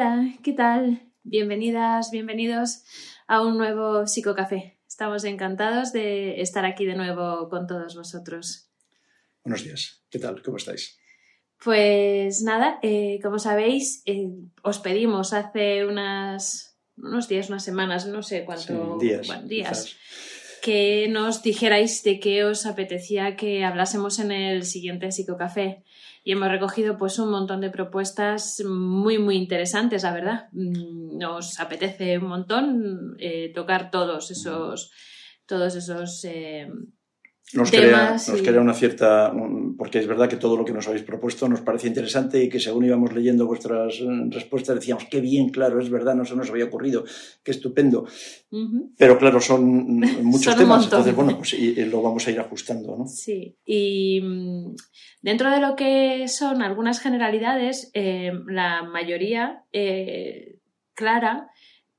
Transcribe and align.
Hola, 0.00 0.32
¿qué 0.44 0.52
tal? 0.52 1.10
Bienvenidas, 1.24 2.12
bienvenidos 2.12 2.84
a 3.26 3.42
un 3.42 3.58
nuevo 3.58 4.06
Psicocafé. 4.06 4.78
Estamos 4.86 5.24
encantados 5.24 5.92
de 5.92 6.40
estar 6.40 6.64
aquí 6.64 6.84
de 6.84 6.94
nuevo 6.94 7.48
con 7.48 7.66
todos 7.66 7.96
vosotros. 7.96 8.70
Buenos 9.42 9.64
días, 9.64 10.04
¿qué 10.08 10.20
tal? 10.20 10.40
¿Cómo 10.40 10.58
estáis? 10.58 11.00
Pues 11.64 12.42
nada, 12.42 12.78
eh, 12.80 13.18
como 13.20 13.40
sabéis, 13.40 14.04
eh, 14.06 14.28
os 14.62 14.78
pedimos 14.78 15.32
hace 15.32 15.84
unas, 15.84 16.78
unos 16.96 17.26
días, 17.26 17.48
unas 17.48 17.64
semanas, 17.64 18.06
no 18.06 18.22
sé 18.22 18.44
cuánto, 18.44 19.00
Sí, 19.00 19.04
días, 19.04 19.26
bueno, 19.26 19.48
días 19.48 19.68
quizás. 19.68 19.96
Que 20.62 21.08
nos 21.08 21.42
dijerais 21.42 22.02
de 22.02 22.20
qué 22.20 22.44
os 22.44 22.66
apetecía 22.66 23.36
que 23.36 23.64
hablásemos 23.64 24.18
en 24.18 24.32
el 24.32 24.64
siguiente 24.64 25.10
Psicocafé. 25.10 25.84
Y 26.24 26.32
hemos 26.32 26.48
recogido 26.48 26.98
pues 26.98 27.18
un 27.18 27.30
montón 27.30 27.60
de 27.60 27.70
propuestas 27.70 28.62
muy, 28.64 29.18
muy 29.18 29.36
interesantes, 29.36 30.02
la 30.02 30.12
verdad. 30.12 30.48
Mm, 30.52 31.18
Nos 31.18 31.58
apetece 31.60 32.18
un 32.18 32.28
montón 32.28 33.16
eh, 33.18 33.52
tocar 33.54 33.90
todos 33.90 34.30
esos, 34.30 34.92
todos 35.46 35.74
esos 35.74 36.24
eh, 36.24 36.68
Nos, 37.54 37.70
crea, 37.70 37.82
temas 37.82 38.28
nos 38.28 38.40
y- 38.40 38.42
crea 38.42 38.60
una 38.60 38.74
cierta... 38.74 39.32
un- 39.32 39.76
porque 39.76 39.98
es 40.00 40.06
verdad 40.06 40.28
que 40.28 40.36
todo 40.36 40.56
lo 40.56 40.64
que 40.64 40.72
nos 40.72 40.86
habéis 40.88 41.02
propuesto 41.04 41.48
nos 41.48 41.60
parece 41.62 41.86
interesante 41.88 42.42
y 42.42 42.48
que 42.48 42.60
según 42.60 42.84
íbamos 42.84 43.12
leyendo 43.14 43.46
vuestras 43.46 43.94
eh, 44.00 44.06
respuestas 44.30 44.74
decíamos, 44.76 45.04
qué 45.10 45.20
bien, 45.20 45.48
claro, 45.48 45.80
es 45.80 45.88
verdad, 45.88 46.14
no 46.14 46.24
se 46.24 46.36
nos 46.36 46.50
había 46.50 46.66
ocurrido, 46.66 47.04
qué 47.42 47.50
estupendo. 47.52 48.06
Pero 48.96 49.18
claro, 49.18 49.40
son 49.40 49.64
muchos 50.22 50.52
Son 50.54 50.58
temas, 50.58 50.84
entonces 50.84 51.14
bueno, 51.14 51.36
pues 51.38 51.54
y- 51.54 51.78
y 51.80 51.84
lo 51.86 52.02
vamos 52.02 52.26
a 52.26 52.30
ir 52.30 52.40
ajustando, 52.40 52.96
¿no? 52.96 53.06
Sí, 53.06 53.56
y 53.64 54.20
mm, 54.20 54.74
dentro 55.22 55.50
de 55.50 55.60
lo 55.60 55.76
que 55.76 56.26
son 56.28 56.62
algunas 56.62 57.00
generalidades, 57.00 57.90
eh, 57.94 58.32
la 58.46 58.82
mayoría 58.82 59.64
eh, 59.72 60.58
clara 60.94 61.44
mm, 61.44 61.57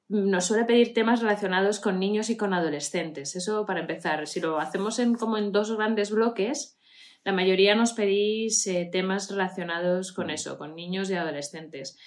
nos 0.09 0.45
suele 0.45 0.65
pedir 0.65 0.93
temas 0.93 1.21
relacionados 1.21 1.79
con 1.79 1.99
niños 1.99 2.29
y 2.29 2.37
con 2.37 2.53
adolescentes. 2.53 3.35
Eso 3.35 3.65
para 3.65 3.81
empezar. 3.81 4.27
Si 4.27 4.39
lo 4.41 4.59
hacemos 4.59 4.99
en, 4.99 5.13
como 5.15 5.37
en 5.37 5.51
dos 5.51 5.71
grandes 5.75 6.11
bloques, 6.11 6.77
la 7.23 7.31
mayoría 7.33 7.75
nos 7.75 7.93
pedís 7.93 8.65
eh, 8.67 8.89
temas 8.91 9.29
relacionados 9.29 10.11
con 10.11 10.29
eso, 10.29 10.57
con 10.57 10.75
niños 10.75 11.09
y 11.09 11.13
adolescentes. 11.15 11.97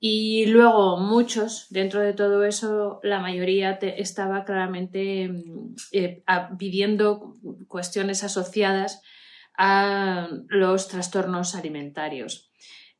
Y 0.00 0.46
luego 0.46 0.98
muchos, 0.98 1.66
dentro 1.70 2.00
de 2.00 2.12
todo 2.12 2.44
eso, 2.44 3.00
la 3.02 3.20
mayoría 3.20 3.78
te- 3.78 4.02
estaba 4.02 4.44
claramente 4.44 5.28
mm, 5.28 5.74
eh, 5.92 6.22
a- 6.26 6.56
pidiendo 6.58 7.36
cuestiones 7.68 8.24
asociadas 8.24 9.00
a 9.56 10.28
los 10.48 10.88
trastornos 10.88 11.54
alimentarios. 11.54 12.50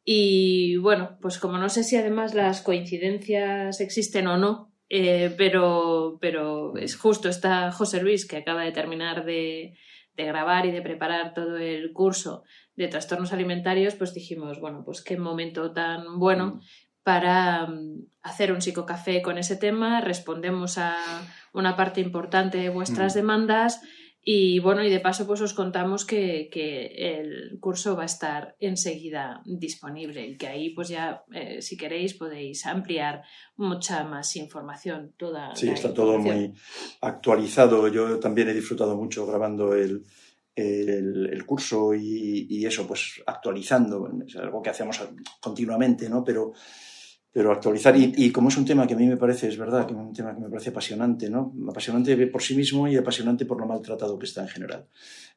Y 0.05 0.77
bueno, 0.77 1.19
pues 1.20 1.38
como 1.38 1.56
no 1.58 1.69
sé 1.69 1.83
si 1.83 1.97
además 1.97 2.34
las 2.34 2.60
coincidencias 2.60 3.80
existen 3.80 4.27
o 4.27 4.36
no, 4.36 4.70
eh, 4.91 5.34
pero, 5.38 6.19
pero 6.20 6.77
es 6.77 6.97
justo, 6.97 7.28
está 7.28 7.72
José 7.72 8.02
Luis 8.02 8.27
que 8.27 8.36
acaba 8.36 8.64
de 8.64 8.72
terminar 8.72 9.25
de, 9.25 9.78
de 10.14 10.25
grabar 10.25 10.66
y 10.66 10.72
de 10.72 10.82
preparar 10.82 11.32
todo 11.32 11.56
el 11.56 11.92
curso 11.92 12.44
de 12.77 12.88
trastornos 12.88 13.32
alimentarios, 13.32 13.94
pues 13.94 14.12
dijimos, 14.12 14.60
bueno, 14.60 14.82
pues 14.84 15.02
qué 15.02 15.16
momento 15.16 15.72
tan 15.72 16.19
bueno 16.19 16.60
para 17.02 17.66
mm, 17.66 18.06
hacer 18.22 18.52
un 18.52 18.60
psicocafé 18.60 19.22
con 19.22 19.38
ese 19.38 19.56
tema, 19.56 20.00
respondemos 20.00 20.77
a 20.78 20.97
una 21.52 21.77
parte 21.77 22.00
importante 22.00 22.58
de 22.58 22.69
vuestras 22.69 23.14
Mm. 23.14 23.16
demandas 23.16 23.82
y 24.27 24.59
bueno, 24.59 24.83
y 24.83 24.89
de 24.89 25.01
paso 25.01 25.27
pues 25.27 25.43
os 25.43 25.53
contamos 25.53 26.07
que, 26.07 26.49
que 26.51 26.87
el 26.97 27.59
curso 27.61 27.95
va 27.95 28.05
a 28.05 28.07
estar 28.07 28.57
enseguida 28.59 29.43
disponible 29.45 30.27
y 30.27 30.39
que 30.39 30.47
ahí 30.47 30.71
pues 30.71 30.89
ya 30.89 31.25
eh, 31.33 31.61
si 31.61 31.77
queréis 31.77 32.15
podéis 32.15 32.65
ampliar 32.65 33.23
mucha 33.57 34.03
más 34.05 34.35
información. 34.37 35.12
Toda 35.19 35.55
Sí, 35.55 35.69
está 35.69 35.93
todo 35.93 36.19
muy 36.19 36.55
actualizado. 37.03 37.89
Yo 37.89 38.19
también 38.19 38.49
he 38.49 38.55
disfrutado 38.55 38.97
mucho 38.97 39.27
grabando 39.27 39.75
el, 39.75 40.05
el, 40.56 41.29
el 41.31 41.47
curso 41.47 41.95
y, 41.95 42.47
y 42.49 42.65
eso, 42.65 42.87
pues 42.87 43.23
actualizando. 43.27 44.11
Es 44.27 44.37
algo 44.37 44.62
que 44.62 44.71
hacemos 44.71 45.03
continuamente, 45.39 46.09
¿no? 46.09 46.25
Pero, 46.25 46.55
pero 47.34 47.50
actualizar. 47.50 47.97
Y, 47.97 48.12
y 48.17 48.31
como 48.31 48.49
es 48.49 48.56
un 48.56 48.65
tema 48.65 48.87
que 48.87 48.95
a 48.95 48.97
mí 48.97 49.09
me 49.09 49.17
parece, 49.17 49.49
es 49.49 49.59
verdad, 49.59 49.84
que 49.87 49.93
es 49.93 49.99
un 49.99 50.12
tema 50.12 50.33
que 50.33 50.41
me 50.41 50.49
parece 50.49 50.71
apasionante, 50.71 51.28
¿no? 51.28 51.53
Apasionante 51.69 52.17
por 52.28 52.41
sí 52.41 52.55
mismo 52.55 52.87
y 52.87 52.97
apasionante 52.97 53.45
por 53.45 53.61
lo 53.61 53.67
maltratado 53.67 54.17
que 54.17 54.27
está 54.27 54.43
en 54.43 54.49
general. 54.49 54.87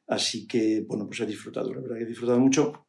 Así 0.06 0.46
que, 0.46 0.84
bueno, 0.86 1.08
pues 1.08 1.18
he 1.18 1.26
disfrutado, 1.26 1.74
la 1.74 1.80
verdad 1.80 1.96
que 1.96 2.04
he 2.04 2.06
disfrutado 2.06 2.38
mucho. 2.38 2.86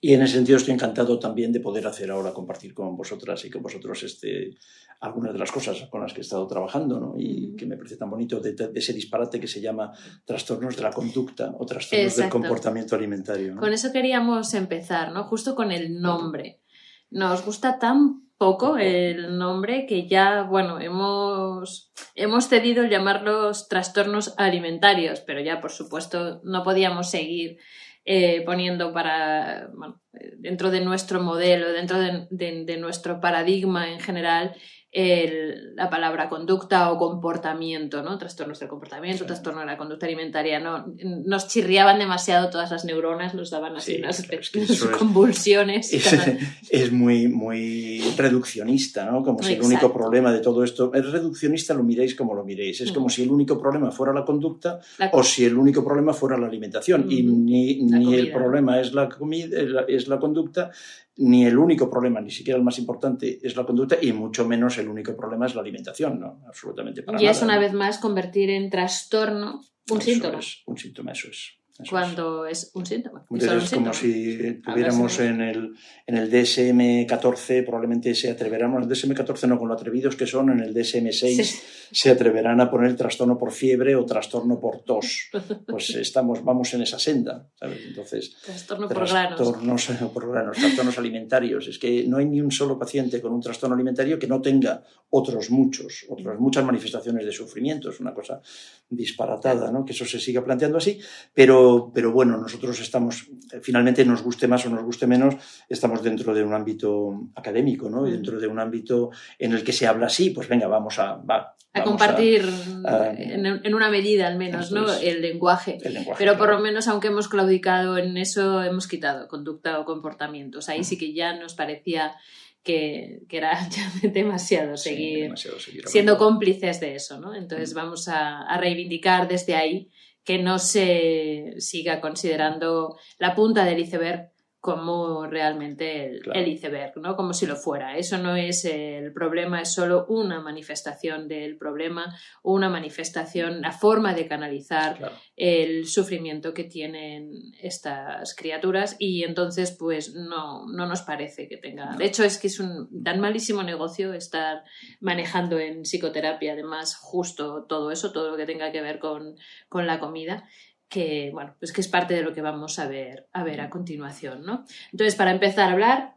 Y 0.00 0.14
en 0.14 0.22
ese 0.22 0.36
sentido 0.36 0.56
estoy 0.56 0.72
encantado 0.72 1.18
también 1.18 1.52
de 1.52 1.60
poder 1.60 1.86
hacer 1.86 2.10
ahora, 2.10 2.32
compartir 2.32 2.72
con 2.72 2.96
vosotras 2.96 3.44
y 3.44 3.50
con 3.50 3.62
vosotros 3.62 4.02
este, 4.04 4.56
algunas 5.00 5.34
de 5.34 5.38
las 5.38 5.52
cosas 5.52 5.86
con 5.90 6.00
las 6.00 6.14
que 6.14 6.20
he 6.20 6.22
estado 6.22 6.46
trabajando 6.46 6.98
¿no? 6.98 7.14
y 7.18 7.54
que 7.56 7.66
me 7.66 7.76
parece 7.76 7.98
tan 7.98 8.08
bonito 8.08 8.40
de, 8.40 8.54
de 8.54 8.72
ese 8.74 8.94
disparate 8.94 9.38
que 9.38 9.48
se 9.48 9.60
llama 9.60 9.92
trastornos 10.24 10.76
de 10.76 10.82
la 10.82 10.90
conducta 10.90 11.54
o 11.58 11.66
trastornos 11.66 12.12
Exacto. 12.12 12.22
del 12.22 12.30
comportamiento 12.30 12.96
alimentario. 12.96 13.54
¿no? 13.54 13.60
Con 13.60 13.72
eso 13.74 13.92
queríamos 13.92 14.54
empezar, 14.54 15.12
¿no? 15.12 15.24
Justo 15.24 15.54
con 15.54 15.72
el 15.72 16.00
nombre. 16.00 16.62
Nos 17.10 17.44
gusta 17.44 17.78
tan 17.78 18.29
poco 18.40 18.78
el 18.78 19.36
nombre 19.36 19.84
que 19.84 20.08
ya, 20.08 20.44
bueno, 20.44 20.80
hemos, 20.80 21.92
hemos 22.14 22.48
cedido 22.48 22.86
llamarlos 22.86 23.68
trastornos 23.68 24.32
alimentarios, 24.38 25.20
pero 25.20 25.42
ya, 25.42 25.60
por 25.60 25.70
supuesto, 25.70 26.40
no 26.42 26.62
podíamos 26.62 27.10
seguir 27.10 27.58
eh, 28.06 28.42
poniendo 28.46 28.94
para, 28.94 29.68
bueno, 29.74 29.99
dentro 30.38 30.70
de 30.70 30.80
nuestro 30.80 31.22
modelo, 31.22 31.72
dentro 31.72 31.98
de, 32.00 32.26
de- 32.30 32.64
de 32.64 32.76
nuestro 32.78 33.20
paradigma 33.20 33.90
en 33.92 34.00
general, 34.00 34.54
el- 34.92 35.76
la 35.76 35.88
palabra 35.88 36.28
conducta 36.28 36.90
o 36.90 36.98
comportamiento, 36.98 38.02
¿no? 38.02 38.18
Trastornos 38.18 38.58
del 38.58 38.68
comportamiento, 38.68 39.22
Sí. 39.22 39.26
trastorno 39.28 39.60
de 39.60 39.66
la 39.66 39.76
conducta 39.76 40.06
alimentaria, 40.06 40.58
¿no? 40.58 40.84
Nos 41.24 41.46
chirriaban 41.46 42.00
demasiado 42.00 42.50
todas 42.50 42.72
las 42.72 42.84
neuronas, 42.84 43.32
nos 43.36 43.50
daban 43.50 43.76
así 43.76 43.92
Sí, 43.94 43.98
unas, 44.00 44.18
es 44.18 44.50
que 44.50 44.58
convulsiones. 44.98 45.92
Es, 46.70 46.90
muy, 46.90 47.28
muy 47.28 48.00
reduccionista, 48.16 49.04
¿no? 49.04 49.22
Como 49.22 49.42
si 49.44 49.52
el 49.54 49.62
único 49.62 49.92
problema 49.92 50.32
de 50.32 50.40
todo 50.40 50.64
esto. 50.64 50.92
Es 50.92 51.08
reduccionista, 51.10 51.72
lo 51.74 51.84
miréis 51.84 52.16
como 52.16 52.34
lo 52.34 52.44
miréis. 52.44 52.80
Es 52.80 52.90
Mm. 52.90 52.94
como 52.94 53.08
si 53.10 53.22
el 53.22 53.30
único 53.30 53.60
problema 53.60 53.92
fuera 53.92 54.12
la 54.12 54.24
conducta 54.24 54.80
la- 54.98 55.10
o 55.12 55.22
si 55.22 55.44
el 55.44 55.56
único 55.56 55.84
problema 55.84 56.12
fuera 56.12 56.36
la 56.36 56.46
alimentación. 56.48 57.06
Y 57.08 57.26
Ujú. 57.28 57.36
ni, 57.38 58.14
el 58.16 58.32
problema 58.32 58.80
es 58.80 58.92
la, 58.92 59.08
comida, 59.08 59.56
es 59.60 59.68
la, 59.70 59.82
es 60.00 60.08
la 60.08 60.18
conducta, 60.18 60.70
ni 61.16 61.46
el 61.46 61.56
único 61.56 61.88
problema, 61.88 62.20
ni 62.20 62.30
siquiera 62.30 62.58
el 62.58 62.64
más 62.64 62.78
importante, 62.78 63.38
es 63.42 63.56
la 63.56 63.64
conducta, 63.64 63.96
y 64.00 64.12
mucho 64.12 64.46
menos 64.46 64.78
el 64.78 64.88
único 64.88 65.16
problema 65.16 65.46
es 65.46 65.54
la 65.54 65.60
alimentación, 65.60 66.18
¿no? 66.18 66.42
Absolutamente 66.46 67.02
para 67.02 67.20
y 67.20 67.24
nada. 67.24 67.36
es 67.36 67.42
una 67.42 67.54
¿no? 67.54 67.60
vez 67.60 67.72
más 67.72 67.98
convertir 67.98 68.50
en 68.50 68.70
trastorno 68.70 69.62
un 69.90 69.98
Eso 69.98 70.10
síntoma, 70.10 70.38
es, 70.38 70.62
un 70.66 70.76
síntoma, 70.76 71.12
eso 71.12 71.28
es. 71.28 71.58
eso 71.78 71.90
cuando 71.90 72.46
es 72.46 72.70
un 72.74 72.86
síntoma. 72.86 73.26
y 73.30 73.34
Entonces, 73.34 73.64
es 73.64 73.70
como 73.74 73.92
síntoma. 73.92 74.14
si 74.14 74.54
tuviéramos 74.62 75.20
en 75.20 75.40
el, 75.40 75.74
en 76.06 76.16
el 76.16 76.30
DSM-14, 76.30 77.64
probablemente 77.64 78.14
se 78.14 78.30
atreverán, 78.30 78.74
en 78.74 78.82
el 78.82 78.88
DSM-14 78.88 79.48
no, 79.48 79.58
con 79.58 79.68
lo 79.68 79.74
atrevidos 79.74 80.16
que 80.16 80.26
son, 80.26 80.50
en 80.50 80.60
el 80.60 80.74
DSM-6 80.74 81.44
Sí. 81.44 81.60
Se 81.92 82.10
atreverán 82.10 82.60
a 82.60 82.70
poner 82.70 82.96
trastorno 82.96 83.36
por 83.38 83.52
fiebre 83.52 83.96
o 83.96 84.04
trastorno 84.04 84.58
por 84.60 84.80
tos. 84.82 85.30
Pues 85.66 85.90
estamos, 85.90 86.44
vamos 86.44 86.72
en 86.74 86.82
esa 86.82 86.98
senda, 86.98 87.48
¿sabes? 87.58 87.80
Entonces, 87.86 88.36
Trastorno 88.44 88.88
por 88.88 89.08
granos. 89.08 89.36
trastornos 89.36 89.86
por 90.14 90.30
granos, 90.30 90.56
trastornos 90.56 90.98
alimentarios. 90.98 91.66
Es 91.68 91.78
que 91.78 92.04
no 92.06 92.18
hay 92.18 92.26
ni 92.26 92.40
un 92.40 92.50
solo 92.50 92.78
paciente 92.78 93.20
con 93.20 93.32
un 93.32 93.40
trastorno 93.40 93.74
alimentario 93.74 94.18
que 94.18 94.26
no 94.26 94.40
tenga 94.40 94.82
otros 95.10 95.50
muchos, 95.50 96.06
otras 96.08 96.38
muchas 96.38 96.64
manifestaciones 96.64 97.24
de 97.24 97.32
sufrimiento. 97.32 97.90
Es 97.90 97.98
una 98.00 98.14
cosa 98.14 98.40
disparatada, 98.88 99.70
¿no? 99.70 99.84
Que 99.84 99.92
eso 99.92 100.04
se 100.04 100.18
siga 100.20 100.44
planteando 100.44 100.78
así. 100.78 100.98
Pero, 101.34 101.90
pero 101.94 102.12
bueno, 102.12 102.36
nosotros 102.36 102.80
estamos, 102.80 103.28
finalmente 103.62 104.04
nos 104.04 104.22
guste 104.22 104.48
más 104.48 104.66
o 104.66 104.70
nos 104.70 104.82
guste 104.84 105.06
menos, 105.06 105.34
estamos 105.68 106.02
dentro 106.02 106.34
de 106.34 106.42
un 106.42 106.52
ámbito 106.54 107.28
académico, 107.34 107.88
¿no? 107.88 108.06
Y 108.06 108.10
Mm. 108.10 108.12
dentro 108.14 108.40
de 108.40 108.46
un 108.48 108.58
ámbito 108.58 109.10
en 109.38 109.52
el 109.52 109.62
que 109.64 109.72
se 109.72 109.86
habla 109.86 110.06
así, 110.06 110.30
pues 110.30 110.48
venga, 110.48 110.66
vamos 110.66 110.98
a, 110.98 111.14
va, 111.16 111.54
A 111.80 111.84
compartir 111.84 112.48
a- 112.86 113.12
en, 113.16 113.46
en 113.46 113.74
una 113.74 113.90
medida 113.90 114.26
al 114.26 114.36
menos, 114.36 114.70
¿no? 114.72 114.90
es. 114.92 115.02
El 115.02 115.20
lenguaje. 115.22 115.78
el 115.82 115.94
lenguaje. 115.94 116.18
Pero 116.18 116.32
por 116.38 116.46
claro. 116.48 116.58
lo 116.58 116.64
menos, 116.64 116.88
aunque 116.88 117.08
hemos 117.08 117.28
claudicado 117.28 117.98
en 117.98 118.16
eso, 118.16 118.62
hemos 118.62 118.86
quitado 118.88 119.28
conducta 119.28 119.78
o 119.80 119.84
comportamientos. 119.84 120.68
Ahí 120.68 120.84
sí 120.84 120.96
que 120.98 121.12
ya 121.12 121.34
nos 121.34 121.54
parecía 121.54 122.14
que, 122.62 123.22
que 123.28 123.36
era 123.38 123.52
ya 123.70 124.08
demasiado 124.10 124.76
Sí, 124.76 124.90
seguir 124.90 125.22
demasiado 125.22 125.58
seguir 125.58 125.88
siendo 125.88 126.18
cómplices 126.18 126.78
de 126.80 126.94
eso, 126.94 127.18
¿no? 127.20 127.34
Entonces 127.34 127.72
Mm. 127.72 127.76
vamos 127.76 128.08
a, 128.08 128.42
a 128.42 128.58
reivindicar 128.58 129.28
desde 129.28 129.54
ahí 129.54 129.88
que 130.24 130.38
no 130.38 130.58
se 130.58 131.54
siga 131.58 132.00
considerando 132.00 132.98
la 133.18 133.34
punta 133.34 133.64
del 133.64 133.78
iceberg 133.80 134.30
como 134.60 135.26
realmente 135.26 136.20
el, 136.34 136.48
iceberg, 136.48 136.92
¿no? 136.98 137.16
Como 137.16 137.32
si 137.32 137.46
lo 137.46 137.56
fuera. 137.56 137.96
Eso 137.96 138.18
no 138.18 138.36
es 138.36 138.66
el 138.66 139.10
problema, 139.10 139.62
es 139.62 139.72
solo 139.72 140.04
una 140.08 140.42
manifestación 140.42 141.28
del 141.28 141.56
problema, 141.56 142.14
una 142.42 142.68
manifestación, 142.68 143.62
la 143.62 143.72
forma 143.72 144.12
de 144.12 144.28
canalizar 144.28 145.12
el 145.34 145.86
sufrimiento 145.86 146.52
que 146.52 146.64
tienen 146.64 147.54
estas 147.62 148.34
criaturas 148.36 148.96
y 148.98 149.24
entonces 149.24 149.74
pues 149.78 150.14
no, 150.14 150.66
no 150.66 150.86
nos 150.86 151.00
parece 151.02 151.48
que 151.48 151.56
tenga. 151.56 151.96
De 151.96 152.04
hecho 152.04 152.22
es 152.22 152.36
que 152.36 152.48
es 152.48 152.60
un 152.60 153.02
tan 153.02 153.18
malísimo 153.18 153.62
negocio 153.62 154.12
estar 154.12 154.64
manejando 155.00 155.58
en 155.58 155.82
psicoterapia 155.82 156.52
además 156.52 156.96
justo 156.96 157.64
todo 157.66 157.90
eso, 157.90 158.12
todo 158.12 158.30
lo 158.30 158.36
que 158.36 158.44
tenga 158.44 158.72
que 158.72 158.82
ver 158.82 158.98
con, 158.98 159.36
con 159.70 159.86
la 159.86 160.00
comida 160.00 160.46
que, 160.90 161.30
bueno, 161.32 161.54
pues 161.58 161.72
que 161.72 161.80
es 161.80 161.88
parte 161.88 162.14
de 162.14 162.22
lo 162.22 162.34
que 162.34 162.42
vamos 162.42 162.78
a 162.78 162.88
ver 162.88 163.28
a, 163.32 163.44
ver 163.44 163.60
a 163.60 163.70
continuación, 163.70 164.44
¿no? 164.44 164.66
Entonces, 164.92 165.14
para 165.14 165.30
empezar 165.30 165.70
a 165.70 165.72
hablar, 165.72 166.16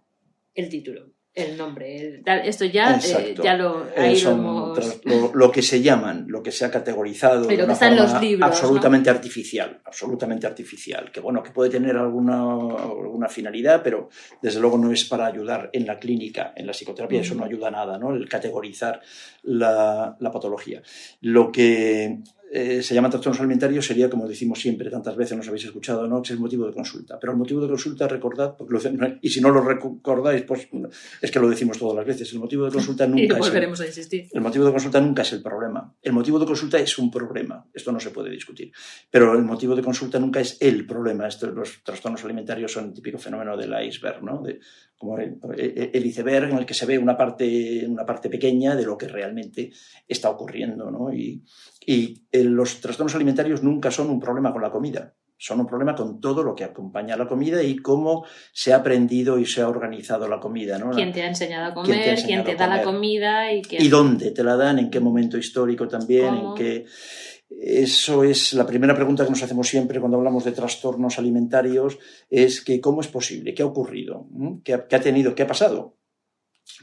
el 0.55 0.67
título, 0.67 1.11
el 1.35 1.57
nombre, 1.57 2.21
esto 2.43 2.65
ya, 2.65 2.99
eh, 2.99 3.35
ya 3.41 3.55
lo, 3.55 3.87
ahí 3.95 4.21
lo, 5.33 5.51
que 5.51 5.61
se 5.63 5.81
llaman, 5.81 6.25
lo 6.27 6.43
que 6.43 6.51
se 6.51 6.63
ha 6.65 6.69
categorizado 6.69 7.47
de 7.47 7.63
una 7.63 7.75
forma 7.75 8.45
absolutamente 8.45 9.09
artificial, 9.09 9.81
absolutamente 9.83 10.45
artificial, 10.45 11.11
que 11.11 11.19
bueno, 11.19 11.41
que 11.41 11.51
puede 11.51 11.71
tener 11.71 11.95
alguna, 11.97 12.41
alguna 12.41 13.29
finalidad, 13.29 13.81
pero 13.83 14.09
desde 14.41 14.59
luego 14.59 14.77
no 14.77 14.91
es 14.91 15.05
para 15.05 15.25
ayudar 15.25 15.69
en 15.73 15.87
la 15.87 15.97
clínica, 15.97 16.53
en 16.55 16.67
la 16.67 16.73
psicoterapia, 16.73 17.21
eso 17.21 17.33
no 17.33 17.45
ayuda 17.45 17.69
a 17.69 17.71
nada, 17.71 17.97
¿no? 17.97 18.13
El 18.13 18.29
categorizar 18.29 19.01
la, 19.41 20.15
la 20.19 20.31
patología. 20.31 20.83
Lo 21.21 21.51
que 21.51 22.19
eh, 22.55 22.83
se 22.83 22.94
llama 22.94 23.09
trastornos 23.09 23.39
alimentarios 23.39 23.83
sería, 23.83 24.11
como 24.11 24.27
decimos 24.27 24.61
siempre, 24.61 24.91
tantas 24.91 25.15
veces 25.15 25.35
nos 25.35 25.47
habéis 25.47 25.65
escuchado, 25.65 26.07
¿no? 26.07 26.21
que 26.21 26.27
es 26.27 26.31
el 26.33 26.39
motivo 26.39 26.67
de 26.67 26.71
consulta. 26.71 27.17
Pero 27.19 27.33
el 27.33 27.39
motivo 27.39 27.59
de 27.61 27.67
consulta, 27.67 28.07
recordad, 28.07 28.55
porque 28.55 28.77
y 29.23 29.29
si 29.29 29.41
no 29.41 29.50
lo 29.50 29.61
recordáis, 29.61 30.44
pues 30.44 30.67
es 31.19 31.31
que 31.31 31.39
lo 31.39 31.50
decimos 31.50 31.79
todas 31.79 31.95
las 31.95 32.05
veces, 32.05 32.31
el 32.31 32.38
motivo 32.38 32.65
de 32.65 32.71
consulta 32.71 33.07
nunca 33.07 33.39
es 33.39 33.47
el, 33.47 33.63
a 33.63 33.88
insistir. 33.88 34.27
el 34.31 34.41
motivo 34.41 34.65
de 34.65 34.71
consulta 34.71 35.01
nunca 35.01 35.23
es 35.23 35.33
el 35.33 35.41
problema. 35.41 35.95
El 36.00 36.13
motivo 36.13 36.38
de 36.38 36.45
consulta 36.45 36.77
es 36.77 36.95
un 37.00 37.09
problema, 37.09 37.65
esto 37.73 37.91
no 37.91 38.00
se 38.00 38.11
puede 38.11 38.29
discutir. 38.29 38.71
Pero 39.09 39.33
el 39.33 39.41
motivo 39.41 39.75
de 39.75 39.81
consulta 39.81 40.19
nunca 40.19 40.39
es 40.39 40.56
el 40.59 40.85
problema. 40.85 41.27
los 41.56 41.83
trastornos 41.83 42.23
alimentarios 42.23 42.71
son 42.71 42.85
el 42.85 42.94
típico 42.94 43.17
fenómeno 43.17 43.57
del 43.57 43.73
iceberg, 43.83 44.21
¿no? 44.21 44.44
De, 44.44 44.59
como 45.03 45.17
el, 45.17 46.05
iceberg 46.05 46.50
en 46.50 46.57
el 46.57 46.65
que 46.65 46.73
se 46.73 46.85
ve 46.85 46.97
una 46.97 47.17
parte, 47.17 47.85
una 47.88 48.05
parte 48.05 48.29
pequeña 48.29 48.75
de 48.75 48.85
lo 48.85 48.97
que 48.97 49.07
realmente 49.07 49.71
está 50.07 50.29
ocurriendo. 50.29 50.89
¿no? 50.89 51.13
Y, 51.13 51.44
y 51.85 52.23
los 52.31 52.79
trastornos 52.79 53.15
alimentarios 53.15 53.63
nunca 53.63 53.91
son 53.91 54.09
un 54.09 54.19
problema 54.19 54.53
con 54.53 54.61
la 54.61 54.71
comida, 54.71 55.13
son 55.38 55.59
un 55.59 55.67
problema 55.67 55.94
con 55.94 56.21
todo 56.21 56.41
lo 56.41 56.55
que 56.55 56.63
acompaña 56.63 57.15
a 57.15 57.17
la 57.17 57.27
comida 57.27 57.61
y 57.61 57.75
cómo 57.75 58.25
se 58.53 58.71
ha 58.71 58.77
aprendido 58.77 59.38
y 59.38 59.45
se 59.45 59.61
ha 59.61 59.67
organizado 59.67 60.27
la 60.29 60.39
comida. 60.39 60.79
¿no? 60.79 60.91
¿Quién 60.91 61.11
te 61.11 61.21
ha 61.21 61.27
enseñado 61.27 61.71
a 61.71 61.73
comer? 61.73 62.17
¿Quién 62.25 62.45
te, 62.45 62.56
da 62.56 62.67
la 62.67 62.81
comida? 62.81 63.51
¿Y, 63.51 63.61
¿Y 63.71 63.89
dónde 63.89 64.31
te 64.31 64.44
la 64.44 64.56
dan? 64.56 64.79
¿En 64.79 64.89
qué 64.89 65.01
momento 65.01 65.38
histórico 65.38 65.85
también? 65.85 66.33
¿En 66.33 66.53
qué... 66.56 66.85
Eso 67.61 68.23
es 68.23 68.53
la 68.53 68.65
primera 68.65 68.95
pregunta 68.95 69.23
que 69.23 69.29
nos 69.29 69.44
hacemos 69.44 69.67
siempre 69.67 70.00
cuando 70.00 70.17
hablamos 70.17 70.44
de 70.44 70.51
trastornos 70.51 71.17
alimentarios, 71.19 71.97
es 72.29 72.61
que 72.61 72.81
cómo 72.81 73.01
es 73.01 73.07
posible, 73.07 73.53
qué 73.53 73.63
ha 73.63 73.67
ocurrido, 73.67 74.27
¿Mm? 74.31 74.59
qué 74.63 74.73
ha, 74.73 75.01
tenido, 75.01 75.33
qué 75.35 75.44
ha 75.44 75.47
pasado 75.47 75.97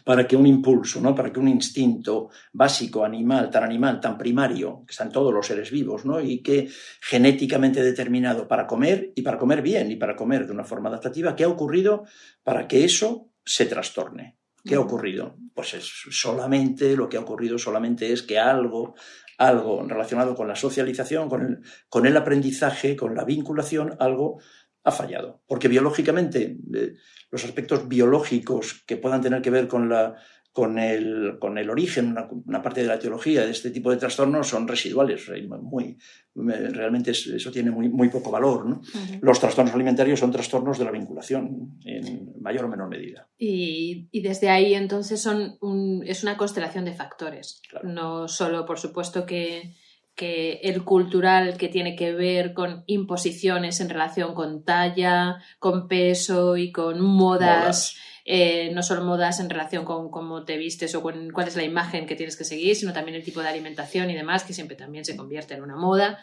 para 0.05 0.27
que 0.27 0.37
un 0.37 0.47
impulso, 0.47 1.01
¿no? 1.01 1.15
para 1.15 1.33
que 1.33 1.41
un 1.41 1.49
instinto 1.49 2.31
básico, 2.53 3.05
animal, 3.05 3.51
tan 3.51 3.65
animal, 3.65 4.01
tan 4.01 4.19
primario, 4.19 4.85
que 4.87 4.93
está 4.93 5.05
en 5.05 5.11
todos 5.11 5.33
los 5.33 5.47
seres 5.47 5.71
vivos, 5.71 6.05
¿no? 6.05 6.21
y 6.21 6.43
que 6.43 6.69
genéticamente 7.01 7.83
determinado 7.83 8.47
para 8.47 8.67
comer 8.67 9.13
y 9.15 9.23
para 9.23 9.39
comer 9.39 9.63
bien 9.63 9.91
y 9.91 9.97
para 9.97 10.17
comer 10.17 10.47
de 10.47 10.53
una 10.53 10.65
forma 10.65 10.89
adaptativa, 10.89 11.35
¿qué 11.35 11.45
ha 11.45 11.49
ocurrido 11.49 12.05
para 12.43 12.69
que 12.69 12.85
eso 12.85 13.31
se 13.45 13.67
trastorne? 13.67 14.37
¿Qué 14.63 14.75
ha 14.75 14.81
ocurrido? 14.81 15.37
Pues 15.55 15.73
es 15.75 15.91
solamente, 16.11 16.95
lo 16.95 17.09
que 17.09 17.17
ha 17.17 17.21
ocurrido 17.21 17.57
solamente 17.59 18.13
es 18.13 18.23
que 18.23 18.39
algo 18.39 18.95
algo 19.41 19.83
relacionado 19.89 20.35
con 20.35 20.49
la 20.49 20.55
socialización, 20.55 21.31
con 21.31 22.07
el, 22.07 22.17
aprendizaje, 22.19 22.95
con 22.95 23.15
la 23.15 23.25
vinculación, 23.25 23.97
algo 23.99 24.39
ha 24.85 24.93
fallado. 24.93 25.43
Porque 25.47 25.67
biológicamente, 25.67 26.59
eh, 26.75 26.93
los 27.31 27.45
aspectos 27.45 27.89
biológicos 27.89 28.85
que 28.87 28.99
puedan 28.99 29.23
tener 29.23 29.41
que 29.41 29.49
ver 29.49 29.67
con 29.67 29.89
la 29.89 30.17
con 30.53 30.79
el, 30.79 31.39
con 31.39 31.59
el 31.59 31.71
origen, 31.71 32.17
una, 32.45 32.63
parte 32.63 32.83
de 32.83 32.89
la 32.89 32.99
teología 32.99 33.45
de 33.45 33.53
este 33.53 33.71
tipo 33.71 33.91
de 33.91 33.99
trastornos 33.99 34.49
son 34.49 34.67
residuales. 34.67 35.31
Muy, 35.63 35.97
realmente 36.35 37.13
eso 37.13 37.53
tiene 37.53 37.71
muy, 37.71 37.89
muy 37.89 38.09
poco 38.09 38.33
valor. 38.33 38.81
Los 39.21 39.39
trastornos 39.39 39.75
alimentarios 39.75 40.19
son 40.19 40.33
trastornos 40.33 40.79
de 40.79 40.85
la 40.85 40.91
vinculación 40.91 41.79
en 41.85 42.33
mayor 42.41 42.65
o 42.65 42.69
menor 42.69 42.89
medida. 42.89 43.29
Y, 43.39 44.09
y 44.11 44.23
desde 44.23 44.51
ahí 44.51 44.75
entonces 44.75 45.23
son 45.23 45.59
es 46.05 46.23
una 46.25 46.37
constelación 46.37 46.85
de 46.85 46.95
factores. 46.95 47.63
No 47.85 48.27
solo, 48.27 48.67
por 48.67 48.81
supuesto, 48.81 49.25
que, 49.27 49.77
que 50.17 50.61
el 50.65 50.83
cultural 50.83 51.57
que 51.59 51.69
tiene 51.69 51.95
que 51.95 52.13
ver 52.13 52.55
con 52.55 52.83
imposiciones 52.87 53.81
en 53.81 53.89
relación 53.89 54.35
con 54.35 54.65
talla, 54.65 55.37
con 55.61 55.87
peso 55.87 56.57
y 56.57 56.73
con 56.73 57.01
modas 57.01 57.97
eh, 58.25 58.71
no 58.73 58.83
solo 58.83 59.03
modas 59.03 59.41
en 59.41 59.51
relación 59.51 59.85
con 59.85 60.11
cómo 60.11 60.45
te 60.45 60.57
vistes 60.57 60.95
o 60.95 61.03
con 61.03 61.31
cuál 61.31 61.49
es 61.49 61.57
la 61.57 61.65
imagen 61.65 62.07
que 62.07 62.17
tienes 62.17 62.37
que 62.37 62.45
seguir, 62.45 62.77
sino 62.77 62.93
también 62.93 63.17
el 63.17 63.25
tipo 63.25 63.41
de 63.41 63.49
alimentación 63.49 64.11
y 64.11 64.15
demás, 64.15 64.45
que 64.45 64.53
siempre 64.53 64.77
también 64.77 65.05
se 65.05 65.17
convierte 65.17 65.55
en 65.55 65.63
una 65.63 65.77
moda. 65.77 66.23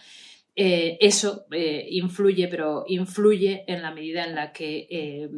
Eh, 0.60 0.98
eso 1.02 1.46
eh, 1.52 1.86
influye, 1.92 2.48
pero 2.48 2.84
influye 2.88 3.64
en 3.68 3.84
la 3.84 3.92
medida 3.92 4.26
en 4.26 4.34
la 4.34 4.52
que 4.52 5.30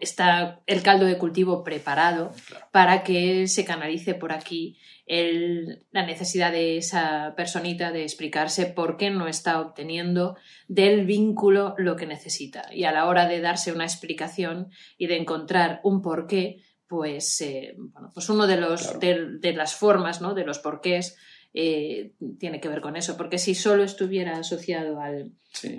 está 0.00 0.62
el 0.66 0.82
caldo 0.82 1.04
de 1.04 1.18
cultivo 1.18 1.62
preparado 1.62 2.32
para 2.70 3.02
que 3.02 3.46
se 3.48 3.66
canalice 3.66 4.14
por 4.14 4.32
aquí 4.32 4.78
la 5.06 6.06
necesidad 6.06 6.52
de 6.52 6.78
esa 6.78 7.34
personita 7.36 7.92
de 7.92 8.02
explicarse 8.02 8.64
por 8.64 8.96
qué 8.96 9.10
no 9.10 9.28
está 9.28 9.60
obteniendo 9.60 10.36
del 10.68 11.04
vínculo 11.04 11.74
lo 11.76 11.96
que 11.96 12.06
necesita. 12.06 12.72
Y 12.72 12.84
a 12.84 12.92
la 12.92 13.06
hora 13.06 13.28
de 13.28 13.42
darse 13.42 13.72
una 13.72 13.84
explicación 13.84 14.70
y 14.96 15.08
de 15.08 15.18
encontrar 15.18 15.80
un 15.82 16.00
porqué, 16.00 16.62
pues, 16.92 17.40
eh, 17.40 17.76
pues 18.14 18.28
uno 18.28 18.46
de, 18.46 18.56
los, 18.58 18.98
de, 19.00 19.52
las 19.54 19.74
formas, 19.74 20.20
¿no? 20.20 20.34
de 20.34 20.44
los 20.44 20.58
porqués, 20.58 21.16
eh, 21.54 22.12
tiene 22.38 22.60
que 22.60 22.68
ver 22.68 22.80
con 22.80 22.96
eso, 22.96 23.18
porque 23.18 23.36
si 23.36 23.54
solo 23.54 23.84
estuviera 23.84 24.38
asociado 24.38 24.98
al, 25.00 25.32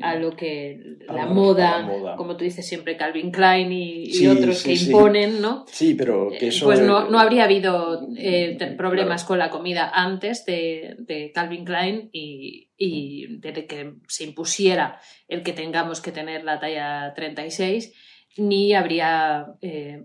a 0.03 0.15
lo 0.15 0.35
que 0.35 0.97
la, 1.07 1.25
moda, 1.25 2.15
como 2.15 2.37
tú 2.37 2.43
dices 2.43 2.67
siempre, 2.67 2.95
Calvin 2.95 3.31
Klein 3.31 3.71
y, 3.71 4.27
otros 4.27 4.61
que 4.61 4.73
imponen, 4.73 5.41
¿no? 5.41 5.65
Sí, 5.67 5.95
pero 5.95 6.29
que 6.29 6.45
eh, 6.45 6.49
eso... 6.49 6.65
Pues 6.67 6.79
no, 6.79 7.09
no 7.09 7.19
habría 7.19 7.45
habido 7.45 8.07
eh, 8.15 8.55
problemas 8.77 9.23
con 9.23 9.39
la 9.39 9.49
comida 9.49 9.89
antes 9.91 10.45
de, 10.45 10.95
de 10.99 11.31
Calvin 11.33 11.65
Klein 11.65 12.09
y, 12.13 12.69
y 12.77 13.37
de 13.39 13.65
que 13.65 13.95
se 14.07 14.25
impusiera 14.25 14.99
el 15.27 15.41
que 15.41 15.53
tengamos 15.53 16.01
que 16.01 16.11
tener 16.11 16.43
la 16.43 16.59
talla 16.59 17.13
36, 17.15 17.93
ni 18.37 18.73
habría 18.73 19.55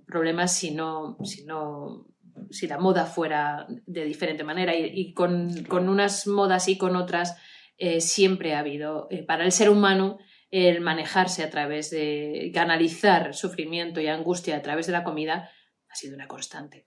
problemas 0.07 0.57
si 0.57 0.71
no, 0.71 1.19
si 1.25 1.45
no 1.45 2.07
si 2.51 2.67
la 2.67 2.79
moda 2.79 3.05
fuera 3.07 3.67
de 3.87 4.05
diferente 4.05 4.45
manera 4.45 4.75
y, 4.75 5.13
con, 5.13 5.51
unas 5.71 6.27
modas 6.27 6.69
y 6.69 6.79
con 6.79 6.97
otras 6.97 7.37
eh, 7.77 8.01
siempre 8.01 8.55
ha 8.55 8.61
habido 8.61 9.09
eh, 9.11 9.23
para 9.23 9.45
el 9.45 9.53
ser 9.53 9.71
humano 9.71 10.19
el 10.51 10.81
manejarse 10.81 11.43
a 11.43 11.51
través 11.51 11.91
de 11.91 12.51
canalizar 12.55 13.35
sufrimiento 13.35 14.01
y 14.01 14.07
angustia 14.07 14.57
a 14.57 14.63
través 14.63 14.87
de 14.87 14.93
la 14.93 15.05
comida 15.05 15.51
ha 15.91 15.95
sido 15.95 16.15
una 16.15 16.29
constante. 16.29 16.87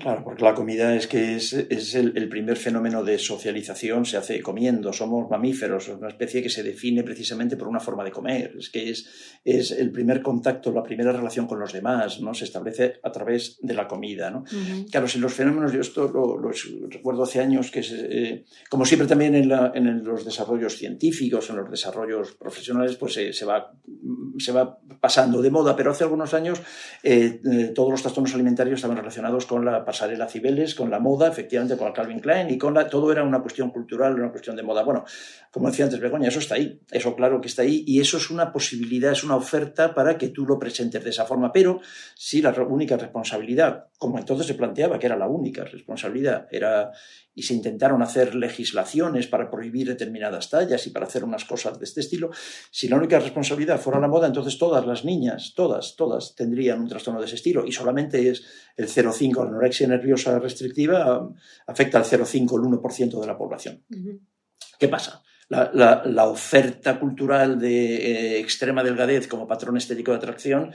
Claro, 0.00 0.24
porque 0.24 0.42
la 0.42 0.54
comida 0.54 0.96
es 0.96 1.06
que 1.06 1.36
es, 1.36 1.52
el, 1.94 2.28
primer 2.28 2.56
fenómeno 2.56 3.04
de 3.04 3.18
socialización, 3.18 4.04
se 4.04 4.16
hace 4.16 4.40
comiendo, 4.40 4.92
somos 4.92 5.30
mamíferos, 5.30 5.88
es 5.88 5.94
una 5.94 6.08
especie 6.08 6.42
que 6.42 6.48
se 6.48 6.62
define 6.62 7.04
precisamente 7.04 7.56
por 7.56 7.68
una 7.68 7.78
forma 7.78 8.02
de 8.02 8.10
comer, 8.10 8.54
es 8.58 8.70
que 8.70 8.90
es, 8.90 9.38
es 9.44 9.70
el 9.70 9.92
primer 9.92 10.22
contacto, 10.22 10.72
la 10.72 10.82
primera 10.82 11.12
relación 11.12 11.46
con 11.46 11.60
los 11.60 11.72
demás, 11.72 12.20
¿no? 12.20 12.34
Se 12.34 12.44
establece 12.44 12.94
a 13.02 13.12
través 13.12 13.58
de 13.60 13.74
la 13.74 13.86
comida, 13.86 14.30
¿no? 14.30 14.44
Claro, 14.90 15.06
si 15.06 15.18
los 15.18 15.34
fenómenos, 15.34 15.72
yo 15.72 15.80
esto 15.80 16.08
lo, 16.08 16.50
recuerdo 16.88 17.22
hace 17.22 17.40
años, 17.40 17.70
que 17.70 17.82
eh, 17.84 18.44
como 18.68 18.84
siempre 18.84 19.06
también 19.06 19.34
en, 19.34 20.04
los 20.04 20.24
desarrollos 20.24 20.76
científicos, 20.76 21.48
en 21.50 21.56
los 21.56 21.70
desarrollos 21.70 22.32
profesionales, 22.32 22.96
pues 22.96 23.14
se, 23.14 23.44
va, 23.44 23.72
se 24.38 24.52
va 24.52 24.78
pasando 25.00 25.42
de 25.42 25.50
moda, 25.50 25.76
pero 25.76 25.90
hace 25.90 26.04
algunos 26.04 26.34
años 26.34 26.60
eh, 27.02 27.40
eh, 27.44 27.72
todos 27.74 27.90
los 27.90 28.02
trastornos 28.02 28.31
alimentarios 28.34 28.76
estaban 28.76 28.96
relacionados 28.96 29.46
con 29.46 29.64
la 29.64 29.84
pasarela 29.84 30.28
Cibeles, 30.28 30.74
con 30.74 30.90
la 30.90 30.98
moda, 30.98 31.28
efectivamente, 31.28 31.76
con 31.76 31.88
el 31.88 31.92
Calvin 31.92 32.20
Klein 32.20 32.50
y 32.50 32.58
con 32.58 32.74
la, 32.74 32.88
todo 32.88 33.12
era 33.12 33.22
una 33.22 33.40
cuestión 33.40 33.70
cultural, 33.70 34.14
una 34.14 34.30
cuestión 34.30 34.56
de 34.56 34.62
moda. 34.62 34.82
Bueno, 34.82 35.04
como 35.50 35.68
decía 35.68 35.84
antes 35.84 36.00
Begoña, 36.00 36.28
eso 36.28 36.38
está 36.38 36.54
ahí, 36.54 36.80
eso 36.90 37.14
claro 37.14 37.40
que 37.40 37.48
está 37.48 37.62
ahí 37.62 37.84
y 37.86 38.00
eso 38.00 38.16
es 38.16 38.30
una 38.30 38.52
posibilidad, 38.52 39.12
es 39.12 39.24
una 39.24 39.36
oferta 39.36 39.94
para 39.94 40.16
que 40.18 40.28
tú 40.28 40.46
lo 40.46 40.58
presentes 40.58 41.04
de 41.04 41.10
esa 41.10 41.24
forma, 41.24 41.52
pero 41.52 41.80
si 42.14 42.40
la 42.42 42.52
única 42.62 42.96
responsabilidad, 42.96 43.88
como 43.98 44.18
entonces 44.18 44.46
se 44.46 44.54
planteaba 44.54 44.98
que 44.98 45.06
era 45.06 45.16
la 45.16 45.28
única 45.28 45.64
responsabilidad, 45.64 46.46
era 46.50 46.92
y 47.34 47.42
se 47.42 47.54
intentaron 47.54 48.02
hacer 48.02 48.34
legislaciones 48.34 49.26
para 49.26 49.50
prohibir 49.50 49.88
determinadas 49.88 50.50
tallas 50.50 50.86
y 50.86 50.90
para 50.90 51.06
hacer 51.06 51.24
unas 51.24 51.44
cosas 51.44 51.78
de 51.78 51.84
este 51.84 52.00
estilo, 52.00 52.30
si 52.70 52.88
la 52.88 52.96
única 52.96 53.18
responsabilidad 53.18 53.80
fuera 53.80 54.00
la 54.00 54.08
moda, 54.08 54.26
entonces 54.26 54.58
todas 54.58 54.86
las 54.86 55.04
niñas, 55.04 55.52
todas, 55.54 55.96
todas 55.96 56.34
tendrían 56.34 56.80
un 56.80 56.88
trastorno 56.88 57.20
de 57.20 57.26
ese 57.26 57.36
estilo 57.36 57.64
y 57.66 57.72
solamente 57.72 58.28
es 58.28 58.44
el 58.76 58.88
0,5, 58.88 59.42
la 59.42 59.50
anorexia 59.50 59.88
nerviosa 59.88 60.38
restrictiva 60.38 61.28
afecta 61.66 61.98
al 61.98 62.04
0,5, 62.04 62.38
el 62.38 62.80
1% 62.80 63.20
de 63.20 63.26
la 63.26 63.38
población. 63.38 63.82
¿Qué 64.78 64.88
pasa? 64.88 65.22
La, 65.48 66.26
oferta 66.26 66.98
cultural 66.98 67.58
de 67.58 67.96
eh, 67.96 68.38
extrema 68.40 68.82
delgadez 68.82 69.28
como 69.28 69.46
patrón 69.46 69.76
estético 69.76 70.12
de 70.12 70.16
atracción 70.16 70.72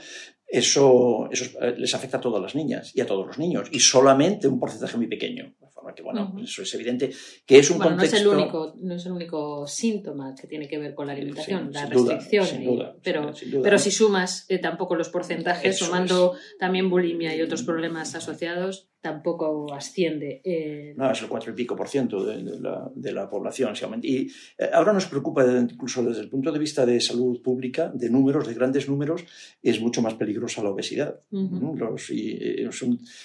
eso, 0.48 1.28
eso 1.30 1.44
eh, 1.60 1.74
les 1.76 1.94
afecta 1.94 2.16
a 2.16 2.20
todas 2.20 2.40
las 2.40 2.54
niñas 2.54 2.92
y 2.94 3.00
a 3.02 3.06
todos 3.06 3.26
los 3.26 3.38
niños, 3.38 3.68
y 3.70 3.80
solamente 3.80 4.48
un 4.48 4.58
porcentaje 4.58 4.96
muy 4.96 5.06
pequeño. 5.06 5.54
De 5.60 5.68
forma 5.68 5.94
que, 5.94 6.02
bueno, 6.02 6.34
eso 6.42 6.62
es 6.62 6.74
evidente 6.74 7.10
que 7.44 7.58
es 7.58 7.70
un 7.70 7.76
bueno, 7.76 7.92
contexto... 7.92 8.16
No 8.16 8.20
es, 8.20 8.26
el 8.26 8.42
único, 8.42 8.74
no 8.80 8.94
es 8.94 9.06
el 9.06 9.12
único 9.12 9.66
síntoma 9.66 10.34
que 10.34 10.46
tiene 10.46 10.66
que 10.66 10.78
ver 10.78 10.94
con 10.94 11.06
la 11.06 11.12
alimentación, 11.12 11.70
la 11.70 11.86
restricción. 11.86 12.94
pero, 13.02 13.32
pero 13.62 13.78
si 13.78 13.90
sumas 13.90 14.46
eh, 14.48 14.58
tampoco 14.58 14.96
los 14.96 15.10
porcentajes, 15.10 15.78
sumando 15.78 16.34
también 16.58 16.88
bulimia 16.88 17.36
y 17.36 17.42
otros 17.42 17.62
problemas 17.62 18.14
asociados, 18.14 18.88
tampoco 19.00 19.72
asciende. 19.72 20.40
Eh... 20.44 20.94
No, 20.96 21.10
es 21.10 21.22
el 21.22 21.28
cuatro 21.28 21.52
y 21.52 21.54
pico 21.54 21.76
por 21.76 21.88
ciento 21.88 22.24
de, 22.24 22.42
la, 22.60 22.90
de 22.94 23.12
la, 23.12 23.30
población. 23.30 23.74
Y 24.02 24.26
eh, 24.58 24.70
ahora 24.72 24.92
nos 24.92 25.06
preocupa, 25.06 25.44
incluso 25.44 26.02
desde 26.02 26.22
el 26.22 26.28
punto 26.28 26.50
de 26.50 26.58
vista 26.58 26.84
de 26.84 27.00
salud 27.00 27.40
pública, 27.42 27.90
de 27.94 28.10
números, 28.10 28.46
de 28.46 28.54
grandes 28.54 28.88
números, 28.88 29.24
es 29.62 29.80
mucho 29.80 30.02
más 30.02 30.14
peligrosa 30.14 30.62
la 30.62 30.70
obesidad. 30.70 31.20
Los, 31.30 32.10
y, 32.10 32.38
eh, 32.40 32.70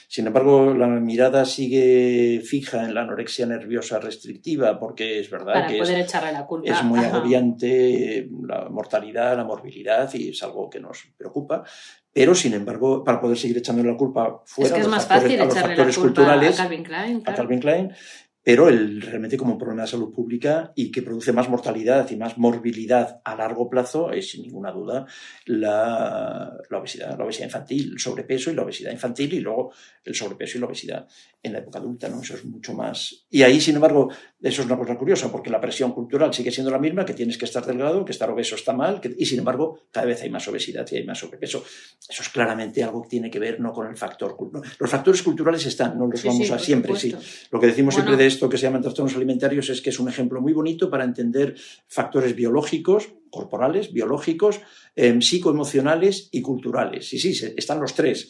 sin 0.07 0.27
embargo, 0.27 0.73
la 0.73 0.87
mirada 0.87 1.45
sigue 1.45 2.41
fija 2.45 2.85
en 2.85 2.93
la 2.93 3.01
anorexia 3.01 3.45
nerviosa 3.45 3.99
restrictiva, 3.99 4.79
porque 4.79 5.19
es 5.19 5.29
verdad 5.29 5.67
que 5.67 5.79
poder 5.79 5.99
es, 5.99 6.05
echarle 6.05 6.33
la 6.33 6.45
culpa. 6.45 6.71
es 6.71 6.83
muy 6.83 6.99
agobiante 6.99 8.29
la 8.47 8.69
mortalidad, 8.69 9.35
la 9.35 9.43
morbilidad, 9.43 10.13
y 10.13 10.29
es 10.29 10.43
algo 10.43 10.69
que 10.69 10.79
nos 10.79 11.07
preocupa 11.17 11.63
pero 12.13 12.35
sin 12.35 12.53
embargo, 12.53 13.03
para 13.03 13.19
poder 13.19 13.37
seguir 13.37 13.57
echándole 13.57 13.91
la 13.91 13.97
culpa 13.97 14.43
fuera 14.45 14.77
es 14.77 14.83
que 14.83 14.89
más 14.89 15.07
fácil 15.07 15.41
a 15.41 15.45
los 15.45 15.59
factores 15.59 15.97
culturales, 15.97 16.59
a 16.59 16.63
Calvin 16.63 16.83
Klein, 16.83 17.23
a 17.25 17.33
Calvin 17.33 17.59
Klein 17.59 17.91
pero 18.43 18.67
el, 18.67 19.01
realmente 19.01 19.37
como 19.37 19.53
un 19.53 19.57
problema 19.57 19.83
de 19.83 19.87
salud 19.87 20.13
pública 20.13 20.73
y 20.75 20.91
que 20.91 21.01
produce 21.01 21.31
más 21.31 21.49
mortalidad 21.49 22.09
y 22.11 22.17
más 22.17 22.37
morbilidad 22.37 23.21
a 23.23 23.35
largo 23.35 23.69
plazo 23.69 24.11
es 24.11 24.31
sin 24.31 24.43
ninguna 24.43 24.71
duda 24.71 25.05
la, 25.45 26.53
la, 26.69 26.77
obesidad, 26.77 27.17
la 27.17 27.23
obesidad 27.23 27.45
infantil, 27.45 27.91
el 27.93 27.99
sobrepeso 27.99 28.51
y 28.51 28.55
la 28.55 28.63
obesidad 28.63 28.91
infantil 28.91 29.33
y 29.33 29.39
luego 29.39 29.71
el 30.03 30.13
sobrepeso 30.13 30.57
y 30.57 30.61
la 30.61 30.67
obesidad 30.67 31.07
en 31.41 31.53
la 31.53 31.59
época 31.59 31.79
adulta, 31.79 32.07
¿no? 32.07 32.21
Eso 32.21 32.35
es 32.35 32.45
mucho 32.45 32.73
más. 32.73 33.25
Y 33.29 33.43
ahí, 33.43 33.59
sin 33.59 33.75
embargo, 33.75 34.09
eso 34.41 34.61
es 34.61 34.65
una 34.65 34.77
cosa 34.77 34.97
curiosa 34.97 35.29
porque 35.29 35.49
la 35.49 35.59
presión 35.59 35.91
cultural 35.91 36.33
sigue 36.33 36.51
siendo 36.51 36.71
la 36.71 36.79
misma, 36.79 37.05
que 37.05 37.13
tienes 37.13 37.37
que 37.37 37.43
estar 37.43 37.65
delgado, 37.65 38.05
que 38.05 38.13
estar 38.13 38.29
obeso 38.29 38.55
está 38.55 38.71
mal, 38.71 39.01
y 39.17 39.25
sin 39.25 39.39
embargo, 39.39 39.81
cada 39.91 40.05
vez 40.05 40.21
hay 40.21 40.29
más 40.29 40.47
obesidad 40.47 40.87
y 40.91 40.97
hay 40.97 41.05
más 41.05 41.19
sobrepeso. 41.19 41.63
Eso 42.09 42.21
es 42.21 42.29
claramente 42.29 42.81
algo 42.81 43.01
que 43.03 43.09
tiene 43.09 43.29
que 43.29 43.39
ver 43.39 43.59
no 43.59 43.73
con 43.73 43.87
el 43.87 43.97
factor. 43.97 44.37
Los 44.79 44.89
factores 44.89 45.21
culturales 45.21 45.65
están, 45.65 45.97
no 45.97 46.07
los 46.07 46.23
vamos 46.23 46.49
a 46.51 46.57
siempre, 46.57 46.95
sí. 46.95 47.13
Lo 47.51 47.59
que 47.59 47.67
decimos 47.67 47.93
siempre 47.93 48.15
de 48.15 48.25
esto 48.33 48.49
que 48.49 48.57
se 48.57 48.63
llaman 48.63 48.81
trastornos 48.81 49.15
alimentarios 49.15 49.69
es 49.69 49.81
que 49.81 49.91
es 49.91 49.99
un 49.99 50.09
ejemplo 50.09 50.41
muy 50.41 50.53
bonito 50.53 50.89
para 50.89 51.03
entender 51.03 51.55
factores 51.87 52.35
biológicos, 52.35 53.13
corporales, 53.29 53.93
biológicos, 53.93 54.61
em, 54.95 55.21
psicoemocionales 55.21 56.29
y 56.31 56.41
culturales. 56.41 57.07
Sí, 57.07 57.17
sí, 57.17 57.53
están 57.55 57.79
los 57.79 57.93
tres, 57.93 58.29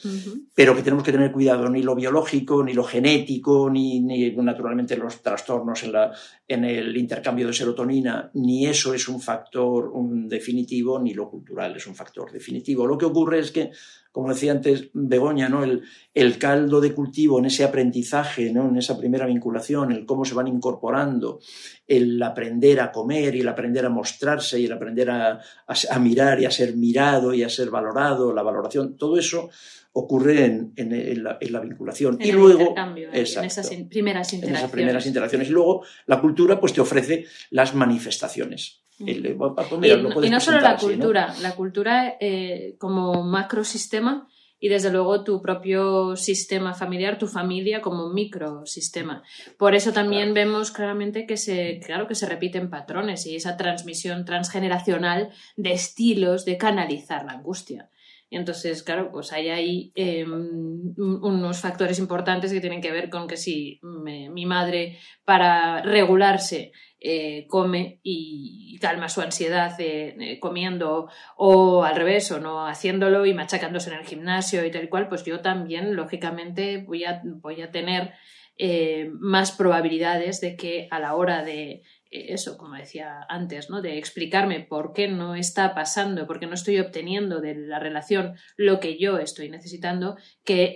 pero 0.54 0.76
que 0.76 0.82
tenemos 0.82 1.04
que 1.04 1.12
tener 1.12 1.32
cuidado, 1.32 1.70
ni 1.70 1.84
lo 1.84 1.96
biológico, 1.96 2.64
ni 2.64 2.74
lo 2.74 2.84
genético, 2.84 3.70
ni, 3.70 4.00
naturalmente 4.00 4.96
los 4.98 5.22
trastornos 5.22 5.84
en, 5.84 5.92
la, 5.92 6.12
en, 6.48 6.66
el 6.66 6.96
intercambio 6.96 7.48
de 7.48 7.54
serotonina, 7.54 8.32
ni 8.36 8.66
eso 8.66 8.94
es 8.94 9.08
un 9.08 9.20
factor 9.22 9.90
un 9.90 10.28
definitivo, 10.28 11.00
ni 11.00 11.14
lo 11.14 11.30
cultural 11.30 11.76
es 11.76 11.88
un 11.88 11.96
factor 11.96 12.32
definitivo. 12.32 12.88
Lo 12.88 12.98
que 12.98 13.06
ocurre 13.06 13.40
es 13.40 13.52
que 13.52 13.72
como 14.14 14.30
decía 14.30 14.52
antes 14.52 14.90
Begoña, 14.94 15.50
¿no? 15.50 15.64
el, 15.64 15.82
el 16.14 16.38
caldo 16.38 16.80
de 16.80 16.94
cultivo 16.94 17.40
en 17.40 17.46
ese 17.46 17.64
aprendizaje, 17.64 18.54
¿no? 18.54 18.70
en 18.70 18.78
esa 18.78 18.96
primera 18.96 19.26
vinculación, 19.26 19.92
el 19.92 20.06
cómo 20.06 20.24
se 20.24 20.36
van 20.36 20.48
incorporando, 20.48 21.40
el 21.88 22.22
aprender 22.22 22.80
a 22.80 22.92
comer 22.92 23.34
y 23.34 23.40
el 23.40 23.48
aprender 23.48 23.88
a 23.88 23.90
mostrarse 23.90 24.60
y 24.60 24.66
el 24.66 24.72
aprender 24.72 25.10
a, 25.10 25.42
a, 25.68 26.00
mirar 26.00 26.40
y 26.40 26.46
a 26.46 26.52
ser 26.54 26.76
mirado 26.76 27.34
y 27.34 27.44
a 27.44 27.50
ser 27.50 27.70
valorado, 27.70 28.34
la 28.34 28.42
valoración, 28.42 28.96
todo 28.96 29.18
eso 29.18 29.50
ocurre 29.94 30.46
en, 30.46 30.74
en, 30.76 31.24
la, 31.24 31.60
vinculación. 31.60 32.18
y 32.20 32.32
luego, 32.32 32.74
en 32.78 33.26
esas 33.26 33.70
primeras 33.90 34.34
interacciones. 34.34 34.44
En 34.44 34.56
esas 34.56 34.72
primeras 34.72 35.06
interacciones. 35.06 35.50
Y 35.50 35.52
luego 35.52 35.84
la 36.08 36.20
cultura 36.20 36.60
pues, 36.60 36.74
te 36.74 36.82
ofrece 36.82 37.26
las 37.52 37.76
manifestaciones. 37.76 38.82
Y, 39.00 39.16
no 39.20 40.40
solo 40.40 40.62
la 40.62 40.78
cultura, 40.78 41.34
la 41.42 41.56
cultura 41.56 42.16
eh, 42.20 42.76
como 42.78 43.24
macrosistema 43.24 44.28
y 44.64 44.70
desde 44.70 44.92
luego 44.92 45.26
tu 45.26 45.42
propio 45.42 46.16
sistema 46.16 46.74
familiar, 46.74 47.18
tu 47.18 47.28
familia 47.28 47.82
como 47.82 48.08
microsistema. 48.14 49.22
Por 49.58 49.76
eso 49.76 49.92
también 49.92 50.34
vemos 50.34 50.72
claramente 50.72 51.26
que 51.26 51.36
se, 51.36 51.82
claro, 51.86 52.08
que 52.08 52.16
se 52.16 52.28
repiten 52.28 52.70
patrones 52.70 53.26
y 53.26 53.36
esa 53.36 53.58
transmisión 53.58 54.24
transgeneracional 54.24 55.32
de 55.58 55.74
estilos 55.74 56.46
de 56.46 56.58
canalizar 56.58 57.26
la 57.26 57.34
angustia. 57.34 57.90
Y 58.30 58.38
entonces, 58.38 58.84
claro, 58.84 59.12
pues 59.12 59.34
hay 59.34 59.50
ahí 59.50 59.92
em, 59.96 60.94
unos 60.98 61.60
factores 61.60 62.00
importantes 62.00 62.54
que 62.54 62.62
tienen 62.62 62.80
que 62.80 62.94
ver 62.94 63.10
con 63.10 63.28
que 63.28 63.36
si 63.36 63.82
mi 63.84 64.46
madre 64.46 64.98
para 65.26 65.82
regularse 65.82 66.72
eh, 67.06 67.48
come 67.50 68.00
y 68.02 68.78
calma 68.80 69.10
su 69.10 69.20
ansiedad 69.20 69.76
eh, 69.78 70.40
comiendo 70.40 71.10
o 71.36 71.84
al 71.84 71.98
revés 71.98 72.32
o 72.32 72.40
no 72.40 72.66
haciéndolo 72.66 73.26
y 73.26 73.34
machacándose 73.34 73.90
en 73.92 74.00
el 74.00 74.06
gimnasio 74.06 74.66
y 74.66 74.72
tal 74.72 74.86
y 74.86 74.88
cual, 74.88 75.10
pues 75.10 75.26
yo 75.26 75.42
también 75.42 75.98
lógicamente 75.98 76.78
voy 76.78 77.04
a, 77.04 77.22
voy 77.26 77.62
a 77.62 77.72
tener 77.72 78.14
eh, 78.58 79.10
más 79.20 79.52
probabilidades 79.52 80.40
de 80.40 80.56
que 80.56 80.88
a 80.92 81.00
la 81.00 81.16
hora 81.16 81.44
de 81.44 81.82
eso, 82.14 82.58
como 82.58 82.76
decía 82.76 83.26
antes, 83.28 83.70
¿no? 83.70 83.82
de 83.82 83.98
explicarme 83.98 84.60
por 84.60 84.94
qué 84.94 85.08
no 85.08 85.36
está 85.36 85.74
pasando, 85.74 86.28
por 86.28 86.40
qué 86.40 86.46
no 86.46 86.54
estoy 86.54 86.80
obteniendo 86.80 87.42
de 87.42 87.56
la 87.56 87.80
relación 87.80 88.36
lo 88.56 88.80
que 88.80 88.98
yo 88.98 89.18
estoy 89.18 89.50
necesitando, 89.50 90.16
que 90.44 90.76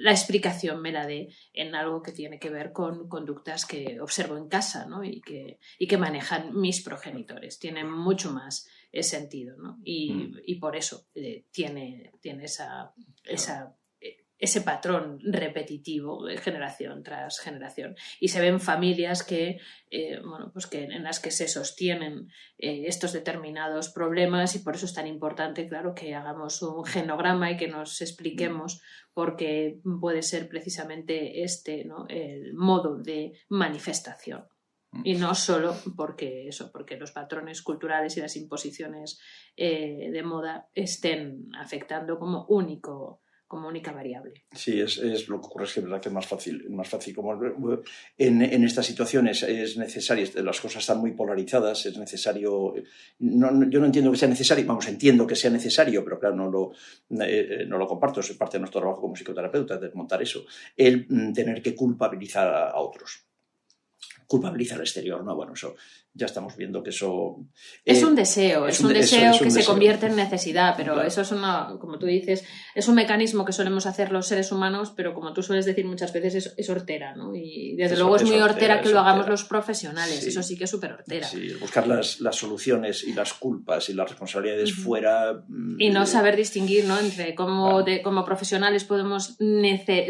la 0.00 0.10
explicación 0.10 0.80
me 0.80 0.92
la 0.92 1.06
dé 1.06 1.28
en 1.52 1.74
algo 1.74 2.02
que 2.02 2.12
tiene 2.12 2.38
que 2.38 2.50
ver 2.50 2.72
con 2.72 3.08
conductas 3.08 3.66
que 3.66 4.00
observo 4.00 4.36
en 4.36 4.48
casa 4.48 4.86
¿no? 4.86 5.04
y, 5.04 5.20
que, 5.20 5.58
y 5.78 5.86
que 5.86 5.98
manejan 5.98 6.58
mis 6.58 6.82
progenitores. 6.82 7.58
Tiene 7.58 7.84
mucho 7.84 8.32
más 8.32 8.68
eh, 8.90 9.02
sentido 9.02 9.56
¿no? 9.58 9.78
y, 9.84 10.12
mm. 10.12 10.40
y, 10.46 10.54
por 10.56 10.76
eso 10.76 11.06
eh, 11.14 11.44
tiene, 11.52 12.12
tiene 12.20 12.44
esa, 12.44 12.94
esa 13.24 13.76
ese 14.38 14.60
patrón 14.60 15.18
repetitivo 15.20 16.24
de 16.24 16.38
generación 16.38 17.02
tras 17.02 17.40
generación. 17.40 17.96
Y 18.20 18.28
se 18.28 18.40
ven 18.40 18.60
familias 18.60 19.22
que, 19.22 19.58
eh, 19.90 20.20
bueno, 20.24 20.50
pues 20.52 20.66
que 20.66 20.84
en 20.84 21.02
las 21.02 21.20
que 21.20 21.30
se 21.30 21.48
sostienen 21.48 22.28
eh, 22.58 22.84
estos 22.86 23.12
determinados 23.12 23.90
problemas 23.90 24.54
y 24.54 24.60
por 24.60 24.76
eso 24.76 24.86
es 24.86 24.94
tan 24.94 25.06
importante, 25.06 25.68
claro, 25.68 25.94
que 25.94 26.14
hagamos 26.14 26.62
un 26.62 26.84
genograma 26.84 27.50
y 27.50 27.56
que 27.56 27.68
nos 27.68 28.00
expliquemos 28.00 28.80
por 29.12 29.36
qué 29.36 29.80
puede 30.00 30.22
ser 30.22 30.48
precisamente 30.48 31.42
este 31.42 31.84
¿no? 31.84 32.06
el 32.08 32.54
modo 32.54 32.96
de 32.96 33.32
manifestación. 33.48 34.44
Y 35.04 35.16
no 35.16 35.34
solo 35.34 35.76
porque 35.96 36.48
eso, 36.48 36.70
porque 36.72 36.96
los 36.96 37.12
patrones 37.12 37.60
culturales 37.60 38.16
y 38.16 38.20
las 38.20 38.36
imposiciones 38.36 39.20
eh, 39.54 40.10
de 40.10 40.22
moda 40.22 40.70
estén 40.74 41.50
afectando 41.54 42.18
como 42.18 42.46
único 42.46 43.20
como 43.48 43.66
única 43.66 43.92
variable. 43.92 44.44
Sí, 44.52 44.78
es, 44.78 44.98
es, 44.98 45.26
lo 45.26 45.40
que 45.40 45.46
ocurre, 45.46 45.64
es 45.64 45.72
que 45.72 45.80
verdad 45.80 46.02
es 46.04 46.12
más 46.12 46.26
fácil. 46.26 46.68
Más 46.68 46.86
fácil 46.86 47.14
como 47.14 47.32
en, 48.18 48.42
en 48.42 48.64
estas 48.64 48.84
situaciones 48.84 49.42
es 49.42 49.78
necesario, 49.78 50.26
las 50.42 50.60
cosas 50.60 50.82
están 50.82 50.98
muy 50.98 51.12
polarizadas, 51.12 51.86
es 51.86 51.96
necesario, 51.96 52.74
no, 53.20 53.70
yo 53.70 53.80
no 53.80 53.86
entiendo 53.86 54.12
que 54.12 54.18
sea 54.18 54.28
necesario, 54.28 54.66
vamos, 54.66 54.86
entiendo 54.86 55.26
que 55.26 55.34
sea 55.34 55.50
necesario, 55.50 56.04
pero 56.04 56.20
claro, 56.20 56.36
no 56.36 56.50
lo, 56.50 56.72
eh, 57.24 57.64
no 57.66 57.78
lo 57.78 57.86
comparto, 57.86 58.20
es 58.20 58.30
parte 58.34 58.58
de 58.58 58.60
nuestro 58.60 58.80
trabajo 58.80 59.00
como 59.00 59.14
psicoterapeuta, 59.14 59.78
desmontar 59.78 60.20
eso, 60.20 60.44
el 60.76 61.06
mm, 61.08 61.32
tener 61.32 61.62
que 61.62 61.74
culpabilizar 61.74 62.48
a 62.48 62.78
otros 62.78 63.27
culpabiliza 64.28 64.74
al 64.74 64.82
exterior, 64.82 65.24
¿no? 65.24 65.34
Bueno, 65.34 65.54
eso 65.54 65.74
ya 66.12 66.26
estamos 66.26 66.54
viendo 66.56 66.82
que 66.82 66.90
eso... 66.90 67.36
Es 67.84 68.02
un 68.02 68.14
deseo, 68.14 68.66
es, 68.68 68.80
un, 68.80 68.92
deseo 68.92 69.32
que 69.38 69.50
se 69.50 69.64
convierte 69.64 70.06
en 70.06 70.16
necesidad, 70.16 70.74
pero 70.76 71.00
eso 71.00 71.22
es 71.22 71.32
una, 71.32 71.76
como 71.80 71.98
tú 71.98 72.06
dices, 72.06 72.44
es 72.74 72.88
un 72.88 72.96
mecanismo 72.96 73.44
que 73.44 73.52
solemos 73.52 73.86
hacer 73.86 74.12
los 74.12 74.26
seres 74.26 74.52
humanos, 74.52 74.92
pero 74.94 75.14
como 75.14 75.32
tú 75.32 75.42
sueles 75.42 75.64
decir 75.64 75.86
muchas 75.86 76.12
veces, 76.12 76.54
es, 76.56 76.70
hortera, 76.70 77.16
¿no? 77.16 77.34
Y 77.34 77.74
desde 77.76 77.96
luego 77.96 78.16
es, 78.16 78.24
muy 78.24 78.38
hortera, 78.38 78.82
que 78.82 78.90
lo 78.90 79.00
hagamos 79.00 79.28
los 79.28 79.44
profesionales, 79.44 80.26
eso 80.26 80.42
sí 80.42 80.58
que 80.58 80.64
es 80.64 80.70
súper 80.70 80.92
hortera. 80.92 81.26
Sí, 81.26 81.54
buscar 81.54 81.86
las, 81.86 82.20
las, 82.20 82.36
soluciones 82.36 83.04
y 83.04 83.14
las 83.14 83.32
culpas 83.32 83.88
y 83.88 83.94
las 83.94 84.10
responsabilidades 84.10 84.74
fuera... 84.74 85.42
Y 85.78 85.88
no 85.88 86.02
mm, 86.02 86.06
saber 86.06 86.36
distinguir, 86.36 86.84
¿no? 86.84 86.98
Entre 86.98 87.34
cómo, 87.34 87.82
de, 87.82 88.02
como 88.02 88.26
profesionales 88.26 88.84
podemos, 88.84 89.38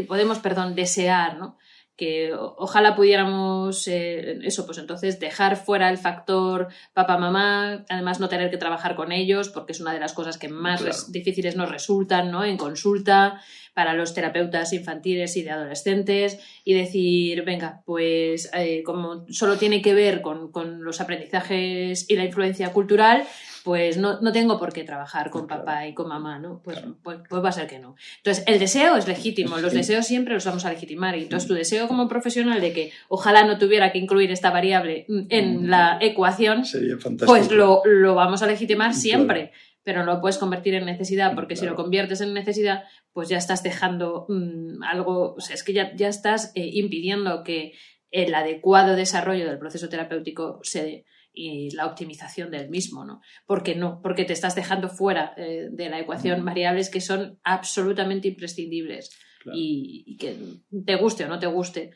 podemos 0.09 0.39
perdón, 0.41 0.75
desear, 0.75 1.39
¿no? 1.39 1.57
Que 1.99 2.33
ojalá 2.33 2.95
pudiéramos 2.95 3.89
eh, 3.89 4.39
eso, 4.45 4.67
pues 4.67 4.79
entonces 4.79 5.19
dejar 5.19 5.57
fuera 5.57 5.91
el 5.91 5.99
factor 5.99 6.69
papá-mamá, 6.95 7.85
además 7.89 8.21
no 8.21 8.29
tener 8.29 8.51
que 8.51 8.57
trabajar 8.57 8.95
con 8.95 9.11
ellos, 9.11 9.49
porque 9.49 9.73
es 9.73 9.81
una 9.81 9.93
de 9.93 9.99
las 9.99 10.13
cosas 10.13 10.39
que 10.39 10.49
más 10.49 11.11
difíciles 11.11 11.57
nos 11.57 11.69
resultan 11.69 12.31
¿no? 12.31 12.45
en 12.45 12.57
consulta 12.57 13.43
para 13.75 13.95
los 13.95 14.15
terapeutas 14.15 14.73
infantiles 14.73 15.37
y 15.37 15.43
de 15.43 15.51
adolescentes, 15.51 16.39
y 16.65 16.75
decir, 16.75 17.43
venga, 17.45 17.83
pues 17.85 18.49
eh, 18.55 18.85
como 18.85 19.27
solo 19.29 19.57
tiene 19.57 19.83
que 19.83 19.95
ver 19.95 20.23
con, 20.23 20.53
con 20.53 20.85
los 20.85 21.01
aprendizajes 21.01 22.09
y 22.09 22.15
la 22.15 22.25
influencia 22.25 22.73
cultural, 22.73 23.25
pues 23.69 23.99
no, 23.99 24.19
no, 24.23 24.33
tengo 24.33 24.59
por 24.59 24.73
qué 24.73 24.83
trabajar 24.83 25.29
con 25.29 25.47
papá 25.47 25.87
y 25.87 25.93
con 25.93 26.09
mamá, 26.09 26.39
¿no? 26.39 26.63
Pues, 26.65 26.83
pues, 27.03 27.19
pues, 27.29 27.45
va 27.45 27.51
a 27.51 27.53
ser 27.53 27.67
que 27.67 27.79
no. 27.79 27.97
Entonces, 28.17 28.43
el 28.47 28.59
deseo 28.59 28.97
es 28.97 29.07
legítimo, 29.07 29.59
los 29.59 29.75
deseos 29.75 30.07
siempre 30.07 30.33
los 30.33 30.47
vamos 30.47 30.65
a 30.65 30.71
legitimar. 30.71 31.19
Y 31.19 31.25
entonces, 31.25 31.47
tu 31.47 31.53
deseo 31.53 31.87
como 31.87 32.09
profesional 32.09 32.63
de 32.63 32.73
que 32.73 32.93
ojalá 33.11 33.45
no 33.45 33.59
tuviera 33.59 33.93
que 33.93 33.99
incluir 33.99 34.31
esta 34.31 34.51
variable 34.51 35.05
en 35.29 35.69
la 35.69 35.99
ecuación, 36.01 36.63
pues 37.27 37.51
lo, 37.51 37.83
lo, 37.85 38.15
vamos 38.15 38.43
a 38.43 38.47
legitimar 38.47 38.95
siempre. 38.95 39.53
Pero 39.83 40.03
no 40.03 40.15
lo 40.15 40.21
puedes 40.23 40.39
convertir 40.39 40.73
en 40.73 40.87
necesidad, 40.87 41.35
porque 41.35 41.55
si 41.55 41.67
lo 41.67 41.75
conviertes 41.75 42.23
en 42.23 42.33
necesidad, 42.33 42.85
pues 43.13 43.29
ya 43.29 43.37
estás 43.37 43.63
dejando 43.63 44.25
mm, 44.31 44.83
algo, 44.83 45.35
o 45.35 45.41
sea, 45.43 45.53
es 45.55 45.63
que 45.63 45.75
ya, 45.75 45.95
ya 45.95 46.09
estás 46.09 46.53
eh, 46.55 46.71
impidiendo 46.73 47.45
que 47.45 47.75
el 48.11 48.35
adecuado 48.35 48.97
desarrollo 48.97 49.47
del 49.47 49.59
proceso 49.59 49.91
terapéutico 49.91 50.59
se, 50.63 51.05
y 51.33 51.71
la 51.75 51.87
optimización 51.87 52.51
del 52.51 52.69
mismo, 52.69 53.05
¿no? 53.05 53.21
Porque 53.47 53.75
no, 53.75 54.01
porque 54.03 54.25
te 54.25 54.33
estás 54.33 54.55
dejando 54.55 54.89
fuera 54.89 55.35
eh, 55.37 55.69
de 55.71 55.89
la 55.89 56.01
ecuación 56.01 56.45
variables 56.45 56.91
que 56.91 57.01
son 57.01 57.39
absolutamente 57.45 58.29
imprescindibles 58.29 59.11
y, 59.53 60.17
que 60.19 60.37
te 60.85 60.97
guste 60.97 61.25
o 61.25 61.29
no 61.29 61.39
te 61.39 61.47
guste, 61.47 61.91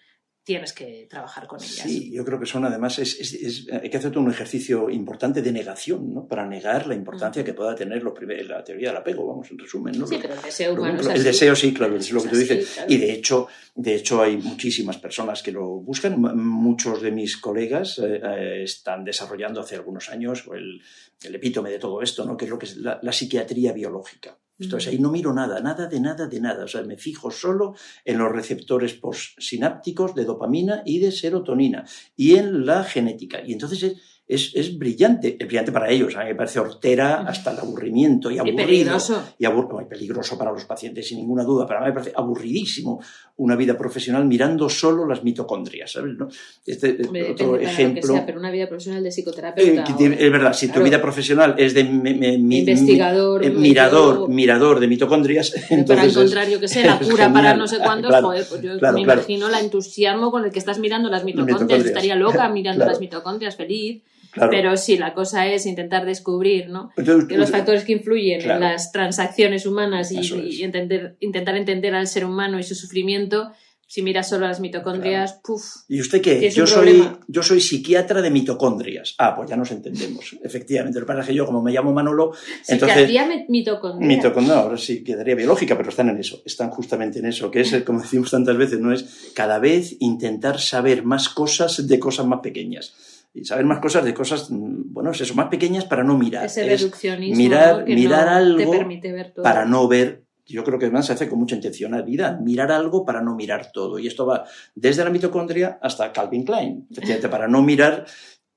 tienes 0.45 0.73
que 0.73 1.07
trabajar 1.09 1.47
con 1.47 1.61
ellas. 1.63 1.87
Sí, 1.87 2.11
yo 2.13 2.25
creo 2.25 2.39
que 2.41 2.47
son 2.47 2.65
además, 2.65 2.99
es, 2.99 3.69
hay 3.71 3.89
que 3.89 3.97
hacer 3.97 4.17
un 4.19 4.31
ejercicio 4.31 4.91
importante 4.91 5.41
de 5.41 5.53
negación, 5.53 6.13
¿no? 6.13 6.27
Para 6.27 6.47
negar 6.47 6.87
la 6.87 6.95
importancia 6.95 7.45
que 7.45 7.55
pueda 7.55 7.75
tener 7.75 8.03
lo 8.03 8.15
la 8.21 8.65
teoría 8.65 8.89
del 8.89 8.97
apego, 8.97 9.27
vamos, 9.27 9.51
en 9.51 9.59
resumen, 9.59 9.99
¿no? 9.99 10.07
Sí, 10.07 10.19
pero 10.21 10.35
el 10.35 10.43
deseo 10.43 10.75
humano 10.75 11.11
El 11.11 11.23
deseo, 11.23 11.55
sí, 11.55 11.73
claro, 11.73 11.97
es 11.97 12.11
lo 12.11 12.23
que 12.23 12.29
tú 12.29 12.37
dices. 12.37 12.81
Y 12.89 12.97
de 12.97 13.13
hecho, 13.13 13.47
de 13.75 13.95
hecho, 13.95 14.21
hay 14.21 14.37
muchísimas 14.37 14.99
personas 14.99 15.43
que 15.43 15.53
lo 15.53 15.67
buscan. 15.67 16.21
Muchos 16.21 17.01
de 17.01 17.11
mis 17.11 17.37
colegas 17.37 17.99
eh, 17.99 18.21
eh, 18.23 18.63
están 18.65 19.05
desarrollando 19.05 19.61
hace 19.61 19.77
algunos 19.77 20.11
años 20.11 20.45
el, 20.53 20.83
el, 21.23 21.35
epítome 21.35 21.71
de 21.71 21.79
todo 21.79 22.03
esto, 22.03 22.25
¿no? 22.25 22.37
Que 22.37 22.47
es 22.47 22.51
lo 22.51 22.59
que 22.59 22.67
es 22.67 22.77
la, 22.77 22.99
la 23.03 23.13
psiquiatría 23.13 23.73
biológica. 23.73 24.37
Entonces 24.59 24.93
ahí 24.93 24.99
no 24.99 25.11
miro 25.11 25.33
nada, 25.33 25.61
nada 25.61 25.87
de 25.87 26.01
nada 26.01 26.27
de 26.27 26.41
nada. 26.41 26.65
O 26.65 26.69
sea, 26.69 26.83
me 26.83 26.97
fijo 26.97 27.31
solo 27.31 27.75
en 28.05 28.19
los 28.19 28.31
receptores 28.31 28.95
postsinápticos 28.95 30.15
de 30.15 30.25
dopamina 30.25 30.83
y 30.85 30.99
de 30.99 31.11
serotonina 31.11 31.85
y 32.17 32.37
en 32.37 32.65
la 32.65 32.85
genética. 32.85 33.41
Y 33.45 33.53
entonces 33.53 33.83
es, 33.83 34.12
es, 34.27 34.53
es, 34.55 34.79
brillante, 34.79 35.37
es 35.39 35.47
brillante 35.47 35.73
para 35.73 35.91
ellos. 35.91 36.17
A 36.17 36.21
mí 36.21 36.27
me 36.27 36.35
parece 36.35 36.59
hortera 36.59 37.23
hasta 37.23 37.53
el 37.53 37.59
aburrimiento 37.59 38.31
y 38.31 38.39
aburrido. 38.39 38.63
Y 38.63 38.67
peligroso. 38.67 39.23
Y 39.39 39.85
peligroso 39.85 40.39
para 40.39 40.53
los 40.53 40.65
pacientes, 40.65 41.07
sin 41.07 41.19
ninguna 41.19 41.45
duda. 41.45 41.67
Para 41.67 41.81
mí 41.81 41.87
me 41.87 41.93
parece 41.93 42.13
aburridísimo 42.15 43.03
una 43.37 43.57
vida 43.57 43.77
profesional 43.77 44.25
mirando 44.25 44.69
solo 44.69 45.07
las 45.07 45.25
mitocondrias, 45.25 45.93
¿sabes? 45.93 46.15
¿No? 46.17 46.29
Este 46.65 46.99
otro 47.31 47.57
ejemplo. 47.59 48.23
pero 48.25 48.39
una 48.39 48.51
vida 48.51 48.69
profesional 48.69 49.03
de 49.03 49.11
psicoterapeuta. 49.11 49.85
Eh, 50.01 50.17
es 50.19 50.33
verdad, 50.33 50.53
si 50.53 50.69
tu 50.69 50.83
vida 50.83 51.01
profesional 51.03 51.55
es 51.59 51.75
de 51.75 51.81
investigador, 51.81 53.45
eh, 53.45 53.51
mirador, 53.51 54.29
mirador 54.29 54.81
de 54.81 54.87
mitocondrias. 54.87 55.53
entonces 55.71 55.97
para 55.97 56.09
encontrar, 56.09 56.49
yo 56.49 56.61
que 56.61 56.69
sé, 56.69 56.85
la 56.85 56.99
cura 57.01 57.33
para 57.33 57.57
no 57.57 57.67
sé 57.67 57.79
cuántos, 57.79 58.15
joder, 58.15 58.47
pues 58.49 58.63
yo 58.63 58.93
me 58.93 59.01
imagino 59.01 59.49
la 59.49 59.61
entusiasmo 59.61 60.31
con 60.31 60.45
el 60.45 60.53
que 60.53 60.59
estás 60.59 60.79
mirando 60.79 61.09
las 61.09 61.25
mitocondrias. 61.25 61.85
Estaría 61.85 62.15
loca 62.15 62.49
mirando 62.53 62.85
las 62.85 63.01
mitocondrias, 63.01 63.57
feliz. 63.57 64.03
Pero 64.35 64.77
sí, 64.77 64.97
la 64.97 65.15
cosa 65.15 65.47
es 65.47 65.67
intentar 65.67 66.07
descubrir 66.07 66.69
¿no? 66.69 66.91
los 66.97 67.51
factores 67.51 67.85
que 67.85 67.93
influyen 67.93 68.41
en 68.51 68.61
las 68.61 68.93
transacciones 68.93 69.67
humanas 69.67 70.11
y, 70.13 70.63
entender, 70.63 71.17
intentar 71.21 71.57
entender 71.57 71.95
al 71.95 72.07
ser 72.07 72.25
humano 72.25 72.59
y 72.59 72.63
su 72.63 72.75
sufrimiento. 72.75 73.53
Si 73.87 74.01
miras 74.01 74.31
solo 74.31 74.47
las 74.47 74.59
mitocondrias, 74.59 75.39
puff. 75.45 75.63
¿Y 75.87 76.01
usted 76.01 76.23
qué? 76.23 76.51
Yo 76.51 76.67
soy, 76.67 77.07
yo 77.29 77.43
soy 77.43 77.61
psiquiatra 77.61 78.23
de 78.23 78.31
mitocondrias. 78.31 79.15
Ah, 79.19 79.37
pues 79.37 79.51
ya 79.51 79.57
nos 79.57 79.71
entendemos. 79.71 80.35
Efectivamente. 80.43 80.99
Lo 80.99 81.05
que 81.05 81.09
pasa 81.09 81.21
es 81.21 81.27
que 81.27 81.35
yo, 81.35 81.45
como 81.45 81.61
me 81.61 81.73
llamo 81.73 81.93
Manolo. 81.93 82.33
Psiquiatría 82.63 83.29
mitocondria. 83.51 84.09
Mitocondria, 84.09 84.61
ahora 84.61 84.79
sí, 84.79 85.05
quedaría 85.05 85.35
biológica, 85.35 85.77
pero 85.77 85.91
están 85.91 86.09
en 86.09 86.17
eso. 86.17 86.41
Están 86.47 86.71
justamente 86.71 87.19
en 87.19 87.27
eso. 87.27 87.51
Que 87.51 87.61
es, 87.61 87.83
como 87.83 88.01
decimos 88.01 88.31
tantas 88.31 88.57
veces, 88.57 88.81
no 88.81 88.95
es 88.95 89.31
cada 89.35 89.59
vez 89.59 89.95
intentar 90.01 90.59
saber 90.59 91.05
más 91.05 91.29
cosas 91.29 91.87
de 91.87 91.99
cosas 91.99 92.25
más 92.25 92.41
pequeñas 92.41 92.95
y 93.35 93.45
saber 93.45 93.65
más 93.65 93.79
cosas 93.79 94.05
de 94.05 94.13
cosas, 94.13 94.51
mm, 94.51 94.93
bueno, 94.93 95.11
es 95.11 95.21
eso, 95.21 95.35
más 95.35 95.49
pequeñas 95.49 95.85
para 95.85 96.05
no 96.05 96.19
mirar. 96.19 96.47
Ese 96.47 96.65
reduccionismo 96.65 97.37
mirar, 97.37 97.85
que 97.85 97.95
mirar 97.95 98.29
algo 98.29 98.59
te 98.59 98.79
permite 98.79 99.13
ver 99.13 99.33
todo. 99.33 99.43
para 99.43 99.65
no 99.65 99.89
ver. 99.89 100.25
Yo 100.45 100.65
creo 100.65 100.79
que 100.79 100.87
además 100.87 101.07
se 101.07 101.13
hace 101.13 101.29
con 101.29 101.39
mucha 101.39 101.55
intencionalidad, 101.55 102.41
mirar 102.41 102.73
algo 102.73 103.05
para 103.05 103.23
no 103.23 103.37
mirar 103.37 103.71
todo. 103.73 103.99
Y 103.99 104.09
esto 104.09 104.27
va 104.27 104.45
desde 104.75 105.05
la 105.05 105.11
mitocondria 105.11 105.79
hasta 105.81 106.13
Calvin 106.13 106.45
Klein, 106.45 106.89
para 107.31 107.47
no 107.47 107.63
mirar 107.63 108.07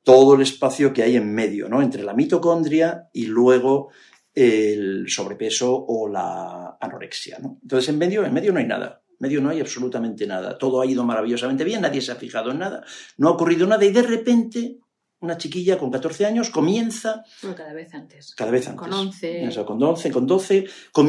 todo 0.04 0.36
el 0.36 0.42
espacio 0.42 0.92
que 0.92 1.04
hay 1.04 1.16
en 1.16 1.34
medio, 1.34 1.70
¿no? 1.70 1.82
Entre 1.82 2.04
la 2.04 2.14
mitocondria 2.14 3.08
y 3.14 3.28
luego 3.28 3.90
el 4.34 5.06
sobrepeso 5.08 5.86
o 5.88 6.10
la 6.10 6.78
anorexia, 6.82 7.38
¿no? 7.40 7.60
Entonces 7.62 7.90
en 7.90 7.98
medio, 7.98 8.26
en 8.26 8.34
medio 8.34 8.52
no 8.52 8.60
hay 8.60 8.66
nada 8.68 9.05
medio 9.20 9.42
no 9.42 9.50
hay 9.50 9.60
absolutamente 9.60 10.26
nada. 10.28 10.58
Todo 10.58 10.82
ha 10.82 10.86
ido 10.86 11.04
maravillosamente 11.04 11.64
bien, 11.64 11.82
nadie 11.82 12.02
se 12.02 12.12
ha 12.12 12.16
fijado 12.16 12.52
en 12.52 12.60
nada, 12.60 12.84
no 13.18 13.30
ha 13.30 13.32
ocurrido 13.32 13.68
nada 13.68 13.86
y 13.86 13.92
de 13.92 14.02
repente 14.02 14.80
una 15.20 15.38
chiquilla 15.38 15.78
con 15.78 15.92
14 15.92 16.26
años 16.26 16.50
comienza... 16.50 17.24
cada 17.56 17.74
vez 17.74 17.94
antes. 17.94 18.36
Cada 18.36 18.52
vez 18.52 18.68
antes. 18.68 18.80
Con 18.80 18.94
11. 18.94 19.66
con 19.66 19.82
11, 19.82 20.12
con 20.12 20.28
12, 20.28 20.66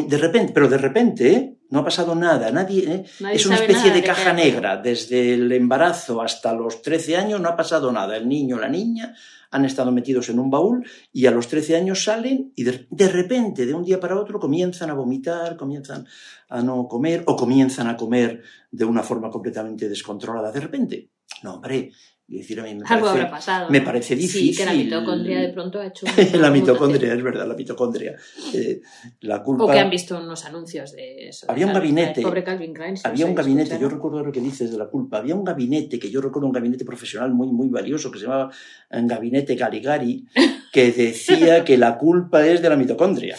de 0.09 0.19
repente, 0.19 0.53
pero 0.53 0.69
de 0.69 0.79
repente, 0.79 1.33
¿eh? 1.33 1.59
no 1.71 1.81
ha 1.81 1.85
pasado 1.85 2.15
nada, 2.15 2.51
nadie, 2.51 2.85
¿eh? 2.91 3.05
es 3.33 3.47
una 3.47 3.57
especie 3.57 3.93
de 3.93 4.03
caja 4.03 4.33
negra, 4.33 4.77
desde 4.77 5.35
el 5.35 5.51
embarazo 5.53 6.23
hasta 6.23 6.55
los 6.55 6.83
13 6.83 7.17
años 7.17 7.41
no 7.41 7.49
ha 7.49 7.57
pasado 7.57 7.93
nada, 7.93 8.17
el 8.17 8.29
niño, 8.29 8.59
la 8.59 8.69
niña 8.69 9.15
han 9.51 9.65
estado 9.65 9.93
metidos 9.93 10.29
en 10.29 10.39
un 10.39 10.51
baúl 10.51 10.87
y 11.13 11.27
a 11.27 11.31
los 11.31 11.49
13 11.49 11.77
años 11.77 12.05
salen 12.05 12.53
y 12.55 12.65
de, 12.65 13.09
repente, 13.09 13.67
de 13.67 13.75
un 13.75 13.85
día 13.85 14.01
para 14.01 14.19
otro, 14.19 14.39
comienzan 14.39 14.91
a 14.91 14.95
vomitar, 14.95 15.57
comienzan 15.57 16.07
a 16.49 16.63
no 16.63 16.89
comer 16.89 17.23
o 17.27 17.37
comienzan 17.37 17.89
a 17.89 17.97
comer 17.97 18.43
de 18.71 18.85
una 18.85 19.03
forma 19.03 19.31
completamente 19.31 19.89
descontrolada 19.89 20.53
de 20.53 20.61
repente. 20.61 21.11
No, 21.43 21.55
hombre, 21.55 21.93
decir, 22.29 22.59
a 22.59 22.65
mí 22.65 22.75
me 22.75 22.83
Algo 22.87 23.07
parece, 23.07 23.09
habrá 23.09 23.31
pasado. 23.31 23.71
Me 23.71 23.81
parece 23.81 24.17
difícil. 24.17 24.53
Sí, 24.53 24.57
que 24.57 24.65
la 24.65 24.73
mitocondria 24.73 25.41
de 25.41 25.49
pronto 25.51 25.79
ha 25.79 25.87
hecho. 25.87 26.07
la 26.35 26.51
mitocondria, 26.51 27.15
es 27.15 27.23
verdad, 27.23 27.47
la 27.47 27.55
mitocondria. 27.55 28.17
Eh, 28.53 28.81
la 29.21 29.43
culpa... 29.43 29.65
O 29.65 29.69
que 29.69 29.79
han 29.79 29.91
visto 29.91 30.19
unos 30.19 30.45
anuncios 30.45 30.93
de 30.93 31.29
eso. 31.29 31.47
Había 31.49 31.67
un 31.67 31.73
gabinete. 31.73 32.23
pobre 32.23 32.43
Calvin 32.43 32.75
Klein. 32.75 32.97
había 33.05 33.27
un 33.27 33.35
gabinete, 33.35 33.79
yo 33.81 33.89
recuerdo 33.89 34.25
lo 34.25 34.33
que 34.33 34.41
dices 34.41 34.73
de 34.73 34.79
la 34.79 34.87
culpa. 34.87 35.19
Había 35.19 35.37
un 35.37 35.45
gabinete, 35.45 35.99
que 35.99 36.11
yo 36.11 36.21
recuerdo 36.21 36.47
un 36.47 36.53
gabinete 36.53 36.85
profesional 36.85 37.33
muy, 37.33 37.49
muy 37.49 37.69
valioso, 37.69 38.11
que 38.11 38.19
se 38.19 38.25
llamaba 38.25 38.51
eh, 38.91 39.03
Gabinete 39.05 39.55
Galigari, 39.55 40.27
que 40.73 40.91
decía 40.91 41.65
que 41.65 41.79
la 41.79 41.97
culpa 41.97 42.45
es 42.47 42.61
de 42.61 42.69
la 42.69 42.77
mitocondria. 42.77 43.37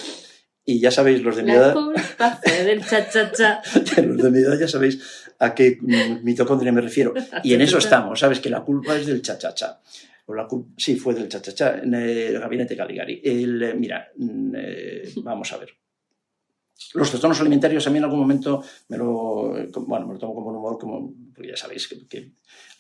Y 0.70 0.82
ya 0.82 0.92
sabéis, 0.92 1.24
los 1.24 1.38
de 1.38 1.44
mi 1.44 1.52
edad. 1.52 1.74
del 2.44 2.86
cha, 2.86 3.10
cha, 3.10 3.32
cha. 3.32 3.62
los 4.02 4.22
de 4.22 4.32
mi 4.32 4.40
edad 4.40 4.60
ya 4.60 4.68
sabéis 4.68 5.00
a 5.40 5.56
qué 5.56 5.80
mitocondria 6.24 6.74
me 6.74 6.82
refiero. 6.82 7.14
Y 7.42 7.54
en 7.54 7.62
eso 7.62 7.78
estamos, 7.78 8.20
¿sabes? 8.20 8.42
Que 8.42 8.50
la 8.50 8.66
culpa 8.66 8.94
es 8.98 9.06
del 9.06 9.22
cha-cha-cha. 9.22 9.80
O 10.26 10.34
la 10.34 10.46
sí, 10.76 10.98
fue 10.98 11.14
del 11.14 11.30
cha-cha-cha 11.30 11.80
en 11.80 11.94
el 11.94 12.38
gabinete 12.38 12.76
Caligari. 12.76 13.22
El, 13.24 13.64
eh, 13.64 13.74
mira, 13.76 14.10
mm, 14.18 14.56
eh, 14.58 15.10
vamos 15.24 15.54
a 15.54 15.58
ver. 15.58 15.70
Los 16.96 17.10
trastornos 17.12 17.40
alimentarios 17.40 17.88
a 17.88 17.90
mí 17.90 18.00
en 18.00 18.04
algún 18.04 18.20
momento 18.20 18.62
me 18.90 18.98
lo, 18.98 19.54
bueno, 19.88 20.06
me 20.06 20.14
lo 20.16 20.20
tomo 20.20 20.36
como 20.36 20.50
un 20.50 20.58
humor, 20.58 20.78
como, 20.78 21.14
porque 21.34 21.50
ya 21.50 21.56
sabéis 21.56 21.88
que, 21.88 22.34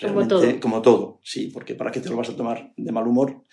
como 0.05 0.27
todo. 0.27 0.59
como 0.59 0.81
todo, 0.81 1.19
sí, 1.23 1.49
porque 1.53 1.73
para 1.73 1.89
qué 1.89 1.99
te 1.99 2.09
lo 2.09 2.17
vas 2.17 2.29
a 2.29 2.35
tomar 2.35 2.73
de 2.77 2.91
mal 2.91 3.07
humor 3.07 3.43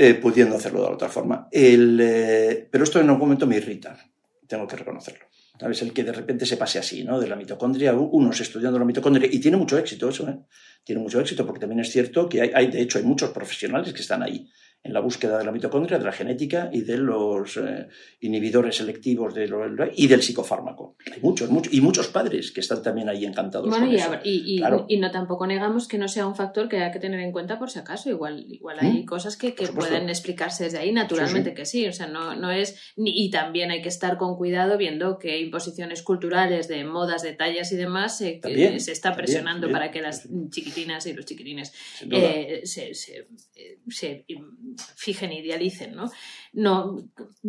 eh, 0.00 0.14
pudiendo 0.14 0.56
hacerlo 0.56 0.82
de 0.82 0.94
otra 0.94 1.08
forma. 1.08 1.48
Eh, 1.50 2.68
pero 2.70 2.84
esto 2.84 3.00
en 3.00 3.08
algún 3.08 3.22
momento 3.22 3.46
me 3.46 3.56
irrita, 3.56 3.98
tengo 4.46 4.66
que 4.66 4.76
reconocerlo. 4.76 5.26
¿Sabes? 5.58 5.82
El 5.82 5.92
que 5.92 6.04
de 6.04 6.12
repente 6.12 6.46
se 6.46 6.56
pase 6.56 6.78
así, 6.78 7.02
¿no? 7.02 7.18
De 7.18 7.26
la 7.26 7.34
mitocondria, 7.34 7.92
unos 7.92 8.40
estudiando 8.40 8.78
la 8.78 8.84
mitocondria, 8.84 9.28
y 9.30 9.40
tiene 9.40 9.56
mucho 9.56 9.76
éxito 9.76 10.08
eso, 10.08 10.28
¿eh? 10.28 10.38
Tiene 10.84 11.02
mucho 11.02 11.20
éxito, 11.20 11.44
porque 11.44 11.58
también 11.58 11.80
es 11.80 11.90
cierto 11.90 12.28
que 12.28 12.42
hay, 12.42 12.52
hay 12.54 12.66
de 12.68 12.80
hecho, 12.80 12.98
hay 12.98 13.04
muchos 13.04 13.30
profesionales 13.30 13.92
que 13.92 14.00
están 14.00 14.22
ahí 14.22 14.48
en 14.82 14.92
la 14.92 15.00
búsqueda 15.00 15.38
de 15.38 15.44
la 15.44 15.52
mitocondria, 15.52 15.98
de 15.98 16.04
la 16.04 16.12
genética 16.12 16.70
y 16.72 16.82
de 16.82 16.96
los 16.98 17.56
eh, 17.56 17.88
inhibidores 18.20 18.76
selectivos 18.76 19.34
de 19.34 19.48
lo, 19.48 19.66
y 19.94 20.06
del 20.06 20.22
psicofármaco. 20.22 20.96
Hay 21.12 21.20
muchos, 21.20 21.50
muchos, 21.50 21.72
y 21.74 21.80
muchos 21.80 22.08
padres 22.08 22.52
que 22.52 22.60
están 22.60 22.82
también 22.82 23.08
ahí 23.08 23.24
encantados. 23.24 23.68
Bueno, 23.68 23.86
con 23.86 23.94
y, 23.94 23.98
eso. 23.98 24.12
y, 24.24 24.58
y, 24.58 24.62
y, 24.88 24.98
no 24.98 25.10
tampoco 25.10 25.46
negamos 25.46 25.88
que 25.88 25.98
no 25.98 26.08
sea 26.08 26.26
un 26.26 26.36
factor 26.36 26.68
que 26.68 26.78
hay 26.78 26.90
que 26.92 27.00
tener 27.00 27.20
en 27.20 27.32
cuenta 27.32 27.58
por 27.58 27.70
si 27.70 27.78
acaso. 27.80 28.08
Igual, 28.08 28.46
igual 28.48 28.78
hay 28.80 29.02
¿Mm? 29.02 29.04
cosas 29.04 29.36
que, 29.36 29.54
que 29.54 29.66
pueden 29.68 30.08
explicarse 30.08 30.64
desde 30.64 30.78
ahí, 30.78 30.92
naturalmente 30.92 31.50
Sí, 31.50 31.50
sí. 31.50 31.56
que 31.56 31.66
sí. 31.66 31.86
O 31.88 31.92
sea, 31.92 32.06
no, 32.06 32.34
no 32.36 32.50
es. 32.50 32.92
y 32.96 33.30
también 33.30 33.70
hay 33.70 33.82
que 33.82 33.88
estar 33.88 34.16
con 34.16 34.36
cuidado 34.36 34.78
viendo 34.78 35.18
que 35.18 35.38
imposiciones 35.40 36.02
culturales 36.02 36.68
de 36.68 36.84
modas, 36.84 37.22
de 37.22 37.32
tallas 37.32 37.72
y 37.72 37.76
demás 37.76 38.16
se, 38.18 38.34
También, 38.34 38.80
se 38.80 38.92
está 38.92 39.14
presionando 39.14 39.62
también. 39.66 39.72
para 39.72 39.90
que 39.90 40.00
las 40.00 40.28
chiquitinas 40.50 41.06
y 41.06 41.12
los 41.12 41.24
chiquitines 41.26 41.72
eh, 42.10 42.62
se, 42.64 42.94
se, 42.94 43.28
eh, 43.56 43.78
se 43.88 44.24
fijen, 44.96 45.32
idealicen, 45.32 45.94
¿no? 45.94 46.10
No, 46.52 46.96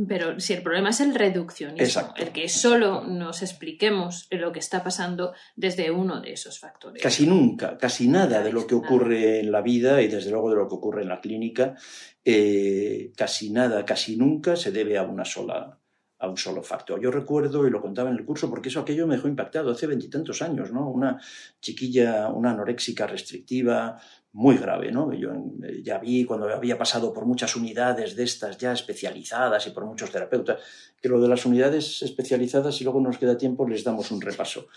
pero 0.08 0.40
si 0.40 0.54
el 0.54 0.62
problema 0.62 0.90
es 0.90 1.00
el 1.00 1.16
reduccionismo, 1.16 1.84
Exacto, 1.84 2.22
el 2.22 2.30
que 2.32 2.50
solo 2.50 3.04
nos 3.04 3.42
expliquemos 3.42 4.28
lo 4.32 4.52
que 4.52 4.60
está 4.60 4.84
pasando 4.84 5.34
desde 5.56 5.92
uno 5.92 6.22
de 6.22 6.34
esos 6.34 6.60
factores. 6.60 7.02
Casi 7.02 7.26
nunca, 7.26 7.78
casi 7.78 8.08
nada 8.08 8.44
de 8.44 8.52
lo 8.52 8.68
que 8.68 8.76
ocurre 8.76 9.40
en 9.40 9.52
la 9.52 9.62
vida 9.62 10.02
y 10.02 10.08
desde 10.08 10.32
luego 10.32 10.50
de 10.50 10.58
lo 10.58 10.68
que 10.68 10.76
ocurre 10.76 11.04
en 11.04 11.10
la 11.10 11.22
clínica, 11.22 11.76
eh, 12.24 13.12
casi 13.16 13.50
nada, 13.52 13.86
casi 13.86 14.18
nunca 14.18 14.56
se 14.56 14.72
debe 14.72 14.98
a 14.98 15.04
una 15.04 15.26
sola 15.26 15.80
a 16.20 16.28
un 16.28 16.38
solo 16.38 16.62
factor. 16.62 17.00
Yo 17.00 17.12
recuerdo, 17.12 17.66
y 17.66 17.72
lo 17.72 17.82
contaba 17.82 18.10
en 18.10 18.18
el 18.18 18.26
curso, 18.26 18.50
porque 18.50 18.68
eso 18.68 18.82
aquello 18.82 19.08
me 19.08 19.16
dejó 19.16 19.30
impactado 19.30 19.72
hace 19.72 19.88
veintitantos 19.88 20.42
años, 20.42 20.72
¿no? 20.72 20.90
Una 20.90 21.18
chiquilla, 21.62 22.28
una 22.28 22.52
anoréxica 22.52 23.08
restrictiva, 23.08 24.02
muy 24.32 24.58
grave, 24.58 24.92
¿no? 24.92 25.12
Yo 25.14 25.32
eh, 25.32 25.82
ya 25.84 25.98
vi 25.98 26.24
cuando 26.24 26.48
había 26.48 26.78
pasado 26.78 27.14
por 27.14 27.26
muchas 27.26 27.56
unidades 27.56 28.16
de 28.16 28.24
estas 28.24 28.58
ya 28.58 28.72
especializadas 28.72 29.66
y 29.68 29.72
por 29.72 29.86
muchos 29.86 30.12
terapeutas, 30.12 30.60
que 31.02 31.10
lo 31.10 31.20
de 31.20 31.28
las 31.28 31.46
unidades 31.46 32.02
especializadas, 32.02 32.76
si 32.76 32.84
luego 32.84 33.02
nos 33.02 33.18
queda 33.18 33.38
tiempo, 33.38 33.68
les 33.68 33.84
damos 33.84 34.12
un 34.12 34.22
repaso 34.22 34.68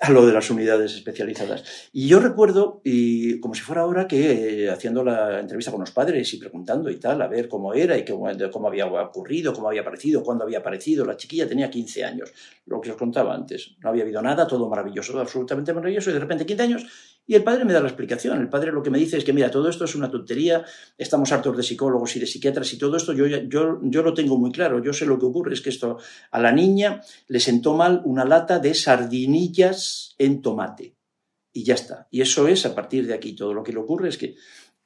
a 0.00 0.10
lo 0.10 0.26
de 0.26 0.32
las 0.32 0.50
unidades 0.50 0.94
especializadas. 0.94 1.90
Y 1.92 2.08
yo 2.08 2.20
recuerdo, 2.20 2.80
y 2.84 3.38
como 3.38 3.54
si 3.54 3.60
fuera 3.60 3.82
ahora, 3.82 4.08
que 4.08 4.64
eh, 4.64 4.70
haciendo 4.70 5.04
la 5.04 5.38
entrevista 5.38 5.70
con 5.70 5.80
los 5.80 5.90
padres 5.90 6.32
y 6.32 6.38
preguntando 6.38 6.90
y 6.90 6.96
tal, 6.96 7.20
a 7.20 7.28
ver 7.28 7.48
cómo 7.48 7.74
era 7.74 7.98
y 7.98 8.04
cómo, 8.04 8.26
había 8.66 8.86
ocurrido, 8.86 9.52
cómo 9.52 9.68
había 9.68 9.82
aparecido, 9.82 10.22
cuándo 10.22 10.44
había 10.44 10.60
aparecido. 10.60 11.04
La 11.04 11.18
chiquilla 11.18 11.46
tenía 11.46 11.70
15 11.70 12.04
años, 12.04 12.32
lo 12.64 12.80
que 12.80 12.90
os 12.92 12.96
contaba 12.96 13.34
antes. 13.34 13.76
No 13.80 13.90
había 13.90 14.04
habido 14.04 14.22
nada, 14.22 14.46
todo 14.46 14.70
maravilloso, 14.70 15.20
absolutamente 15.20 15.74
maravilloso, 15.74 16.08
y 16.08 16.14
de 16.14 16.20
repente 16.20 16.46
15 16.46 16.62
años, 16.62 16.86
y 17.30 17.36
el 17.36 17.44
padre 17.44 17.64
me 17.64 17.72
da 17.72 17.78
la 17.78 17.86
explicación. 17.86 18.40
El 18.40 18.48
padre 18.48 18.72
lo 18.72 18.82
que 18.82 18.90
me 18.90 18.98
dice 18.98 19.16
es 19.16 19.22
que, 19.22 19.32
mira, 19.32 19.52
todo 19.52 19.68
esto 19.68 19.84
es 19.84 19.94
una 19.94 20.10
tontería, 20.10 20.64
estamos 20.98 21.30
hartos 21.30 21.56
de 21.56 21.62
psicólogos 21.62 22.16
y 22.16 22.18
de 22.18 22.26
psiquiatras 22.26 22.72
y 22.72 22.76
todo 22.76 22.96
esto, 22.96 23.12
yo, 23.12 23.24
yo, 23.24 23.78
yo 23.84 24.02
lo 24.02 24.12
tengo 24.14 24.36
muy 24.36 24.50
claro, 24.50 24.82
yo 24.82 24.92
sé 24.92 25.06
lo 25.06 25.16
que 25.16 25.26
ocurre, 25.26 25.54
es 25.54 25.60
que 25.60 25.70
esto 25.70 25.98
a 26.32 26.40
la 26.40 26.50
niña 26.50 27.00
le 27.28 27.38
sentó 27.38 27.74
mal 27.74 28.02
una 28.04 28.24
lata 28.24 28.58
de 28.58 28.74
sardinillas 28.74 30.16
en 30.18 30.42
tomate. 30.42 30.96
Y 31.52 31.62
ya 31.62 31.74
está. 31.74 32.08
Y 32.10 32.20
eso 32.20 32.48
es 32.48 32.66
a 32.66 32.74
partir 32.74 33.06
de 33.06 33.14
aquí. 33.14 33.36
Todo 33.36 33.54
lo 33.54 33.62
que 33.62 33.72
le 33.72 33.78
ocurre 33.78 34.08
es 34.08 34.18
que 34.18 34.34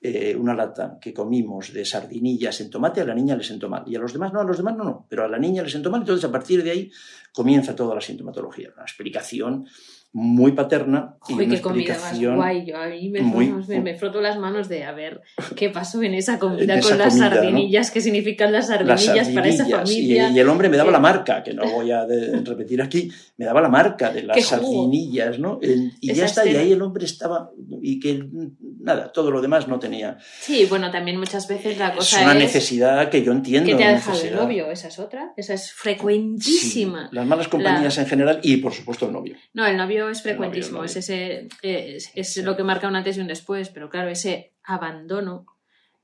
eh, 0.03 0.37
una 0.37 0.53
lata 0.53 0.99
que 1.01 1.15
comimos 1.15 1.73
de 1.73 1.87
sardinillas 1.87 2.61
en 2.61 2.69
tomate 2.69 3.01
a 3.01 3.07
la 3.07 3.15
niña 3.15 3.37
le 3.37 3.43
sentó 3.43 3.71
mal. 3.71 3.85
Y 3.87 3.97
a 3.97 4.01
los 4.01 4.13
demás 4.13 4.35
no, 4.35 4.41
a 4.41 4.45
los 4.45 4.59
demás 4.59 4.77
no, 4.77 4.85
no. 4.85 5.07
Pero 5.09 5.25
a 5.25 5.29
la 5.29 5.39
niña 5.39 5.63
le 5.63 5.71
sentó 5.71 5.91
mal. 5.91 6.03
Entonces 6.03 6.27
a 6.27 6.31
partir 6.31 6.63
de 6.63 6.73
ahí 6.73 6.93
comienza 7.33 7.75
toda 7.75 7.95
la 7.95 8.03
sintomatología. 8.03 8.71
Una 8.75 8.83
explicación 8.83 9.67
muy 10.17 10.53
paterna 10.53 11.17
y 11.29 11.35
Uy, 11.35 11.49
qué 11.49 11.61
comida 11.61 11.99
más 12.01 12.21
guay. 12.23 12.65
Yo 12.65 12.77
a 12.77 12.87
mí 12.87 13.09
me, 13.11 13.21
muy- 13.21 13.53
me, 13.67 13.81
me 13.81 13.95
froto 13.97 14.21
las 14.21 14.39
manos 14.39 14.69
de 14.69 14.85
a 14.85 14.93
ver 14.93 15.23
qué 15.57 15.71
pasó 15.71 16.01
en 16.05 16.15
esa 16.15 16.39
comida 16.39 16.81
con 16.81 16.97
las 16.99 17.19
sardinillas, 17.19 17.91
qué 17.91 18.01
significan 18.01 18.53
las 18.53 18.69
las 18.69 18.79
sardinillas, 19.03 19.29
para 19.31 19.49
esa. 19.49 19.69
Y- 19.69 19.73
familia. 19.73 20.31
Y, 20.31 20.39
el 20.39 20.49
hombre 20.49 20.69
me 20.69 20.77
daba 20.77 20.91
Eh, 20.91 20.93
la 20.93 21.01
marca, 21.01 21.43
que 21.43 21.53
no 21.53 21.69
voy 21.69 21.91
a 21.91 22.07
de- 22.07 22.41
repetir 22.43 22.81
aquí, 22.81 23.11
me 23.37 23.45
daba 23.45 23.61
la 23.61 23.69
marca 23.69 24.13
de 24.13 24.21
¡Qué 24.21 24.27
las 24.29 24.45
sardinillas, 24.45 25.41
¿no? 25.41 25.59
El- 25.61 25.91
y 26.01 26.13
Esa 26.13 26.19
ya 26.21 26.25
está, 26.27 26.47
y 26.49 26.55
ahí 26.55 26.71
el 26.71 26.81
hombre 26.83 27.05
estaba, 27.07 27.51
y 27.83 27.99
que 27.99 28.25
nada, 28.85 29.11
todo 29.13 29.31
lo 29.31 29.41
demás 29.41 29.67
no 29.67 29.79
tenía. 29.79 30.19
Sí, 30.41 30.67
bueno, 30.67 30.91
también 30.91 31.19
muchas 31.19 31.49
veces 31.49 31.79
la 31.79 31.89
Es 31.89 31.97
cosa 31.97 32.23
una 32.23 32.33
es 32.33 32.39
necesidad 32.39 33.09
que 33.11 33.23
yo 33.23 33.33
entiendo. 33.33 33.69
que 33.71 33.77
te 33.77 33.85
ha 33.85 33.89
una 33.89 33.97
dejado 33.97 34.21
el 34.23 34.35
novio, 34.37 34.71
esa 34.71 34.89
es 34.89 34.99
otra, 34.99 35.33
esa 35.37 35.55
es 35.55 35.65
Sí, 35.67 35.73
frecuentísima. 35.75 37.09
las 37.13 37.27
malas 37.27 37.49
compañías 37.49 37.97
en 37.99 38.07
general 38.07 38.41
y, 38.43 38.59
por 38.59 38.73
supuesto, 38.73 39.07
el 39.07 39.13
novio. 39.13 39.37
No, 39.53 39.67
el 39.67 39.77
novio 39.77 40.09
es 40.09 40.19
novio, 40.19 40.23
frecuentísimo, 40.23 40.85
es 40.85 40.97
ese 40.97 41.49
es, 41.63 42.11
es 42.15 42.33
Sí. 42.33 42.43
lo 42.43 42.57
que 42.57 42.63
marca 42.65 42.89
un 42.89 42.97
antes 42.97 43.17
y 43.17 43.21
un 43.21 43.27
después, 43.27 43.69
pero 43.71 43.89
claro, 43.91 44.09
ese 44.11 44.55
abandono 44.65 45.47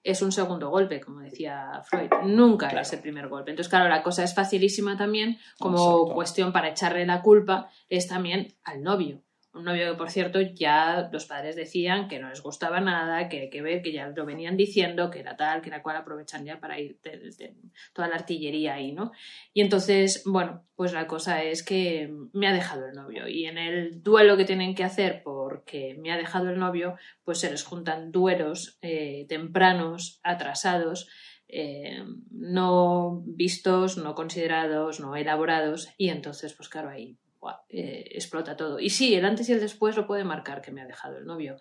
es 0.03 0.23
un 0.23 0.33
segundo 0.33 0.71
golpe, 0.71 0.99
como 1.01 1.21
decía 1.21 1.83
Freud. 1.85 2.09
Nunca 2.25 2.69
Claro. 2.69 2.83
es 2.83 2.93
el 2.95 3.01
primer 3.01 3.29
golpe. 3.29 3.51
Entonces, 3.51 3.69
claro, 3.69 3.89
la 3.91 4.03
cosa 4.03 4.25
es 4.25 4.35
facilísima 4.35 4.97
también, 4.97 5.39
como 5.59 5.77
Exacto. 5.77 6.15
cuestión 6.15 6.53
para 6.53 6.69
echarle 6.71 7.05
la 7.05 7.21
culpa, 7.21 7.69
es 7.91 8.07
también 8.09 8.55
al 8.65 8.83
novio. 8.83 9.21
Un 9.53 9.65
novio 9.65 9.91
que, 9.91 9.99
por 9.99 10.11
cierto, 10.11 10.41
ya 10.41 11.09
los 11.11 11.27
padres 11.27 11.57
decían 11.57 12.07
que 12.07 12.21
no 12.21 12.29
les 12.29 12.41
gustaba 12.41 12.81
nada, 12.81 13.29
que 13.29 13.41
hay 13.41 13.51
que 13.51 13.63
ver, 13.63 13.83
que 13.83 13.91
ya 13.91 14.07
lo 14.07 14.25
venían 14.25 14.57
diciendo, 14.57 15.11
que 15.11 15.19
era 15.19 15.37
tal, 15.37 15.61
que 15.61 15.71
era 15.71 15.83
cual, 15.83 15.97
aprovechan 15.97 16.45
ya 16.45 16.61
para 16.61 16.79
ir 16.79 17.01
de- 17.03 17.57
toda 17.93 18.07
la 18.07 18.15
artillería 18.15 18.75
ahí, 18.75 18.93
¿no? 18.93 19.11
Y 19.53 19.63
entonces, 19.63 20.23
bueno, 20.25 20.65
pues 20.77 20.93
la 20.93 21.09
cosa 21.09 21.43
es 21.43 21.65
que 21.65 22.15
me 22.33 22.47
ha 22.47 22.53
dejado 22.53 22.87
el 22.87 22.95
novio. 22.95 23.27
Y 23.27 23.47
en 23.47 23.59
el 23.59 24.05
duelo 24.05 24.37
que 24.37 24.45
tienen 24.45 24.77
que 24.77 24.85
hacer 24.85 25.23
porque 25.25 25.97
me 26.01 26.13
ha 26.13 26.17
dejado 26.17 26.49
el 26.51 26.59
novio, 26.61 26.95
pues 27.25 27.39
se 27.41 27.51
les 27.51 27.65
juntan 27.65 28.13
duelos 28.13 28.79
eh, 28.83 29.27
tempranos, 29.29 30.21
atrasados, 30.23 31.09
eh, 31.49 32.05
no 32.31 33.23
vistos, 33.27 33.97
no 33.97 34.15
considerados, 34.15 35.01
no 35.01 35.17
elaborados. 35.17 35.89
Y 35.99 36.11
entonces, 36.11 36.55
pues 36.55 36.69
claro, 36.69 36.91
ahí 36.91 37.19
eh, 37.69 38.05
explota 38.13 38.57
todo. 38.57 38.79
Y 38.81 38.91
sí, 38.91 39.15
el 39.15 39.25
antes 39.25 39.49
y 39.49 39.53
el 39.53 39.61
después 39.61 39.97
lo 39.97 40.07
puede 40.07 40.25
marcar 40.25 40.61
que 40.63 40.73
me 40.73 40.83
ha 40.83 40.87
dejado 40.87 41.19
el 41.19 41.25
novio. 41.25 41.57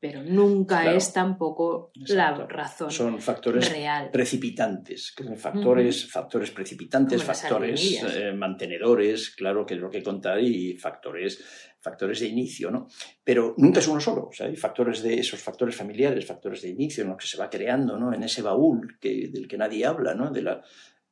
Pero 0.00 0.22
nunca 0.22 0.82
Claro. 0.82 0.98
es 0.98 1.14
tampoco 1.14 1.90
la 1.94 2.34
razón 2.46 2.90
Son 2.90 3.18
factores 3.22 3.72
real. 3.72 4.10
precipitantes, 4.10 5.14
factores, 5.36 6.10
factores 6.12 6.50
precipitantes, 6.50 7.22
Como 7.22 7.34
factores 7.34 8.02
eh, 8.14 8.32
mantenedores, 8.34 9.30
claro 9.30 9.64
que 9.64 9.74
es 9.74 9.80
lo 9.80 9.88
que 9.88 10.02
contar, 10.02 10.40
y 10.42 10.76
factores, 10.76 11.42
factores 11.80 12.20
de 12.20 12.26
inicio, 12.26 12.70
¿no? 12.70 12.86
Pero 13.22 13.54
nunca 13.56 13.80
es 13.80 13.88
uno 13.88 13.98
solo, 14.00 14.26
o 14.28 14.32
sea, 14.32 14.46
hay 14.48 14.56
factores 14.56 15.02
de 15.02 15.14
esos 15.20 15.40
factores 15.40 15.74
familiares, 15.74 16.26
factores 16.26 16.60
de 16.60 16.68
inicio, 16.68 17.02
en 17.04 17.08
los 17.10 17.16
que 17.18 17.26
se 17.26 17.38
va 17.38 17.48
creando, 17.48 17.96
¿no? 17.98 18.12
En 18.12 18.22
ese 18.24 18.42
baúl 18.42 18.98
que, 19.00 19.28
del 19.32 19.48
que 19.48 19.56
nadie 19.56 19.86
habla, 19.86 20.14
¿no? 20.14 20.30
De 20.30 20.42
la 20.42 20.62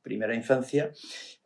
primera 0.03 0.35
infancia, 0.35 0.91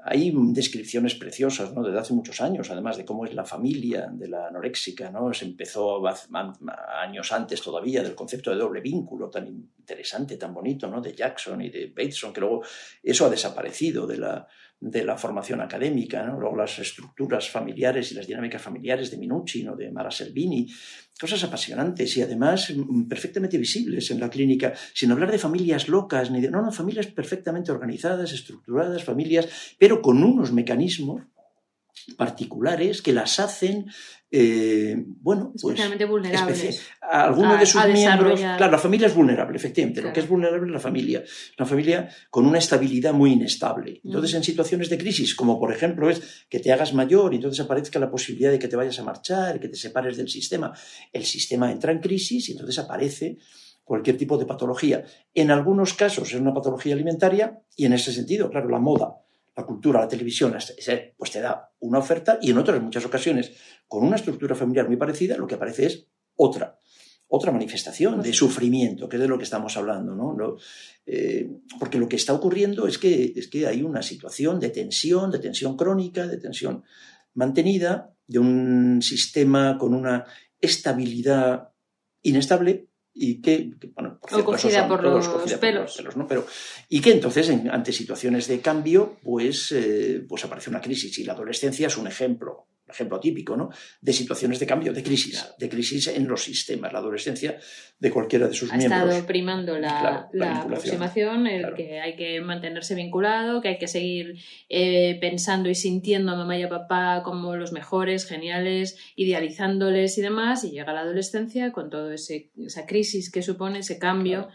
hay 0.09 0.33
descripciones 0.35 1.17
preciosas, 1.17 1.75
¿no? 1.75 1.83
Desde 1.83 1.99
hace 1.99 2.15
muchos 2.15 2.41
años, 2.41 2.71
además 2.71 2.97
de 2.97 3.05
cómo 3.05 3.25
es 3.25 3.35
la 3.35 3.45
familia 3.45 4.09
de 4.13 4.29
la 4.29 4.47
anoréxica, 4.47 5.11
¿no? 5.11 5.35
Se 5.35 5.45
empezó 5.45 6.01
años 7.03 7.33
antes 7.33 7.61
todavía 7.61 8.05
del 8.05 8.15
concepto 8.15 8.51
de 8.51 8.57
doble 8.57 8.81
vínculo 8.81 9.29
tan 9.29 9.49
interesante, 9.49 10.37
tan 10.37 10.55
bonito, 10.55 10.89
¿no? 10.89 11.01
De 11.01 11.13
Jackson 11.13 11.61
y 11.61 11.71
de 11.71 11.89
Bateson, 11.89 12.33
que 12.33 12.41
luego 12.41 12.63
eso 13.03 13.27
ha 13.27 13.31
desaparecido 13.31 14.07
de 14.07 14.19
la, 14.19 14.47
de 14.79 15.05
la 15.05 15.17
formación 15.17 15.61
académica, 15.61 16.23
¿no? 16.23 16.39
Luego 16.39 16.57
las 16.57 16.79
estructuras 16.79 17.49
familiares 17.51 18.13
y 18.13 18.15
las 18.15 18.27
dinámicas 18.27 18.63
familiares 18.63 19.11
de 19.11 19.17
Minucci, 19.17 19.65
¿no? 19.65 19.75
De 19.75 19.91
Mara 19.91 20.11
Selvini, 20.11 20.69
cosas 21.19 21.43
apasionantes 21.45 22.15
y 22.17 22.23
además 22.23 22.71
mm, 22.75 23.05
perfectamente 23.05 23.57
visibles 23.57 24.11
en 24.11 24.21
la 24.21 24.29
clínica, 24.29 24.75
sin 24.93 25.11
hablar 25.11 25.31
de 25.31 25.39
familias 25.39 25.89
locas, 25.89 26.31
ni 26.31 26.41
de, 26.41 26.51
no, 26.51 26.61
no, 26.61 26.71
familias 26.71 27.07
perfectamente 27.07 27.73
organizadas, 27.73 28.33
estructuradas, 28.33 29.03
familias, 29.03 29.49
pero 29.79 29.96
con 30.03 30.23
unos 30.23 30.53
mecanismos 30.53 31.23
particulares 32.17 33.03
que 33.03 33.13
las 33.13 33.41
hacen, 33.41 33.87
eh, 34.31 34.97
bueno, 35.23 35.51
pues 35.53 35.65
Especialmente 35.65 36.05
vulnerables. 36.05 36.59
especia- 36.63 36.83
a 37.01 37.25
alguno 37.25 37.53
a- 37.55 37.57
de 37.59 37.67
sus 37.67 37.85
miembros. 37.87 38.39
Claro, 38.41 38.71
la 38.71 38.79
familia 38.79 39.07
es 39.07 39.15
vulnerable, 39.15 39.57
efectivamente. 39.57 40.03
Lo 40.03 40.13
que 40.13 40.21
es 40.21 40.29
vulnerable 40.29 40.67
es 40.67 40.73
la 40.73 40.79
familia. 40.81 41.25
Una 41.59 41.67
familia 41.67 42.09
con 42.31 42.47
una 42.47 42.59
estabilidad 42.59 43.13
muy 43.13 43.33
inestable. 43.33 44.01
Entonces, 44.05 44.35
Mm. 44.35 44.37
en 44.37 44.45
situaciones 44.45 44.91
de 44.91 44.99
crisis, 44.99 45.35
como 45.35 45.59
por 45.59 45.73
ejemplo 45.73 46.11
es 46.11 46.45
que 46.49 46.61
te 46.61 46.73
hagas 46.73 46.93
mayor 46.95 47.33
y 47.33 47.37
entonces 47.37 47.65
aparezca 47.65 47.99
la 47.99 48.11
posibilidad 48.11 48.51
de 48.51 48.59
que 48.59 48.69
te 48.69 48.77
vayas 48.77 48.99
a 48.99 49.05
marchar, 49.05 49.59
que 49.59 49.69
te 49.69 49.77
separes 49.77 50.17
del 50.17 50.29
sistema, 50.29 50.73
el 51.13 51.25
sistema 51.25 51.73
entra 51.73 51.93
en 51.93 52.01
crisis 52.01 52.49
y 52.49 52.53
entonces 52.53 52.79
aparece 52.79 53.39
cualquier 53.85 54.17
tipo 54.19 54.37
de 54.37 54.47
patología. 54.47 55.05
En 55.33 55.51
algunos 55.51 55.95
casos 55.95 56.29
es 56.35 56.41
una 56.41 56.53
patología 56.53 56.95
alimentaria 56.95 57.63
y 57.77 57.87
en 57.87 57.93
ese 57.95 58.13
sentido, 58.13 58.51
claro, 58.51 58.69
la 58.69 58.81
moda, 58.81 59.15
la 59.57 59.65
cultura, 59.65 60.01
la 60.01 60.09
televisión, 60.09 60.55
pues 61.17 61.31
te 61.31 61.41
da 61.41 61.73
una 61.81 61.99
oferta 61.99 62.39
y 62.43 62.51
en 62.51 62.59
otras, 62.59 62.81
muchas 62.83 63.07
ocasiones, 63.07 63.53
con 63.89 64.05
una 64.05 64.17
estructura 64.17 64.55
familiar 64.55 64.87
muy 64.87 64.97
parecida, 64.97 65.37
lo 65.39 65.47
que 65.47 65.55
aparece 65.55 65.87
es 65.87 66.07
otra. 66.37 66.79
otra 67.29 67.51
manifestación 67.51 68.21
de 68.23 68.33
sufrimiento, 68.33 69.09
que 69.09 69.17
es 69.17 69.23
de 69.23 69.29
lo 69.29 69.39
que 69.39 69.45
estamos 69.45 69.77
hablando, 69.77 70.15
¿no? 70.15 70.57
Eh, 71.07 71.49
porque 71.81 71.99
lo 71.99 72.09
que 72.09 72.17
está 72.17 72.35
ocurriendo 72.35 72.87
es 72.87 72.99
que, 72.99 73.33
es 73.35 73.49
que 73.49 73.67
hay 73.67 73.83
una 73.83 74.03
situación 74.03 74.61
de 74.61 74.71
tensión, 74.71 75.31
de 75.31 75.39
tensión 75.39 75.77
crónica, 75.77 76.27
de 76.27 76.37
tensión 76.37 76.85
mantenida, 77.35 78.15
de 78.29 78.39
un 78.39 79.01
sistema 79.03 79.79
con 79.79 79.95
una 79.95 80.25
estabilidad 80.61 81.71
inestable 82.23 82.89
y 83.19 83.41
que, 83.41 83.71
bueno, 83.95 84.19
por, 84.21 84.59
cierto, 84.59 84.89
por 84.89 85.03
los 85.03 85.55
pelos, 85.55 86.17
¿no? 86.17 86.27
Pero, 86.27 86.47
y 86.89 87.01
que 87.01 87.13
entonces 87.13 87.49
ante 87.51 87.93
situaciones 87.93 88.47
de 88.47 88.61
cambio 88.61 89.17
pues, 89.23 89.73
eh, 89.73 90.25
pues 90.29 90.45
aparece 90.45 90.69
una 90.69 90.83
crisis 90.83 91.19
y 91.19 91.25
la 91.25 91.33
adolescencia 91.33 91.87
es 91.87 91.97
un 91.97 92.07
ejemplo 92.07 92.69
ejemplo 92.89 93.19
típico, 93.19 93.57
¿no? 93.57 93.71
de 94.01 94.13
situaciones 94.13 94.61
de 94.61 94.67
cambio, 94.67 94.93
de 94.93 95.03
crisis, 95.03 95.45
de 95.59 95.69
crisis 95.69 96.09
en 96.09 96.29
los 96.29 96.43
sistemas, 96.43 96.93
la 96.93 97.01
adolescencia 97.01 97.59
de 97.99 98.11
cualquiera 98.11 98.47
de 98.47 98.55
sus 98.55 98.73
ha 98.73 98.77
miembros. 98.77 99.03
Ha 99.03 99.05
estado 99.05 99.27
primando 99.27 99.79
la, 99.79 100.29
aproximación, 100.61 101.47
el 101.47 101.75
que 101.75 102.01
hay 102.01 102.17
que 102.17 102.41
mantenerse 102.41 102.95
vinculado, 102.95 103.61
que 103.61 103.69
hay 103.69 103.79
que 103.79 103.89
seguir 103.89 104.39
eh, 104.69 105.19
pensando 105.21 105.69
y 105.69 105.75
sintiendo 105.75 106.33
a 106.33 106.37
mamá 106.37 106.59
y 106.59 106.63
a 106.63 106.69
papá 106.69 107.23
como 107.25 107.57
los 107.57 107.73
mejores, 107.73 108.27
geniales, 108.27 108.99
idealizándoles 109.17 110.17
y 110.19 110.23
demás, 110.23 110.65
y 110.65 110.71
llega 110.71 110.93
la 110.93 111.01
adolescencia 111.01 111.73
con 111.73 111.91
toda 111.91 112.15
esa 112.15 112.87
crisis 112.87 113.31
que 113.31 113.43
supone 113.43 113.81
ese 113.81 113.99
cambio 113.99 114.49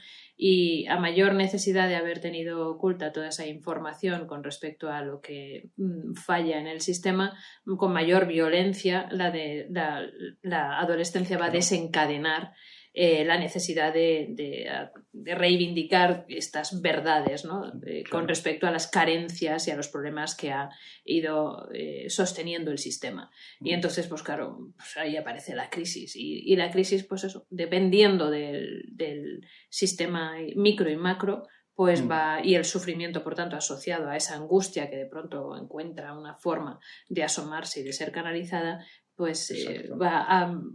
y 0.44 0.88
a 0.88 0.98
mayor 0.98 1.36
necesidad 1.36 1.88
de 1.88 1.96
haber 1.96 2.20
tenido 2.20 2.68
oculta 2.68 3.12
toda 3.12 3.28
esa 3.28 3.46
información 3.46 4.26
con 4.26 4.44
respecto 4.44 4.90
a 4.90 5.04
lo 5.04 5.22
que 5.22 5.70
mm, 5.78 6.16
falla 6.16 6.58
en 6.58 6.66
el 6.66 6.82
sistema, 6.82 7.38
con 7.78 7.94
mayor 7.94 8.26
violencia 8.26 9.08
la, 9.12 9.30
de, 9.30 9.68
la, 9.70 10.80
adolescencia 10.80 11.38
va 11.38 11.46
a 11.46 11.52
desencadenar 11.52 12.54
eh, 12.94 13.24
la 13.24 13.38
necesidad 13.38 13.94
de, 13.94 14.90
reivindicar 15.14 16.26
estas 16.28 16.82
verdades 16.82 17.46
¿no? 17.46 17.72
con 18.10 18.28
respecto 18.28 18.68
a 18.68 18.72
las 18.72 18.88
carencias 18.88 19.68
y 19.68 19.72
a 19.72 19.76
los 19.76 19.88
problemas 19.88 20.36
que 20.36 20.52
ha 20.52 20.70
ido 21.06 21.70
eh, 21.74 22.10
sosteniendo 22.10 22.72
el 22.72 22.80
sistema. 22.80 23.32
Y 23.62 23.72
entonces, 23.72 24.08
pues 24.08 24.24
claro, 24.24 24.74
pues 24.76 24.98
ahí 24.98 25.16
aparece 25.16 25.56
la 25.56 25.70
crisis. 25.70 26.16
Y, 26.16 26.56
la 26.56 26.70
crisis, 26.70 27.04
pues 27.06 27.24
eso, 27.24 27.48
dependiendo 27.50 28.30
del, 28.30 28.84
del 28.92 29.48
sistema 29.70 30.36
micro 30.56 30.90
y 30.90 30.98
macro, 30.98 31.44
pues 31.82 32.04
mm. 32.04 32.12
va, 32.12 32.46
y 32.46 32.56
el 32.56 32.66
sufrimiento, 32.66 33.24
por 33.24 33.36
tanto, 33.36 33.56
asociado 33.56 34.10
a 34.10 34.16
esa 34.16 34.36
angustia 34.36 34.90
que 34.90 34.98
de 34.98 35.06
pronto 35.06 35.58
encuentra 35.58 36.14
una 36.14 36.36
forma 36.36 36.80
de 37.10 37.24
asomarse 37.24 37.80
y 37.80 37.84
de 37.84 37.94
ser 37.94 38.12
canalizada, 38.12 38.86
pues 39.16 39.52
eh, 39.52 39.90
va 39.90 40.26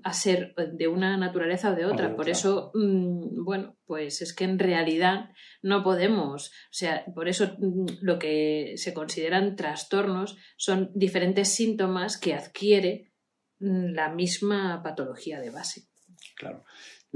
a, 0.03 0.13
ser 0.13 0.55
de 0.55 0.89
una 0.89 1.17
naturaleza 1.17 1.73
o 1.73 1.75
de 1.75 1.85
otra. 1.85 2.15
Por 2.15 2.29
eso, 2.29 2.71
mm, 2.75 3.45
bueno, 3.45 3.77
pues 3.87 4.23
es 4.23 4.35
que 4.35 4.45
en 4.45 4.59
realidad 4.59 5.31
no 5.63 5.83
podemos, 5.83 6.49
o 6.49 6.73
sea, 6.73 7.05
por 7.15 7.29
eso 7.29 7.57
mm, 7.59 7.87
lo 8.03 8.19
que 8.19 8.75
se 8.77 8.95
consideran 8.95 9.57
trastornos 9.57 10.37
son 10.57 10.91
diferentes 10.95 11.55
síntomas 11.55 12.19
que 12.19 12.35
adquiere 12.35 13.11
mm, 13.59 13.95
la 13.95 14.11
misma 14.11 14.83
patología 14.83 15.41
de 15.41 15.51
base. 15.51 15.89
Claro 16.37 16.65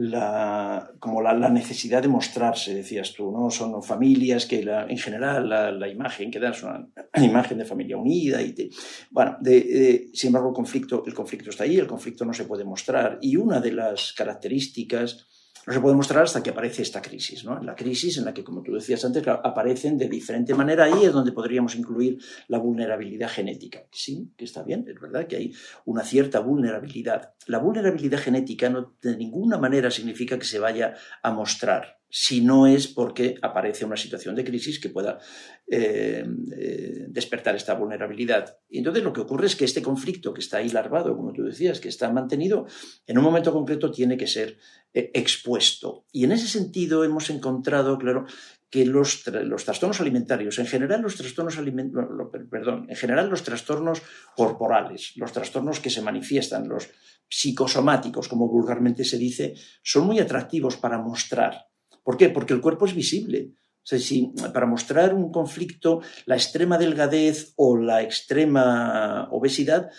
la, 0.03 0.93
como 0.99 1.21
la, 1.21 1.51
necesidad 1.51 2.01
de 2.01 2.09
mostrarse, 2.09 2.75
decías 2.75 3.13
tú, 3.13 3.31
¿no? 3.31 3.51
Son 3.51 3.83
familias 3.83 4.47
que 4.47 4.61
en 4.63 4.97
general 4.97 5.47
la, 5.79 5.89
imagen 5.89 6.31
que 6.31 6.41
dan 6.41 6.53
es 6.53 6.63
una, 6.63 6.89
imagen 7.23 7.59
de 7.59 7.67
familia 7.67 7.99
unida. 7.99 8.41
Y 8.41 8.71
bueno, 9.11 9.37
sin 9.43 10.29
embargo 10.29 10.49
el 10.49 10.55
conflicto, 10.55 11.05
el 11.07 11.13
conflicto 11.13 11.51
está 11.51 11.65
ahí, 11.65 11.77
el 11.77 11.87
conflicto 11.87 12.25
no 12.25 12.33
se 12.33 12.45
puede 12.45 12.65
mostrar. 12.65 13.19
Y 13.21 13.37
una 13.37 13.61
de 13.61 13.73
las 13.73 14.15
características 14.15 15.27
no 15.66 15.73
se 15.73 15.81
puede 15.81 15.94
mostrar 15.94 16.25
hasta 16.25 16.42
que 16.42 16.51
aparece 16.51 16.83
esta 16.83 17.03
crisis, 17.03 17.44
¿no? 17.44 17.61
La 17.62 17.75
crisis 17.75 18.18
en 18.18 18.25
la 18.25 18.35
que, 18.35 18.42
como 18.42 18.62
tú 18.62 18.75
decías 18.75 19.05
antes, 19.05 19.27
aparecen 19.27 19.99
de 19.99 20.09
diferente 20.09 20.55
manera, 20.55 20.85
ahí 20.85 21.05
es 21.05 21.12
donde 21.12 21.33
podríamos 21.33 21.75
incluir 21.77 22.18
la 22.49 22.59
vulnerabilidad 22.59 23.29
genética. 23.29 23.85
Sí, 23.90 24.33
que 24.37 24.44
está 24.44 24.62
bien, 24.62 24.87
es 24.88 25.01
verdad 25.01 25.27
que 25.27 25.37
hay 25.37 25.53
una 25.85 26.03
cierta 26.03 26.40
vulnerabilidad. 26.40 27.35
La 27.46 27.59
vulnerabilidad 27.59 28.18
genética 28.18 28.70
no 28.70 28.94
de 29.03 29.16
ninguna 29.16 29.59
manera 29.59 29.90
significa 29.90 30.38
que 30.38 30.46
se 30.46 30.59
vaya 30.59 30.94
a 31.23 31.31
mostrar 31.31 32.00
si 32.11 32.40
no 32.40 32.66
es 32.66 32.88
porque 32.88 33.37
aparece 33.40 33.85
una 33.85 33.96
situación 33.96 34.35
de 34.35 34.44
crisis 34.44 34.81
que 34.81 34.88
pueda 34.88 35.18
eh, 35.66 36.27
eh, 36.59 37.07
despertar 37.09 37.55
esta 37.55 37.75
vulnerabilidad. 37.75 38.59
Y 38.68 38.79
entonces 38.79 39.05
lo 39.05 39.12
que 39.12 39.20
ocurre 39.20 39.46
es 39.46 39.55
que 39.55 39.64
este 39.64 39.81
conflicto 39.81 40.35
que 40.35 40.40
está 40.40 40.59
ahí 40.59 40.68
larvado, 40.70 41.16
como 41.16 41.33
tú 41.33 41.44
decías, 41.44 41.79
que 41.79 41.88
está 41.88 42.11
mantenido, 42.11 42.66
en 43.07 43.16
un 43.16 43.25
momento 43.25 43.53
concreto 43.53 43.92
tiene 43.92 44.16
que 44.16 44.27
ser 44.27 44.59
eh, 44.92 45.12
expuesto. 45.14 46.05
Y 46.11 46.25
en 46.25 46.33
ese 46.33 46.49
sentido 46.49 47.05
hemos 47.05 47.31
encontrado, 47.31 47.96
claro, 47.96 48.27
que 48.68 48.85
los, 48.85 49.25
los 49.27 49.64
trastornos 49.64 50.01
alimentarios, 50.01 50.59
en 50.59 50.66
general 50.66 51.03
los 51.03 51.16
trastornos 51.16 51.57
perdón, 52.51 52.87
en 52.88 52.96
general 52.96 53.29
los 53.29 53.42
trastornos 53.42 54.03
corporales, 54.37 55.12
los 55.16 55.33
trastornos 55.33 55.81
que 55.81 55.90
se 55.90 56.03
manifiestan, 56.03 56.68
los 56.68 56.88
psicosomáticos, 57.29 58.29
como 58.29 58.49
vulgarmente 58.49 59.05
se 59.05 59.18
dice, 59.18 59.55
son 59.83 60.07
muy 60.07 60.18
atractivos 60.20 60.77
para 60.77 60.99
mostrar 60.99 61.69
¿Por 62.03 62.17
qué? 62.17 62.29
Porque 62.31 62.55
el 62.55 62.61
cuerpo 62.61 62.87
es 62.87 62.95
visible. 62.95 63.53
O 63.83 63.87
sea, 63.91 63.99
si 63.99 64.33
para 64.53 64.67
mostrar 64.67 65.15
un 65.15 65.33
conflicto, 65.33 66.01
la 66.27 66.37
extrema 66.37 66.77
delgadez 66.79 67.55
o 67.57 67.77
la 67.77 68.03
extrema 68.03 69.29
obesidad, 69.31 69.91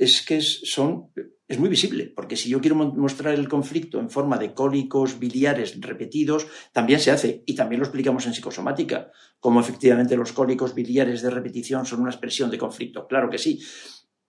es 0.00 0.22
que 0.22 0.38
es, 0.38 0.60
son, 0.64 1.10
es 1.46 1.58
muy 1.58 1.68
visible, 1.68 2.10
porque 2.16 2.36
si 2.36 2.48
yo 2.48 2.60
quiero 2.62 2.74
mostrar 2.76 3.34
el 3.34 3.48
conflicto 3.48 4.00
en 4.00 4.08
forma 4.08 4.38
de 4.38 4.54
cólicos 4.54 5.18
biliares 5.18 5.78
repetidos, 5.78 6.46
también 6.72 7.00
se 7.00 7.10
hace, 7.10 7.42
y 7.44 7.54
también 7.54 7.80
lo 7.80 7.86
explicamos 7.86 8.26
en 8.26 8.32
psicosomática, 8.32 9.10
como 9.38 9.60
efectivamente 9.60 10.16
los 10.16 10.32
cólicos 10.32 10.74
biliares 10.74 11.20
de 11.20 11.28
repetición 11.28 11.84
son 11.84 12.00
una 12.00 12.10
expresión 12.10 12.50
de 12.50 12.56
conflicto. 12.56 13.06
Claro 13.06 13.28
que 13.28 13.36
sí, 13.36 13.60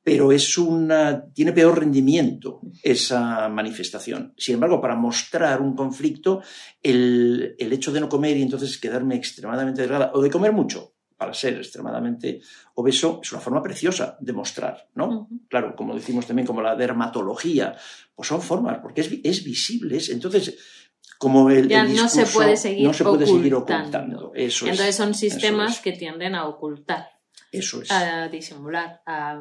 pero 0.03 0.31
es 0.31 0.57
una, 0.57 1.25
tiene 1.33 1.53
peor 1.53 1.79
rendimiento 1.79 2.61
esa 2.81 3.47
manifestación. 3.49 4.33
Sin 4.37 4.55
embargo, 4.55 4.81
para 4.81 4.95
mostrar 4.95 5.61
un 5.61 5.75
conflicto, 5.75 6.41
el, 6.81 7.55
hecho 7.59 7.91
de 7.91 7.99
no 7.99 8.09
comer 8.09 8.37
y 8.37 8.41
entonces 8.41 8.77
quedarme 8.79 9.15
extremadamente 9.15 9.81
delgada, 9.81 10.11
o 10.13 10.21
de 10.21 10.29
comer 10.29 10.53
mucho, 10.53 10.93
para 11.15 11.33
ser 11.35 11.53
extremadamente 11.57 12.41
obeso, 12.73 13.19
es 13.21 13.31
una 13.31 13.41
forma 13.41 13.61
preciosa 13.61 14.17
de 14.19 14.33
mostrar, 14.33 14.89
¿no? 14.95 15.29
Claro, 15.47 15.75
como 15.75 15.93
decimos 15.93 16.25
también, 16.25 16.47
como 16.47 16.63
la 16.63 16.75
dermatología, 16.75 17.75
pues 18.15 18.27
son 18.27 18.41
formas, 18.41 18.79
porque 18.81 19.01
es, 19.01 19.11
es 19.23 19.43
visible, 19.43 19.99
entonces 20.09 20.57
como 21.19 21.51
el, 21.51 21.67
ya 21.67 21.83
no 21.83 22.09
se 22.09 22.25
puede 22.25 22.57
seguir, 22.57 22.83
no 22.83 22.93
se 22.93 23.03
puede 23.03 23.25
ocultando. 23.25 23.37
seguir 23.37 23.53
ocultando. 23.53 24.31
Eso 24.33 24.65
Entonces 24.65 24.95
son 24.95 25.13
sistemas 25.13 25.79
que 25.79 25.91
tienden 25.91 26.33
a 26.33 26.47
ocultar. 26.47 27.20
Eso 27.51 27.81
es. 27.81 27.91
A 27.91 28.29
disimular, 28.29 29.01
a, 29.05 29.37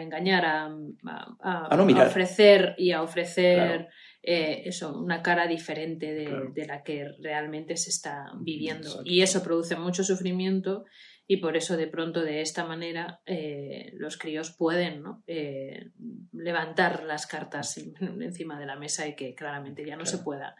engañar, 0.00 0.44
a, 0.44 2.06
ofrecer 2.06 2.74
y 2.76 2.90
a 2.90 3.02
ofrecer 3.02 3.88
eh, 4.20 4.62
eso, 4.66 4.98
una 4.98 5.22
cara 5.22 5.46
diferente 5.46 6.12
de, 6.12 6.66
la 6.66 6.82
que 6.82 7.08
realmente 7.20 7.76
se 7.76 7.90
está 7.90 8.32
viviendo. 8.40 9.02
Y 9.04 9.22
eso 9.22 9.44
produce 9.44 9.76
mucho 9.76 10.02
sufrimiento 10.02 10.84
y 11.26 11.38
por 11.38 11.56
eso 11.56 11.76
de 11.76 11.86
pronto 11.86 12.22
de 12.22 12.40
esta 12.40 12.64
manera 12.64 13.20
eh, 13.26 13.92
los 13.94 14.18
críos 14.18 14.50
pueden 14.50 15.04
eh, 15.26 15.90
levantar 16.32 17.04
las 17.04 17.26
cartas 17.26 17.78
encima 18.00 18.58
de 18.58 18.66
la 18.66 18.76
mesa 18.76 19.06
y 19.06 19.14
que 19.14 19.34
claramente 19.34 19.86
ya 19.86 19.96
no 19.96 20.04
se 20.04 20.18
pueda. 20.18 20.56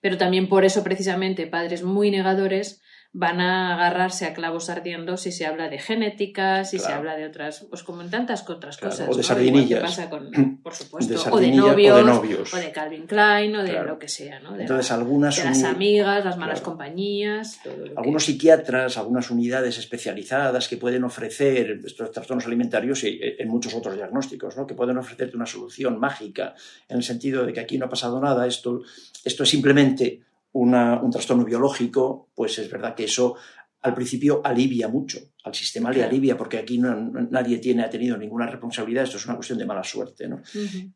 Pero 0.00 0.16
también 0.16 0.48
por 0.48 0.64
eso 0.64 0.82
precisamente 0.82 1.46
padres 1.46 1.82
muy 1.82 2.10
negadores 2.10 2.82
van 3.12 3.40
a 3.40 3.74
agarrarse 3.74 4.24
a 4.24 4.34
clavos 4.34 4.70
ardiendo 4.70 5.16
si 5.16 5.32
se 5.32 5.44
habla 5.44 5.68
de 5.68 5.80
genética, 5.80 6.64
si 6.64 6.78
se 6.78 6.92
habla 6.92 7.16
de 7.16 7.26
otras, 7.26 7.66
pues 7.68 7.82
como 7.82 8.02
en 8.02 8.10
tantas 8.10 8.48
otras 8.48 8.78
cosas. 8.78 9.08
O 9.08 9.16
de 9.16 9.24
sardinillas. 9.24 9.80
pasa 9.80 10.08
con, 10.08 10.30
por 10.62 10.74
supuesto, 10.74 11.14
o, 11.32 11.40
de 11.40 11.50
novios, 11.50 12.54
o, 12.54 12.56
de 12.56 12.70
Calvin 12.70 13.06
Klein, 13.08 13.56
o 13.56 13.64
de 13.64 13.82
lo 13.82 13.98
que 13.98 14.06
sea, 14.06 14.38
¿no? 14.38 14.52
De, 14.52 14.62
Entonces, 14.62 14.92
algunas 14.92 15.44
las 15.44 15.64
amigas, 15.64 16.24
las 16.24 16.36
malas 16.36 16.60
compañías. 16.60 17.60
algunos 17.96 18.24
psiquiatras, 18.24 18.96
algunas 18.96 19.28
unidades 19.30 19.78
especializadas 19.78 20.68
que 20.68 20.76
pueden 20.76 21.02
ofrecer 21.02 21.80
estos 21.84 22.12
trastornos 22.12 22.46
alimentarios 22.46 23.02
y 23.02 23.18
en 23.20 23.48
muchos 23.48 23.74
otros 23.74 23.96
diagnósticos, 23.96 24.56
¿no? 24.56 24.68
que 24.68 24.74
pueden 24.74 24.98
ofrecerte 24.98 25.36
una 25.36 25.46
solución 25.46 25.98
mágica 25.98 26.54
en 26.88 26.98
el 26.98 27.02
sentido 27.02 27.44
de 27.44 27.52
que 27.52 27.60
aquí 27.60 27.76
no 27.76 27.86
ha 27.86 27.88
pasado 27.88 28.20
nada, 28.20 28.46
esto, 28.46 28.82
esto 29.24 29.42
es 29.42 29.48
simplemente 29.48 30.20
un 30.52 31.10
trastorno 31.10 31.44
biológico, 31.44 32.30
pues 32.34 32.58
es 32.58 32.70
verdad 32.70 32.94
que 32.94 33.04
eso 33.04 33.36
al 33.82 33.94
principio 33.94 34.42
alivia 34.44 34.88
mucho, 34.88 35.18
al 35.44 35.54
sistema 35.54 35.90
le 35.90 36.04
alivia 36.04 36.36
porque 36.36 36.58
aquí 36.58 36.76
no, 36.76 36.94
nadie 36.94 37.58
tiene, 37.58 37.82
ha 37.82 37.88
tenido 37.88 38.16
ninguna 38.16 38.46
responsabilidad, 38.46 39.04
esto 39.04 39.16
es 39.16 39.24
una 39.24 39.36
cuestión 39.36 39.58
de 39.58 39.64
mala 39.64 39.82
suerte. 39.82 40.28
¿no? 40.28 40.42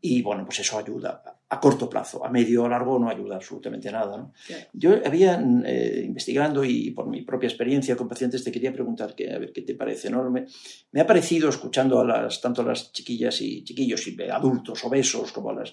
Y 0.03 0.21
bueno, 0.21 0.45
pues 0.45 0.61
eso 0.61 0.79
ayuda 0.79 1.23
a 1.49 1.61
corto 1.61 1.89
plazo, 1.89 2.25
a 2.27 2.31
medio 2.31 2.65
o 2.65 2.69
largo 2.69 2.99
no 2.99 3.09
ayuda 3.09 3.37
absolutamente 3.37 3.91
nada. 3.91 4.19
¿no? 4.19 4.33
Yo 4.75 4.97
había, 5.05 5.43
eh, 5.65 6.03
investigando 6.05 6.63
y 6.63 6.91
por 6.91 7.07
mi 7.09 7.23
propia 7.23 7.49
experiencia 7.49 7.97
con 7.97 8.07
pacientes, 8.07 8.45
te 8.45 8.53
quería 8.53 8.73
preguntar, 8.73 9.15
que, 9.15 9.33
a 9.33 9.39
ver 9.39 9.53
qué 9.53 9.63
te 9.63 9.75
parece. 9.75 10.11
¿no? 10.11 10.31
Me, 10.31 10.45
me, 10.93 11.01
ha 11.01 11.07
parecido, 11.07 11.49
escuchando 11.49 12.01
a 12.01 12.05
las, 12.05 12.41
tanto 12.43 12.61
a 12.61 12.67
las 12.67 12.93
chiquillas 12.93 13.41
y 13.41 13.65
chiquillos 13.65 14.07
y 14.07 14.17
adultos 14.25 14.85
obesos 14.85 15.33
como 15.33 15.51
a 15.51 15.55
las, 15.55 15.73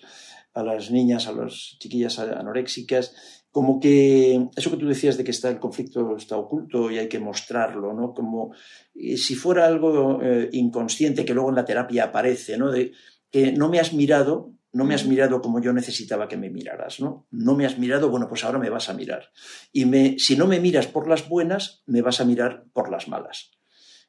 a 0.53 0.63
las 0.63 0.91
niñas, 0.91 1.27
a 1.27 1.33
las 1.33 1.75
chiquillas 1.77 2.19
anoréxicas, 2.19 3.40
como 3.51 3.79
que 3.79 4.47
eso 4.55 4.71
que 4.71 4.77
tú 4.77 4.87
decías 4.87 5.17
de 5.17 5.23
que 5.23 5.31
está 5.31 5.49
el 5.49 5.59
conflicto 5.59 6.15
está 6.15 6.37
oculto 6.37 6.89
y 6.89 6.97
hay 6.97 7.09
que 7.09 7.19
mostrarlo, 7.19 7.93
¿no? 7.93 8.13
Como 8.13 8.53
eh, 8.95 9.17
si 9.17 9.35
fuera 9.35 9.65
algo 9.65 10.21
eh, 10.21 10.49
inconsciente 10.53 11.25
que 11.25 11.33
luego 11.33 11.49
en 11.49 11.55
la 11.55 11.65
terapia 11.65 12.05
aparece, 12.05 12.57
¿no? 12.57 12.71
De 12.71 12.93
que 13.29 13.51
no 13.51 13.69
me 13.69 13.79
has 13.79 13.93
mirado, 13.93 14.53
no 14.71 14.85
me 14.85 14.95
has 14.95 15.05
mirado 15.05 15.41
como 15.41 15.61
yo 15.61 15.73
necesitaba 15.73 16.29
que 16.29 16.37
me 16.37 16.49
miraras, 16.49 17.01
¿no? 17.01 17.27
No 17.29 17.55
me 17.55 17.65
has 17.65 17.77
mirado, 17.77 18.09
bueno, 18.09 18.29
pues 18.29 18.45
ahora 18.45 18.57
me 18.57 18.69
vas 18.69 18.89
a 18.89 18.93
mirar. 18.93 19.31
Y 19.73 19.85
me, 19.85 20.17
si 20.17 20.37
no 20.37 20.47
me 20.47 20.61
miras 20.61 20.87
por 20.87 21.09
las 21.09 21.27
buenas, 21.27 21.83
me 21.85 22.01
vas 22.01 22.21
a 22.21 22.25
mirar 22.25 22.65
por 22.71 22.89
las 22.89 23.09
malas. 23.09 23.51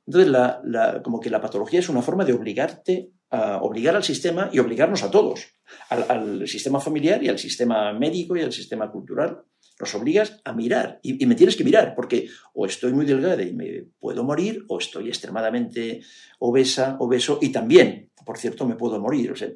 Entonces, 0.06 0.30
la, 0.30 1.00
como 1.02 1.20
que 1.20 1.30
la 1.30 1.40
patología 1.40 1.80
es 1.80 1.88
una 1.88 2.02
forma 2.02 2.24
de 2.24 2.32
obligarte 2.32 3.10
a 3.32 3.62
obligar 3.62 3.96
al 3.96 4.04
sistema 4.04 4.50
y 4.52 4.58
obligarnos 4.58 5.02
a 5.02 5.10
todos, 5.10 5.46
al, 5.88 6.46
sistema 6.46 6.80
familiar 6.80 7.24
y 7.24 7.28
al 7.28 7.38
sistema 7.38 7.92
médico 7.94 8.36
y 8.36 8.42
al 8.42 8.52
sistema 8.52 8.90
cultural. 8.92 9.42
Los 9.78 9.94
obligas 9.94 10.40
a 10.44 10.52
mirar 10.52 11.00
y, 11.02 11.24
me 11.24 11.34
tienes 11.34 11.56
que 11.56 11.64
mirar 11.64 11.94
porque 11.96 12.28
o 12.52 12.66
estoy 12.66 12.92
muy 12.92 13.06
delgada 13.06 13.42
y 13.42 13.54
me 13.54 13.86
puedo 13.98 14.22
morir 14.22 14.64
o 14.68 14.78
estoy 14.78 15.08
extremadamente 15.08 16.02
obesa, 16.40 16.96
obeso 17.00 17.38
y 17.40 17.48
también, 17.48 18.10
por 18.26 18.36
cierto, 18.36 18.66
me 18.66 18.76
puedo 18.76 19.00
morir. 19.00 19.32
O 19.32 19.36
sea, 19.36 19.48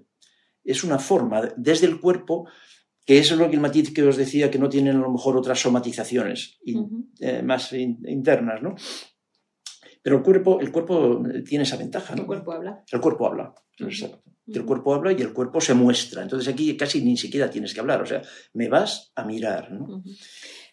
es 0.65 0.83
una 0.83 0.99
forma 0.99 1.43
desde 1.57 1.87
el 1.87 2.01
cuerpo 2.01 2.49
que 3.05 3.19
es 3.19 3.31
lo 3.31 3.49
que 3.49 3.57
el 3.57 3.61
matiz 3.61 3.93
que 3.93 4.03
os 4.03 4.17
decía 4.17 4.51
que 4.51 4.59
no 4.59 4.71
tienen 4.71 4.97
a 4.97 5.01
lo 5.01 5.13
mejor 5.13 5.37
otras 5.37 5.61
somatizaciones 5.61 6.59
eh, 7.21 7.43
más 7.43 7.73
internas, 7.75 8.63
¿no? 8.63 8.75
Pero 10.07 10.19
el 10.19 10.23
cuerpo, 10.23 10.61
el 10.61 10.71
cuerpo 10.71 11.21
tiene 11.45 11.65
esa 11.65 11.77
ventaja. 11.77 12.15
¿no? 12.15 12.21
El 12.21 12.27
cuerpo 12.29 12.53
habla. 12.53 12.85
El 12.93 13.01
cuerpo 13.01 13.27
habla, 13.27 13.53
exacto. 13.77 14.23
El 14.47 14.65
cuerpo 14.65 14.95
habla 14.95 15.11
y 15.11 15.21
el 15.21 15.33
cuerpo 15.33 15.61
se 15.61 15.75
muestra. 15.75 16.23
Entonces 16.23 16.47
aquí 16.47 16.77
casi 16.77 17.05
ni 17.05 17.17
siquiera 17.17 17.51
tienes 17.51 17.75
que 17.75 17.81
hablar, 17.81 18.03
o 18.03 18.07
sea, 18.07 18.23
me 18.53 18.69
vas 18.69 19.11
a 19.17 19.25
mirar. 19.25 19.73
¿no? 19.73 20.05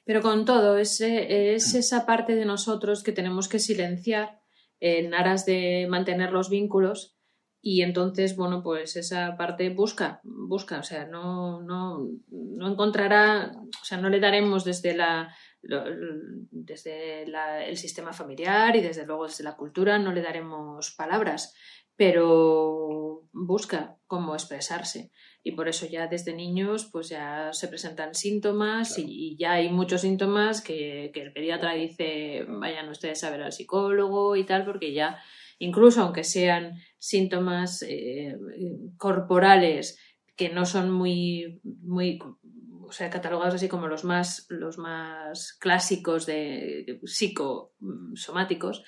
Pero 0.05 0.21
con 0.21 0.45
todo, 0.45 0.77
es, 0.77 1.01
es 1.01 1.73
esa 1.73 2.05
parte 2.05 2.35
de 2.35 2.45
nosotros 2.45 3.01
que 3.01 3.11
tenemos 3.11 3.47
que 3.47 3.57
silenciar 3.57 4.39
en 4.79 5.15
aras 5.15 5.47
de 5.47 5.87
mantener 5.89 6.31
los 6.31 6.51
vínculos 6.51 7.17
y 7.59 7.81
entonces, 7.81 8.35
bueno, 8.35 8.61
pues 8.61 8.95
esa 8.97 9.35
parte 9.35 9.71
busca, 9.71 10.21
busca, 10.23 10.77
o 10.77 10.83
sea, 10.83 11.07
no, 11.07 11.63
no, 11.63 12.07
no 12.29 12.71
encontrará, 12.71 13.51
o 13.81 13.83
sea, 13.83 13.97
no 13.97 14.09
le 14.09 14.19
daremos 14.19 14.63
desde 14.63 14.95
la 14.95 15.33
desde 15.63 17.23
el 17.23 17.77
sistema 17.77 18.13
familiar 18.13 18.75
y 18.75 18.81
desde 18.81 19.05
luego 19.05 19.25
desde 19.25 19.43
la 19.43 19.55
cultura 19.55 19.97
no 19.97 20.11
le 20.11 20.21
daremos 20.21 20.93
palabras, 20.95 21.55
pero 21.95 23.29
busca 23.31 23.97
cómo 24.07 24.33
expresarse. 24.33 25.11
Y 25.43 25.53
por 25.53 25.67
eso 25.67 25.85
ya 25.85 26.07
desde 26.07 26.33
niños 26.33 26.89
pues 26.91 27.09
ya 27.09 27.51
se 27.53 27.67
presentan 27.67 28.15
síntomas 28.15 28.97
y, 28.97 29.35
ya 29.37 29.53
hay 29.53 29.69
muchos 29.69 30.01
síntomas 30.01 30.61
que, 30.61 31.11
el 31.13 31.33
pediatra 31.33 31.73
dice 31.73 32.45
vayan 32.47 32.89
ustedes 32.89 33.23
a 33.23 33.31
ver 33.31 33.43
al 33.43 33.51
psicólogo 33.51 34.35
y 34.35 34.45
tal, 34.45 34.65
porque 34.65 34.93
ya 34.93 35.17
incluso 35.59 36.01
aunque 36.01 36.23
sean 36.23 36.79
síntomas 36.97 37.83
eh, 37.83 38.37
corporales 38.97 39.99
que 40.35 40.49
no 40.49 40.65
son 40.65 40.91
muy, 40.91 41.61
muy 41.63 42.19
o 42.93 42.95
sea, 42.95 43.09
catalogados 43.09 43.55
así 43.55 43.67
como 43.67 43.87
los 43.87 44.03
más, 44.03 44.45
los 44.49 44.77
más 44.77 45.53
clásicos 45.53 46.27
de 46.27 46.99
psicosomáticos, 47.03 48.83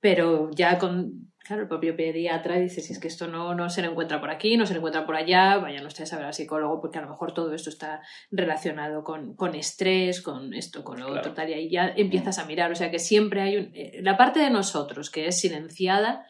pero 0.00 0.50
ya 0.52 0.78
con, 0.78 1.30
claro, 1.38 1.60
el 1.60 1.68
propio 1.68 1.94
pediatra 1.94 2.56
dice, 2.56 2.80
si 2.80 2.94
es 2.94 2.98
que 2.98 3.08
esto 3.08 3.28
no, 3.28 3.54
no 3.54 3.68
se 3.68 3.82
le 3.82 3.88
encuentra 3.88 4.22
por 4.22 4.30
aquí, 4.30 4.56
no 4.56 4.64
se 4.64 4.72
le 4.72 4.78
encuentra 4.78 5.04
por 5.04 5.16
allá, 5.16 5.58
vayan 5.58 5.84
ustedes 5.84 6.14
a 6.14 6.16
ver 6.16 6.24
al 6.24 6.32
psicólogo, 6.32 6.80
porque 6.80 6.96
a 6.98 7.02
lo 7.02 7.10
mejor 7.10 7.34
todo 7.34 7.52
esto 7.52 7.68
está 7.68 8.00
relacionado 8.30 9.04
con, 9.04 9.36
con 9.36 9.54
estrés, 9.54 10.22
con 10.22 10.54
esto, 10.54 10.82
con 10.82 10.98
lo 10.98 11.12
otro, 11.12 11.34
tal, 11.34 11.50
y 11.50 11.52
ahí 11.52 11.70
ya 11.70 11.92
empiezas 11.94 12.38
a 12.38 12.46
mirar, 12.46 12.72
o 12.72 12.74
sea 12.74 12.90
que 12.90 12.98
siempre 12.98 13.42
hay 13.42 13.56
un, 13.58 13.70
eh, 13.74 14.00
la 14.00 14.16
parte 14.16 14.40
de 14.40 14.48
nosotros 14.48 15.10
que 15.10 15.26
es 15.26 15.38
silenciada, 15.38 16.24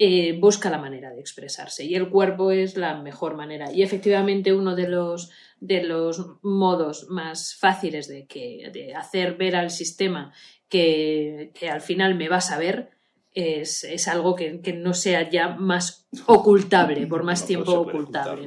eh, 0.00 0.38
busca 0.38 0.70
la 0.70 0.78
manera 0.78 1.10
de 1.10 1.18
expresarse 1.18 1.84
y 1.84 1.96
el 1.96 2.08
cuerpo 2.08 2.52
es 2.52 2.76
la 2.76 3.02
mejor 3.02 3.34
manera. 3.34 3.72
Y 3.72 3.82
efectivamente 3.82 4.52
uno 4.52 4.76
de 4.76 4.88
los, 4.88 5.30
de 5.58 5.82
los 5.82 6.36
modos 6.42 7.08
más 7.08 7.56
fáciles 7.56 8.06
de, 8.06 8.26
que, 8.26 8.70
de 8.72 8.94
hacer 8.94 9.36
ver 9.36 9.56
al 9.56 9.70
sistema 9.70 10.32
que, 10.68 11.50
que, 11.52 11.68
al 11.68 11.80
final 11.80 12.14
me 12.14 12.28
vas 12.28 12.52
a 12.52 12.58
ver 12.58 12.90
es, 13.32 13.82
es 13.82 14.06
algo 14.06 14.36
que, 14.36 14.60
que, 14.60 14.72
no 14.72 14.94
sea 14.94 15.28
ya 15.28 15.48
más 15.48 16.06
ocultable, 16.26 17.06
por 17.08 17.24
más 17.24 17.44
tiempo 17.48 17.72
ocultable. 17.72 18.46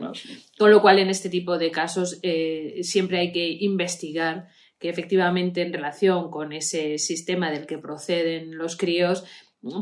Con 0.58 0.72
lo 0.72 0.82
cual, 0.82 1.00
en 1.00 1.10
este 1.10 1.30
tipo 1.30 1.58
de 1.58 1.72
casos 1.72 2.20
eh, 2.24 2.80
siempre 2.84 3.20
hay 3.20 3.32
que 3.34 3.46
investigar 3.60 4.48
que 4.80 4.90
efectivamente 4.90 5.62
en 5.62 5.74
relación 5.74 6.32
con 6.32 6.54
ese 6.54 6.98
sistema 6.98 7.52
del 7.52 7.68
que 7.68 7.78
proceden 7.78 8.58
los 8.58 8.78
críos, 8.78 9.26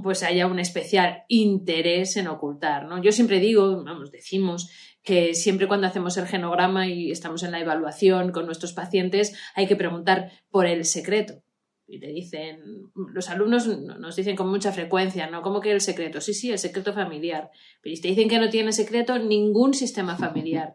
pues 0.04 0.24
haya 0.24 0.48
un 0.48 0.60
especial 0.60 1.24
interés 1.28 2.18
en 2.18 2.28
ocultar, 2.28 2.86
¿no? 2.86 3.02
Yo 3.02 3.12
siempre 3.12 3.40
digo, 3.40 3.84
vamos, 3.84 4.12
decimos 4.12 4.70
que 5.02 5.34
siempre 5.34 5.68
cuando 5.68 5.88
hacemos 5.88 6.18
el 6.18 6.28
genograma 6.28 6.88
y 6.88 7.12
estamos 7.12 7.44
en 7.44 7.52
la 7.52 7.62
evaluación 7.62 8.32
con 8.32 8.46
nuestros 8.46 8.74
pacientes 8.74 9.36
hay 9.56 9.68
que 9.68 9.76
preguntar 9.76 10.32
por 10.50 10.66
el 10.66 10.86
secreto. 10.86 11.42
Y 11.88 12.00
te 12.00 12.08
dicen, 12.08 12.62
los 12.94 13.30
alumnos 13.30 13.68
nos 13.68 14.16
dicen 14.16 14.36
con 14.36 14.48
mucha 14.50 14.72
frecuencia, 14.72 15.28
¿no? 15.28 15.42
¿Cómo 15.42 15.60
que 15.60 15.72
el 15.72 15.82
secreto? 15.82 16.22
Sí, 16.22 16.36
sí, 16.36 16.52
el 16.52 16.60
secreto 16.60 16.94
familiar. 16.94 17.50
Pero 17.82 17.96
si 17.96 18.02
te 18.02 18.10
dicen 18.10 18.30
que 18.30 18.38
no 18.38 18.50
tiene 18.50 18.74
secreto, 18.74 19.18
ningún 19.18 19.74
sistema 19.74 20.16
familiar 20.16 20.74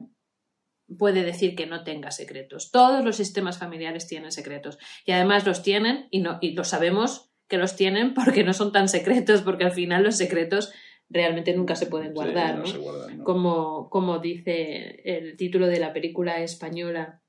puede 0.99 1.23
decir 1.23 1.55
que 1.55 1.67
no 1.67 1.85
tenga 1.85 2.11
secretos. 2.11 2.71
Todos 2.73 3.05
los 3.05 3.17
sistemas 3.17 3.59
familiares 3.59 4.09
tienen 4.09 4.33
secretos. 4.33 4.79
Y 5.07 5.13
además 5.13 5.47
los 5.47 5.63
tienen 5.63 6.09
y, 6.11 6.21
no, 6.21 6.39
y 6.41 6.53
lo 6.53 6.65
sabemos 6.65 7.34
que 7.49 7.59
los 7.59 7.77
tienen 7.77 8.15
porque 8.15 8.45
no 8.45 8.53
son 8.53 8.73
tan 8.73 8.89
secretos, 8.89 9.43
porque 9.43 9.65
al 9.65 9.73
final 9.73 10.03
los 10.03 10.17
secretos 10.17 10.73
realmente 11.09 11.55
nunca 11.55 11.77
se 11.77 11.87
pueden 11.87 12.15
guardar, 12.15 12.59
¿no? 12.59 13.25
Como, 13.25 13.89
como 13.91 14.19
dice 14.19 15.03
el 15.05 15.37
título 15.37 15.67
de 15.67 15.79
la 15.79 15.93
película 15.93 16.41
española, 16.43 17.23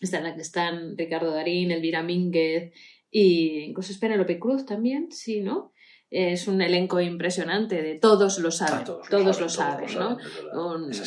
está 0.00 0.18
en 0.18 0.24
la 0.24 0.34
que 0.34 0.42
están 0.42 0.96
Ricardo 0.96 1.30
Darín, 1.30 1.70
Elvira 1.70 2.02
Mínguez 2.02 2.72
y 3.10 3.60
incluso 3.60 3.98
Penélope 4.00 4.38
Cruz 4.38 4.66
también, 4.66 5.12
sí, 5.12 5.40
¿no? 5.40 5.72
Es 6.14 6.46
un 6.46 6.62
elenco 6.62 7.00
impresionante 7.00 7.82
de 7.82 7.96
todos 7.96 8.38
lo 8.38 8.52
saben, 8.52 8.84
todos, 8.84 9.40
lo 9.40 9.48
saben, 9.48 9.88
¿no? 9.98 10.16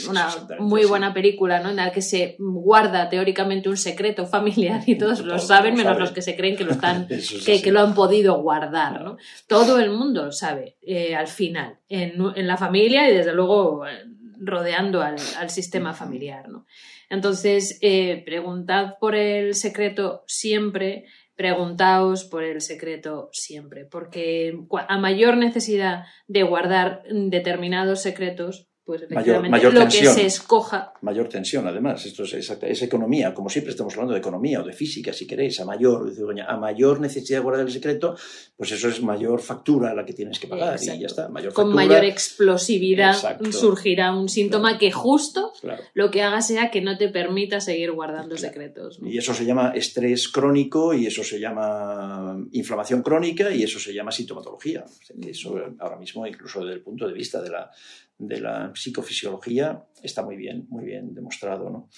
una 0.10 0.28
muy 0.60 0.84
buena 0.84 1.14
película, 1.14 1.62
¿no? 1.62 1.70
En 1.70 1.78
la 1.78 1.94
que 1.94 2.02
se 2.02 2.36
guarda 2.38 3.08
teóricamente 3.08 3.70
un 3.70 3.78
secreto 3.78 4.26
familiar 4.26 4.84
y 4.86 4.98
todos 4.98 5.22
lo 5.22 5.40
saben, 5.40 5.76
menos 5.76 5.98
los 5.98 6.12
que 6.12 6.22
se 6.22 6.36
creen 6.36 6.58
que 6.58 6.66
lo 6.66 6.74
están, 6.74 7.08
que, 7.46 7.72
lo 7.72 7.80
han 7.80 7.96
podido 7.96 8.42
guardar, 8.42 9.02
¿no? 9.02 9.18
Todo 9.48 9.80
el 9.80 9.92
mundo 9.92 10.32
sabe 10.34 10.76
eh, 10.82 11.16
al 11.16 11.28
final, 11.28 11.78
en, 11.88 12.22
en, 12.36 12.48
la 12.48 12.58
familia 12.58 13.10
y 13.10 13.16
desde 13.16 13.34
luego 13.34 13.88
eh, 13.88 14.04
rodeando 14.40 15.02
al, 15.02 15.16
al 15.40 15.50
sistema 15.50 15.94
familiar, 15.94 16.50
¿no? 16.50 16.66
Entonces, 17.10 17.80
eh, 17.82 18.22
preguntad 18.26 18.96
por 19.00 19.16
el 19.16 19.56
secreto 19.56 20.24
siempre 20.28 21.06
preguntaos 21.38 22.26
por 22.26 22.44
el 22.44 22.62
secreto 22.62 23.30
siempre, 23.32 23.86
porque 23.86 24.60
a 24.88 24.98
mayor 24.98 25.38
necesidad 25.38 26.06
de 26.28 26.44
guardar 26.44 27.04
determinados 27.10 28.02
secretos, 28.02 28.68
pues 28.88 29.02
efectivamente 29.02 29.70
lo 29.70 29.84
que 29.84 30.06
se 30.06 30.26
escoja. 30.26 30.94
Mayor 31.02 31.28
tensión, 31.28 31.68
además. 31.68 32.06
Esto 32.06 32.24
es, 32.24 32.82
economía, 32.82 33.34
como 33.34 33.50
siempre 33.50 33.72
estamos 33.72 33.94
hablando 33.96 34.14
de 34.14 34.20
economía 34.20 34.62
o 34.62 34.64
de 34.64 34.72
física, 34.72 35.12
si 35.12 35.28
queréis, 35.28 35.60
a 35.60 35.66
mayor, 35.66 36.10
a 36.48 36.56
mayor 36.56 37.02
necesidad 37.02 37.40
de 37.40 37.44
guardar 37.44 37.66
el 37.66 37.72
secreto, 37.74 38.16
pues 38.56 38.72
eso 38.72 38.88
es 38.88 39.04
mayor 39.04 39.42
factura 39.42 39.92
a 39.92 39.94
la 39.94 40.06
que 40.06 40.14
tienes 40.14 40.40
que 40.40 40.48
pagar 40.48 40.80
y 40.82 40.86
ya 40.86 41.06
está. 41.06 41.30
Con 41.54 41.74
mayor 41.74 42.06
explosividad 42.06 43.14
surgirá 43.52 44.16
un 44.16 44.30
síntoma 44.30 44.78
que 44.78 44.90
justo 44.90 45.52
lo 45.94 46.10
que 46.10 46.24
haga 46.24 46.42
sea 46.42 46.72
que 46.72 46.80
no 46.80 46.98
te 46.98 47.10
permita 47.10 47.60
seguir 47.60 47.92
guardando 47.92 48.38
secretos. 48.38 49.00
Y 49.04 49.18
eso 49.18 49.34
se 49.34 49.44
llama 49.44 49.74
estrés 49.76 50.30
crónico 50.30 50.94
y 50.94 51.08
eso 51.08 51.26
se 51.26 51.42
llama 51.42 52.38
inflamación 52.54 53.02
crónica 53.02 53.52
y 53.52 53.64
eso 53.64 53.82
se 53.82 53.94
llama 53.94 54.14
sintomatología. 54.14 54.86
eso 55.28 55.58
ahora 55.80 55.98
mismo, 55.98 56.26
incluso 56.26 56.62
desde 56.62 56.76
el 56.76 56.82
punto 56.82 57.06
de 57.06 57.14
vista 57.14 57.42
de 57.42 57.50
la 57.50 57.70
de 58.18 58.42
la 58.42 58.72
psicofisiología 58.74 59.84
está 60.02 60.24
muy 60.24 60.36
bien, 60.36 60.66
muy 60.70 60.86
bien 60.86 61.14
demostrado. 61.14 61.70
¿no? 61.70 61.90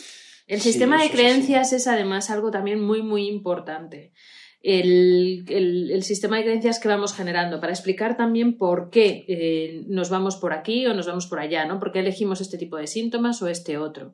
El 0.48 0.62
sistema 0.62 1.02
de 1.02 1.10
creencias 1.10 1.74
es, 1.74 1.88
además 1.88 2.30
algo 2.30 2.52
también 2.52 2.82
muy, 2.82 3.02
muy 3.02 3.28
importante. 3.28 4.12
el, 4.62 6.02
sistema 6.02 6.38
de 6.38 6.44
creencias 6.44 6.80
que 6.80 6.88
vamos 6.88 7.14
generando, 7.14 7.60
para 7.60 7.72
explicar 7.72 8.18
también 8.18 8.58
por 8.58 8.90
qué 8.90 9.26
eh, 9.28 9.84
nos 9.88 10.10
vamos 10.10 10.38
por 10.38 10.54
aquí 10.54 10.86
o 10.88 10.94
nos 10.94 11.08
vamos 11.08 11.28
por 11.28 11.40
allá, 11.40 11.66
¿no? 11.66 11.80
¿Por 11.80 11.92
qué 11.92 12.00
elegimos 12.00 12.42
este 12.42 12.58
tipo 12.58 12.78
de 12.78 12.88
síntomas 12.88 13.42
o 13.42 13.48
este 13.48 13.78
otro? 13.78 14.14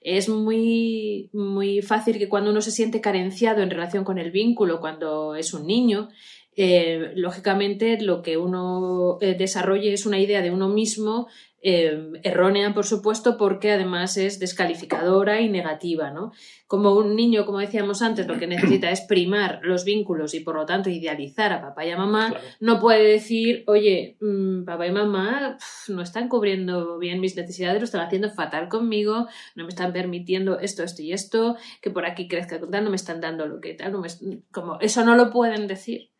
Es 0.00 0.28
muy, 0.28 1.30
muy 1.32 1.80
fácil 1.80 2.18
que 2.18 2.28
cuando 2.28 2.50
uno 2.50 2.60
se 2.60 2.72
siente 2.72 3.00
carenciado 3.00 3.62
en 3.62 3.70
relación 3.70 4.04
con 4.04 4.18
el 4.18 4.32
vínculo, 4.32 4.80
cuando 4.80 5.36
es 5.36 5.54
un 5.54 5.66
niño, 5.66 6.08
eh, 6.56 7.12
lógicamente 7.14 8.00
lo 8.00 8.22
que 8.22 8.36
uno 8.36 9.18
eh, 9.20 9.34
desarrolle 9.34 9.92
es 9.92 10.06
una 10.06 10.18
idea 10.18 10.42
de 10.42 10.50
uno 10.50 10.68
mismo 10.68 11.28
Em, 11.64 12.14
errónea, 12.24 12.74
por 12.74 12.84
supuesto, 12.84 13.36
porque 13.36 13.70
además 13.70 14.16
es 14.16 14.40
descalificadora 14.40 15.40
y 15.40 15.48
negativa, 15.48 16.10
¿no? 16.10 16.32
Como 16.66 16.92
un 16.96 17.14
niño, 17.14 17.46
como 17.46 17.60
decíamos 17.60 18.02
antes, 18.02 18.26
lo 18.26 18.36
que 18.36 18.48
necesita 18.48 18.90
es 18.90 19.02
primar 19.02 19.60
los 19.62 19.84
vínculos 19.84 20.34
y 20.34 20.40
por 20.40 20.56
lo 20.56 20.66
tanto 20.66 20.90
idealizar 20.90 21.52
a 21.52 21.60
papá 21.60 21.86
y 21.86 21.90
a 21.90 21.96
mamá, 21.96 22.34
no 22.58 22.80
puede 22.80 23.04
decir, 23.04 23.62
oye, 23.68 24.16
mm, 24.20 24.64
papá 24.64 24.88
y 24.88 24.90
mamá 24.90 25.56
no 25.86 26.02
están 26.02 26.28
cubriendo 26.28 26.98
bien 26.98 27.20
mis 27.20 27.36
necesidades, 27.36 27.80
lo 27.80 27.84
están 27.84 28.04
haciendo 28.04 28.30
fatal 28.30 28.68
conmigo, 28.68 29.28
no 29.54 29.62
me 29.62 29.68
están 29.68 29.92
permitiendo 29.92 30.58
esto, 30.58 30.82
esto 30.82 31.02
y 31.02 31.12
esto, 31.12 31.56
que 31.80 31.90
por 31.90 32.06
aquí 32.06 32.26
crezca 32.26 32.58
no 32.58 32.90
me 32.90 32.96
están 32.96 33.20
dando 33.20 33.46
lo 33.46 33.60
que 33.60 33.74
tal, 33.74 33.92
no 33.92 34.00
me, 34.00 34.08
como 34.50 34.80
eso 34.80 35.04
no 35.04 35.14
lo 35.14 35.30
pueden 35.30 35.68
decir. 35.68 36.11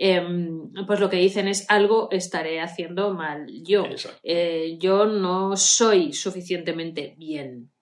Em, 0.00 0.70
pues 0.86 1.00
lo 1.00 1.10
que 1.10 1.16
dicen 1.16 1.48
es 1.48 1.68
algo 1.68 2.08
estaré 2.12 2.60
haciendo 2.60 3.12
mal 3.14 3.48
yo. 3.64 3.84
Eh, 4.22 4.78
yo 4.80 5.06
no 5.06 5.56
soy 5.56 6.12
suficientemente 6.12 7.16
bien. 7.18 7.72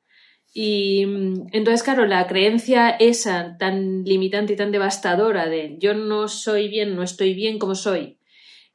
Y 0.55 1.03
entonces, 1.03 1.83
claro, 1.83 2.07
la 2.07 2.27
creencia 2.27 2.89
esa 2.89 3.59
tan 3.59 4.05
limitante 4.05 4.55
y 4.55 4.57
tan 4.57 4.73
devastadora 4.73 5.47
de 5.47 5.77
yo 5.79 5.93
no 5.93 6.29
soy 6.29 6.69
bien, 6.69 6.97
no 6.97 7.03
estoy 7.03 7.35
bien 7.35 7.59
como 7.59 7.75
soy, 7.75 8.19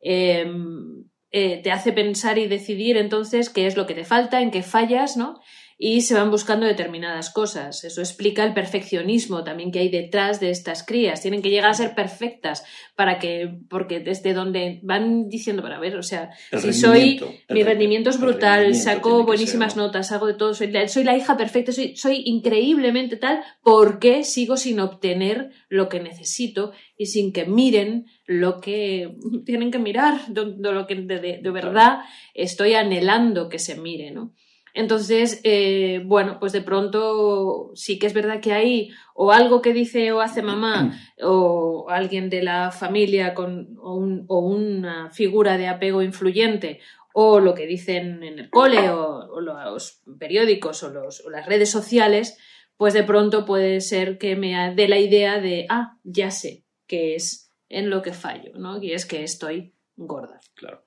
em, 0.01 1.05
eh, 1.31 1.61
te 1.63 1.71
hace 1.71 1.91
pensar 1.93 2.37
y 2.37 2.47
decidir 2.47 2.97
entonces 2.97 3.49
qué 3.49 3.65
es 3.65 3.75
lo 3.75 3.87
que 3.87 3.95
te 3.95 4.05
falta, 4.05 4.41
en 4.41 4.51
qué 4.51 4.61
fallas, 4.61 5.17
¿no? 5.17 5.39
Y 5.83 6.01
se 6.01 6.13
van 6.13 6.29
buscando 6.29 6.67
determinadas 6.67 7.31
cosas. 7.31 7.83
Eso 7.83 8.01
explica 8.01 8.43
el 8.43 8.53
perfeccionismo 8.53 9.43
también 9.43 9.71
que 9.71 9.79
hay 9.79 9.89
detrás 9.89 10.39
de 10.39 10.51
estas 10.51 10.85
crías. 10.85 11.23
Tienen 11.23 11.41
que 11.41 11.49
llegar 11.49 11.71
a 11.71 11.73
ser 11.73 11.95
perfectas 11.95 12.63
para 12.95 13.17
que, 13.17 13.57
porque 13.67 13.99
desde 13.99 14.35
donde 14.35 14.79
van 14.83 15.27
diciendo, 15.27 15.63
para 15.63 15.79
ver, 15.79 15.95
o 15.95 16.03
sea, 16.03 16.29
si 16.55 16.71
soy, 16.73 17.19
mi 17.49 17.63
rendimiento 17.63 18.11
es 18.11 18.19
brutal, 18.19 18.75
saco 18.75 19.25
buenísimas 19.25 19.75
notas, 19.75 20.11
hago 20.11 20.27
de 20.27 20.35
todo, 20.35 20.53
soy, 20.53 20.71
soy 20.87 21.03
la 21.03 21.17
hija 21.17 21.35
perfecta, 21.35 21.71
soy, 21.71 21.95
soy 21.95 22.21
increíblemente 22.27 23.17
tal, 23.17 23.41
¿por 23.63 23.97
qué 23.97 24.23
sigo 24.23 24.57
sin 24.57 24.79
obtener 24.79 25.49
lo 25.67 25.89
que 25.89 25.99
necesito 25.99 26.73
y 26.95 27.07
sin 27.07 27.33
que 27.33 27.45
miren 27.45 28.05
lo 28.27 28.61
que 28.61 29.15
tienen 29.47 29.71
que 29.71 29.79
mirar, 29.79 30.27
de, 30.27 30.45
lo 30.45 30.85
que 30.85 30.93
de, 30.93 31.39
de 31.41 31.49
verdad 31.49 32.01
estoy 32.35 32.75
anhelando 32.75 33.49
que 33.49 33.57
se 33.57 33.73
mire, 33.73 34.11
¿no? 34.11 34.35
Entonces, 34.73 35.41
eh, 35.43 36.01
bueno, 36.05 36.39
pues 36.39 36.53
de 36.53 36.61
pronto 36.61 37.71
sí 37.75 37.99
que 37.99 38.07
es 38.07 38.13
verdad 38.13 38.39
que 38.39 38.53
hay 38.53 38.91
o 39.13 39.31
algo 39.31 39.61
que 39.61 39.73
dice 39.73 40.11
o 40.11 40.21
hace 40.21 40.41
mamá 40.41 40.97
o 41.21 41.87
alguien 41.89 42.29
de 42.29 42.43
la 42.43 42.71
familia 42.71 43.33
con, 43.33 43.75
o, 43.77 44.39
una 44.39 45.09
figura 45.11 45.57
de 45.57 45.67
apego 45.67 46.01
influyente 46.01 46.79
o 47.13 47.39
lo 47.41 47.53
que 47.53 47.67
dicen 47.67 48.23
en 48.23 48.39
el 48.39 48.49
cole 48.49 48.89
o, 48.89 49.41
los 49.41 50.01
periódicos 50.17 50.83
o, 50.83 50.89
los, 50.89 51.25
o 51.25 51.29
las 51.29 51.45
redes 51.45 51.69
sociales, 51.69 52.37
pues 52.77 52.93
de 52.93 53.03
pronto 53.03 53.45
puede 53.45 53.81
ser 53.81 54.17
que 54.17 54.35
me 54.35 54.73
dé 54.73 54.87
la 54.87 54.97
idea 54.97 55.39
de, 55.41 55.65
ah, 55.69 55.97
ya 56.03 56.31
sé 56.31 56.63
que 56.87 57.15
es 57.15 57.51
en 57.69 57.89
lo 57.89 58.01
que 58.01 58.13
fallo, 58.13 58.51
¿no? 58.55 58.81
Y 58.81 58.93
es 58.93 59.05
que 59.05 59.23
estoy 59.23 59.73
gorda. 59.95 60.39
Claro. 60.55 60.83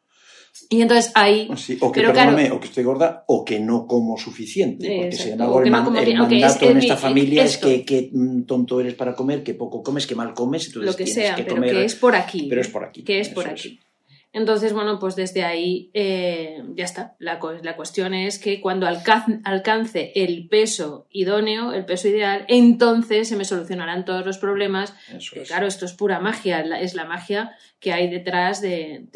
Y 0.69 0.83
entonces 0.83 1.11
ahí. 1.15 1.49
o 1.81 1.93
que 1.93 2.01
perdóname, 2.01 2.51
o 2.51 2.61
que 2.61 2.69
estoy 2.69 2.85
gorda, 2.85 3.25
o 3.27 3.45
que 3.45 3.59
no 3.59 3.87
como 3.87 4.17
suficiente. 4.17 4.87
Porque 5.01 5.17
si 5.17 5.31
algo 5.33 5.61
el, 5.61 5.71
mandato 5.71 6.71
en 6.71 6.79
esta 6.79 6.97
familia 6.97 7.45
es 7.45 7.59
que, 7.59 7.85
que, 7.85 8.11
tonto 8.47 8.81
eres 8.81 8.95
para 8.95 9.15
comer, 9.15 9.43
que 9.43 9.55
poco 9.55 9.83
comes, 9.83 10.07
que 10.07 10.15
mal 10.15 10.33
comes, 10.33 10.67
entonces 10.67 10.93
lo 10.93 10.97
que 10.97 11.05
tienes 11.05 11.25
sea, 11.25 11.35
que 11.35 11.45
pero 11.45 11.61
que 11.63 11.85
es 11.85 11.95
por 11.97 12.15
aquí. 12.15 12.47
Pero 12.49 12.61
es 12.61 12.69
por 12.69 12.85
aquí. 12.85 13.03
Que 13.03 13.21
es 13.21 13.29
por 13.29 13.49
aquí. 13.49 13.81
Entonces, 14.35 14.72
bueno, 14.72 14.99
pues 14.99 15.14
desde 15.14 15.45
ahí 15.45 15.91
eh, 15.95 16.61
ya 16.74 16.85
está. 16.85 17.14
La, 17.20 17.39
la, 17.62 17.76
cuestión 17.76 18.14
es 18.14 18.41
que 18.41 18.61
cuando 18.61 18.89
alcance 18.89 20.11
el 20.16 20.49
peso 20.49 21.07
idóneo, 21.12 21.72
el 21.72 21.85
peso 21.85 22.09
ideal, 22.09 22.45
entonces 22.49 23.28
se 23.28 23.37
me 23.37 23.45
solucionarán 23.45 24.05
todos 24.05 24.26
los 24.26 24.39
problemas. 24.39 24.93
Claro, 25.47 25.68
esto 25.68 25.85
es 25.85 25.93
pura 25.93 26.18
magia, 26.18 26.62
es 26.80 26.95
la 26.95 27.05
magia 27.05 27.57
que 27.85 27.93
hay 27.93 28.09
detrás 28.09 28.62
de, 28.62 29.07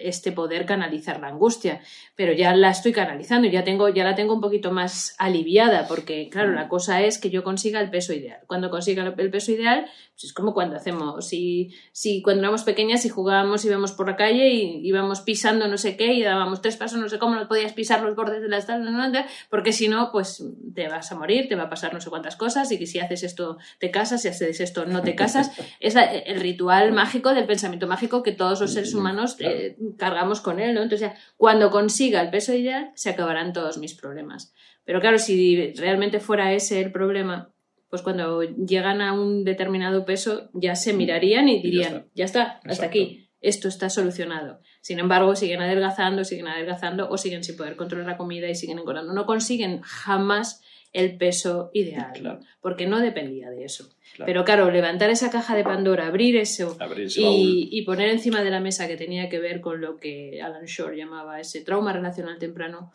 este 0.00 0.32
poder 0.32 0.64
canalizar 0.66 1.20
la 1.20 1.28
angustia. 1.28 1.82
Pero 2.16 2.32
ya 2.32 2.56
la 2.56 2.70
estoy 2.70 2.92
canalizando, 2.92 3.46
ya, 3.48 3.62
tengo, 3.62 3.90
ya 3.90 4.02
la 4.02 4.14
tengo 4.14 4.34
un 4.34 4.40
poquito 4.40 4.72
más 4.72 5.14
aliviada, 5.18 5.86
porque 5.86 6.30
claro, 6.30 6.52
la 6.52 6.68
cosa 6.68 7.02
es 7.02 7.18
que 7.18 7.28
yo 7.30 7.44
consiga 7.44 7.80
el 7.80 7.90
peso 7.90 8.14
ideal. 8.14 8.40
Cuando 8.46 8.70
consiga 8.70 9.14
el 9.16 9.30
peso 9.30 9.52
ideal, 9.52 9.84
pues 10.14 10.24
es 10.24 10.32
como 10.32 10.54
cuando 10.54 10.76
hacemos, 10.76 11.28
si, 11.28 11.74
si 11.92 12.22
cuando 12.22 12.40
éramos 12.40 12.64
pequeñas 12.64 13.04
y 13.04 13.10
jugábamos 13.10 13.62
y 13.64 13.68
íbamos 13.68 13.92
por 13.92 14.08
la 14.08 14.15
calle 14.16 14.50
y 14.50 14.86
íbamos 14.86 15.20
pisando 15.20 15.68
no 15.68 15.78
sé 15.78 15.96
qué 15.96 16.12
y 16.14 16.22
dábamos 16.22 16.62
tres 16.62 16.76
pasos, 16.76 16.98
no 16.98 17.08
sé 17.08 17.18
cómo, 17.18 17.34
no 17.34 17.48
podías 17.48 17.72
pisar 17.72 18.02
los 18.02 18.16
bordes 18.16 18.42
de 18.42 18.48
las 18.48 18.66
tablas, 18.66 19.26
porque 19.50 19.72
si 19.72 19.88
no, 19.88 20.10
pues 20.12 20.44
te 20.74 20.88
vas 20.88 21.10
a 21.12 21.14
morir, 21.14 21.48
te 21.48 21.54
va 21.54 21.64
a 21.64 21.70
pasar 21.70 21.92
no 21.94 22.00
sé 22.00 22.10
cuántas 22.10 22.36
cosas 22.36 22.70
y 22.72 22.78
que 22.78 22.86
si 22.86 22.98
haces 22.98 23.22
esto 23.22 23.58
te 23.78 23.90
casas, 23.90 24.22
si 24.22 24.28
haces 24.28 24.60
esto 24.60 24.86
no 24.86 25.02
te 25.02 25.14
casas. 25.14 25.50
es 25.80 25.94
el 25.96 26.40
ritual 26.40 26.92
mágico 26.92 27.34
del 27.34 27.46
pensamiento 27.46 27.86
mágico 27.86 28.22
que 28.22 28.32
todos 28.32 28.60
los 28.60 28.72
seres 28.72 28.94
humanos 28.94 29.36
eh, 29.40 29.76
cargamos 29.96 30.40
con 30.40 30.60
él, 30.60 30.74
¿no? 30.74 30.82
Entonces, 30.82 31.12
cuando 31.36 31.70
consiga 31.70 32.20
el 32.20 32.30
peso 32.30 32.54
ideal, 32.54 32.90
se 32.94 33.10
acabarán 33.10 33.52
todos 33.52 33.78
mis 33.78 33.94
problemas. 33.94 34.52
Pero 34.84 35.00
claro, 35.00 35.18
si 35.18 35.72
realmente 35.74 36.20
fuera 36.20 36.52
ese 36.52 36.80
el 36.80 36.92
problema, 36.92 37.50
pues 37.90 38.02
cuando 38.02 38.42
llegan 38.42 39.00
a 39.00 39.12
un 39.12 39.44
determinado 39.44 40.04
peso, 40.04 40.50
ya 40.52 40.74
se 40.74 40.92
mirarían 40.92 41.48
y 41.48 41.62
dirían, 41.62 42.06
ya 42.14 42.24
está, 42.24 42.60
hasta 42.64 42.86
aquí, 42.86 43.25
esto 43.40 43.68
está 43.68 43.90
solucionado. 43.90 44.60
Sin 44.80 44.98
embargo, 44.98 45.36
siguen 45.36 45.60
adelgazando, 45.60 46.24
siguen 46.24 46.48
adelgazando 46.48 47.08
o 47.10 47.18
siguen 47.18 47.44
sin 47.44 47.56
poder 47.56 47.76
controlar 47.76 48.06
la 48.06 48.16
comida 48.16 48.48
y 48.48 48.54
siguen 48.54 48.78
engordando. 48.78 49.12
No 49.12 49.26
consiguen 49.26 49.80
jamás 49.82 50.62
el 50.92 51.18
peso 51.18 51.70
ideal, 51.74 52.40
porque 52.62 52.86
no 52.86 53.00
dependía 53.00 53.50
de 53.50 53.64
eso. 53.64 53.90
Pero 54.24 54.44
claro, 54.44 54.70
levantar 54.70 55.10
esa 55.10 55.30
caja 55.30 55.54
de 55.54 55.62
Pandora, 55.62 56.06
abrir 56.06 56.36
eso 56.36 56.76
y, 57.16 57.82
poner 57.82 58.08
encima 58.08 58.42
de 58.42 58.50
la 58.50 58.60
mesa 58.60 58.88
que 58.88 58.96
tenía 58.96 59.28
que 59.28 59.38
ver 59.38 59.60
con 59.60 59.80
lo 59.80 59.98
que 59.98 60.40
Alan 60.40 60.64
Shore 60.64 60.96
llamaba 60.96 61.38
ese 61.38 61.60
trauma 61.60 61.92
relacional 61.92 62.38
temprano. 62.38 62.92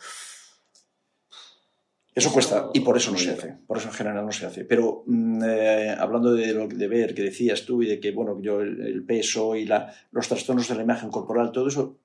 Eso, 2.14 2.34
cuesta 2.34 2.70
y 2.74 2.82
por 2.82 2.98
eso 2.98 3.12
no 3.12 3.18
se 3.18 3.32
hace, 3.32 3.56
por 3.66 3.78
eso 3.78 3.88
en 3.88 3.94
general 3.94 4.26
no 4.26 4.32
se 4.34 4.46
hace. 4.46 4.66
Pero 4.66 5.04
mm, 5.06 5.44
eh, 5.46 5.96
hablando 5.98 6.34
de 6.34 6.54
lo 6.54 6.68
de 6.68 6.88
ver 6.88 7.14
que 7.14 7.22
decías 7.22 7.66
tú 7.66 7.82
y 7.82 7.88
de 7.88 8.00
que 8.02 8.12
bueno 8.12 8.38
yo 8.42 8.60
el, 8.62 9.04
peso 9.06 9.56
y 9.56 9.66
la, 9.66 9.94
los 10.12 10.28
trastornos 10.28 10.68
de 10.68 10.76
la 10.76 10.84
imagen 10.84 11.10
corporal, 11.10 11.52
todo 11.54 11.70
eso, 11.70 11.98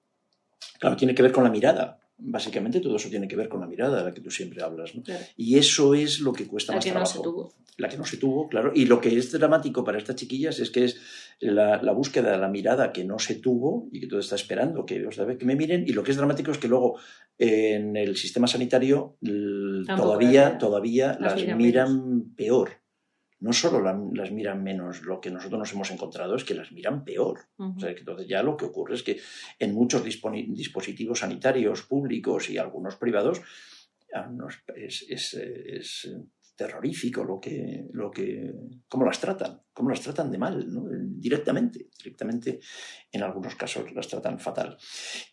claro, 0.78 0.96
tiene 0.96 1.14
que 1.14 1.22
ver 1.22 1.32
con 1.32 1.42
la 1.42 1.50
mirada. 1.50 1.98
Básicamente 2.18 2.80
todo 2.80 2.96
eso 2.96 3.08
tiene 3.08 3.28
que 3.28 3.36
ver 3.36 3.48
con 3.48 3.60
la 3.60 3.66
mirada 3.66 3.98
de 3.98 4.04
la 4.04 4.14
que 4.14 4.20
tú 4.20 4.30
siempre 4.30 4.62
hablas. 4.62 4.92
Y 5.36 5.58
eso 5.58 5.94
es 5.94 6.20
lo 6.20 6.32
que 6.32 6.46
cuesta 6.46 6.72
la 6.72 6.76
más 6.76 6.84
que 6.84 6.90
trabajo. 6.90 7.10
No 7.10 7.22
se 7.22 7.22
tuvo. 7.22 7.52
La 7.78 7.88
que 7.88 7.98
no 7.98 8.04
se 8.06 8.16
tuvo, 8.16 8.48
claro. 8.48 8.72
Y 8.74 8.86
lo 8.86 9.00
que 9.00 9.16
es 9.16 9.30
dramático 9.32 9.84
para 9.84 9.98
estas 9.98 10.16
chiquillas 10.16 10.58
es 10.60 10.70
que 10.70 10.84
es 10.84 10.98
la, 11.40 11.92
búsqueda 11.92 12.32
de 12.32 12.38
la 12.38 12.48
mirada 12.48 12.90
que 12.90 13.04
no 13.04 13.18
se 13.18 13.34
tuvo 13.34 13.88
y 13.92 14.00
que 14.00 14.06
todo 14.06 14.20
está 14.20 14.34
esperando 14.34 14.86
que, 14.86 15.06
que 15.38 15.44
me 15.44 15.56
miren. 15.56 15.84
Y 15.86 15.92
lo 15.92 16.02
que 16.02 16.12
es 16.12 16.16
dramático 16.16 16.50
es 16.50 16.58
que 16.58 16.68
luego 16.68 16.98
en 17.38 17.96
el 17.96 18.16
sistema 18.16 18.46
sanitario 18.46 19.18
todavía, 19.86 20.56
todavía 20.56 21.18
las 21.20 21.36
miran 21.54 22.32
peor 22.34 22.85
no 23.40 23.52
solo 23.52 23.80
las 23.80 24.32
miran 24.32 24.62
menos, 24.62 25.02
lo 25.02 25.20
que 25.20 25.30
nosotros 25.30 25.58
nos 25.58 25.72
hemos 25.72 25.90
encontrado 25.90 26.36
es 26.36 26.44
que 26.44 26.54
las 26.54 26.72
miran 26.72 27.04
peor. 27.04 27.40
o 27.58 27.78
sea, 27.78 27.94
que 27.94 28.00
entonces 28.00 28.26
ya 28.26 28.42
lo 28.42 28.56
que 28.56 28.64
ocurre 28.64 28.94
es 28.94 29.02
que 29.02 29.20
en 29.58 29.74
muchos 29.74 30.02
dispositivos 30.04 31.20
sanitarios 31.20 31.82
públicos 31.82 32.48
y 32.48 32.58
algunos 32.58 32.96
privados 32.96 33.42
ah, 34.14 34.30
es, 34.74 36.08
terrorífico 36.56 37.22
lo 37.22 37.38
que, 37.38 37.86
lo 37.92 38.10
que, 38.10 38.54
cómo 38.88 39.04
las 39.04 39.20
tratan, 39.20 39.60
cómo 39.74 39.90
las 39.90 40.00
tratan 40.00 40.30
de 40.30 40.38
mal, 40.38 40.66
directamente, 41.20 41.90
directamente 41.98 42.60
en 43.12 43.22
algunos 43.22 43.54
casos 43.56 43.92
las 43.92 44.08
tratan 44.08 44.38
fatal. 44.38 44.78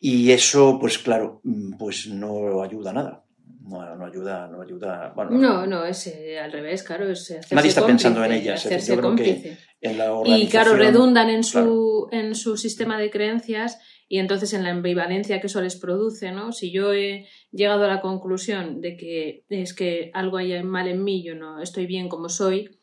Y 0.01 0.31
eso, 0.31 0.77
pues 0.77 0.99
claro, 0.99 1.39
mm, 1.45 1.77
pues 1.77 2.07
no 2.07 2.61
ayuda 2.61 2.89
a 2.89 2.93
nada 2.93 3.22
no, 3.65 3.95
no 3.95 4.05
ayuda, 4.05 4.47
no 4.47 4.61
ayuda. 4.61 5.13
no, 5.29 5.65
no, 5.65 5.85
es 5.85 6.07
eh, 6.07 6.39
al 6.39 6.51
revés, 6.51 6.83
claro. 6.83 7.09
Es 7.09 7.33
Nadie 7.51 7.69
está 7.69 7.85
pensando 7.85 8.23
en 8.23 8.33
ellas. 8.33 8.65
Hacerse 8.65 8.99
cómplice. 8.99 9.57
y 10.25 10.47
claro, 10.47 10.75
redundan 10.75 11.29
en 11.29 11.43
su, 11.43 12.07
en 12.11 12.35
su 12.35 12.57
sistema 12.57 12.97
de 12.99 13.09
creencias 13.09 13.79
y 14.09 14.19
entonces 14.19 14.53
en 14.53 14.63
la 14.63 14.69
ambivalencia 14.71 15.39
que 15.39 15.47
eso 15.47 15.61
les 15.61 15.77
produce, 15.77 16.31
¿no? 16.31 16.51
Si 16.51 16.71
yo 16.71 16.93
he 16.93 17.25
llegado 17.51 17.85
a 17.85 17.87
la 17.87 18.01
conclusión 18.01 18.81
de 18.81 18.97
que 18.97 19.45
es 19.49 19.73
que 19.73 20.11
algo 20.13 20.37
hay 20.37 20.61
mal 20.61 20.87
en 20.87 21.03
mí, 21.03 21.23
yo 21.23 21.35
no 21.35 21.61
estoy 21.61 21.85
bien 21.85 22.09
como 22.09 22.29
soy, 22.29 22.79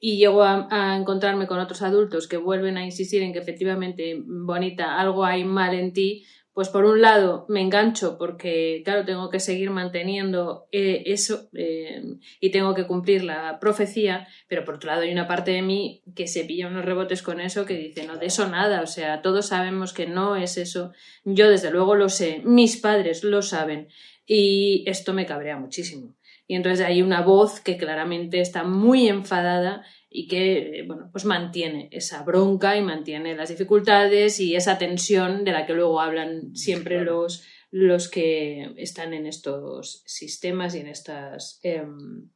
y 0.00 0.18
llego 0.18 0.44
a, 0.44 0.68
a, 0.70 0.96
encontrarme 0.96 1.48
con 1.48 1.58
otros 1.58 1.82
adultos 1.82 2.28
que 2.28 2.36
vuelven 2.36 2.76
a 2.76 2.84
insistir 2.84 3.22
en 3.22 3.32
que 3.32 3.40
efectivamente, 3.40 4.22
bonita, 4.24 5.00
algo 5.00 5.24
hay 5.24 5.42
mal 5.42 5.74
en 5.74 5.92
ti, 5.92 6.24
pues 6.58 6.70
por 6.70 6.84
un 6.84 7.00
lado 7.00 7.46
me 7.48 7.60
engancho 7.60 8.18
porque, 8.18 8.82
claro, 8.84 9.04
tengo 9.04 9.30
que 9.30 9.38
seguir 9.38 9.70
manteniendo 9.70 10.66
eh, 10.72 11.04
eso 11.06 11.48
eh, 11.54 12.02
y 12.40 12.50
tengo 12.50 12.74
que 12.74 12.84
cumplir 12.84 13.22
la 13.22 13.60
profecía, 13.60 14.26
pero 14.48 14.64
por 14.64 14.74
otro 14.74 14.90
lado 14.90 15.02
hay 15.02 15.12
una 15.12 15.28
parte 15.28 15.52
de 15.52 15.62
mí 15.62 16.02
que 16.16 16.26
se 16.26 16.42
pilla 16.42 16.66
unos 16.66 16.84
rebotes 16.84 17.22
con 17.22 17.40
eso 17.40 17.64
que 17.64 17.74
dice, 17.74 18.08
no, 18.08 18.16
de 18.16 18.26
eso 18.26 18.48
nada, 18.48 18.82
o 18.82 18.88
sea, 18.88 19.22
todos 19.22 19.46
sabemos 19.46 19.92
que 19.92 20.08
no 20.08 20.34
es 20.34 20.58
eso, 20.58 20.90
yo 21.22 21.48
desde 21.48 21.70
luego 21.70 21.94
lo 21.94 22.08
sé, 22.08 22.42
mis 22.44 22.76
padres 22.76 23.22
lo 23.22 23.40
saben. 23.40 23.86
Y 24.26 24.82
esto 24.88 25.14
me 25.14 25.26
cabrea 25.26 25.56
muchísimo. 25.56 26.16
Y 26.48 26.56
entonces 26.56 26.84
hay 26.84 27.02
una 27.02 27.22
voz 27.22 27.60
que 27.60 27.76
claramente 27.76 28.40
está 28.40 28.64
muy 28.64 29.06
enfadada 29.06 29.84
y 30.10 30.26
que 30.26 30.84
bueno, 30.86 31.10
pues 31.12 31.24
mantiene 31.24 31.88
esa 31.92 32.22
bronca 32.22 32.76
y 32.76 32.82
mantiene 32.82 33.36
las 33.36 33.50
dificultades 33.50 34.40
y 34.40 34.56
esa 34.56 34.78
tensión 34.78 35.44
de 35.44 35.52
la 35.52 35.66
que 35.66 35.74
luego 35.74 36.00
hablan 36.00 36.54
siempre 36.54 37.02
los, 37.02 37.44
los 37.70 38.08
que 38.08 38.72
están 38.76 39.12
en 39.12 39.26
estos 39.26 40.02
sistemas 40.06 40.74
y 40.74 40.78
en 40.80 40.88
estas 40.88 41.60
em, 41.62 42.30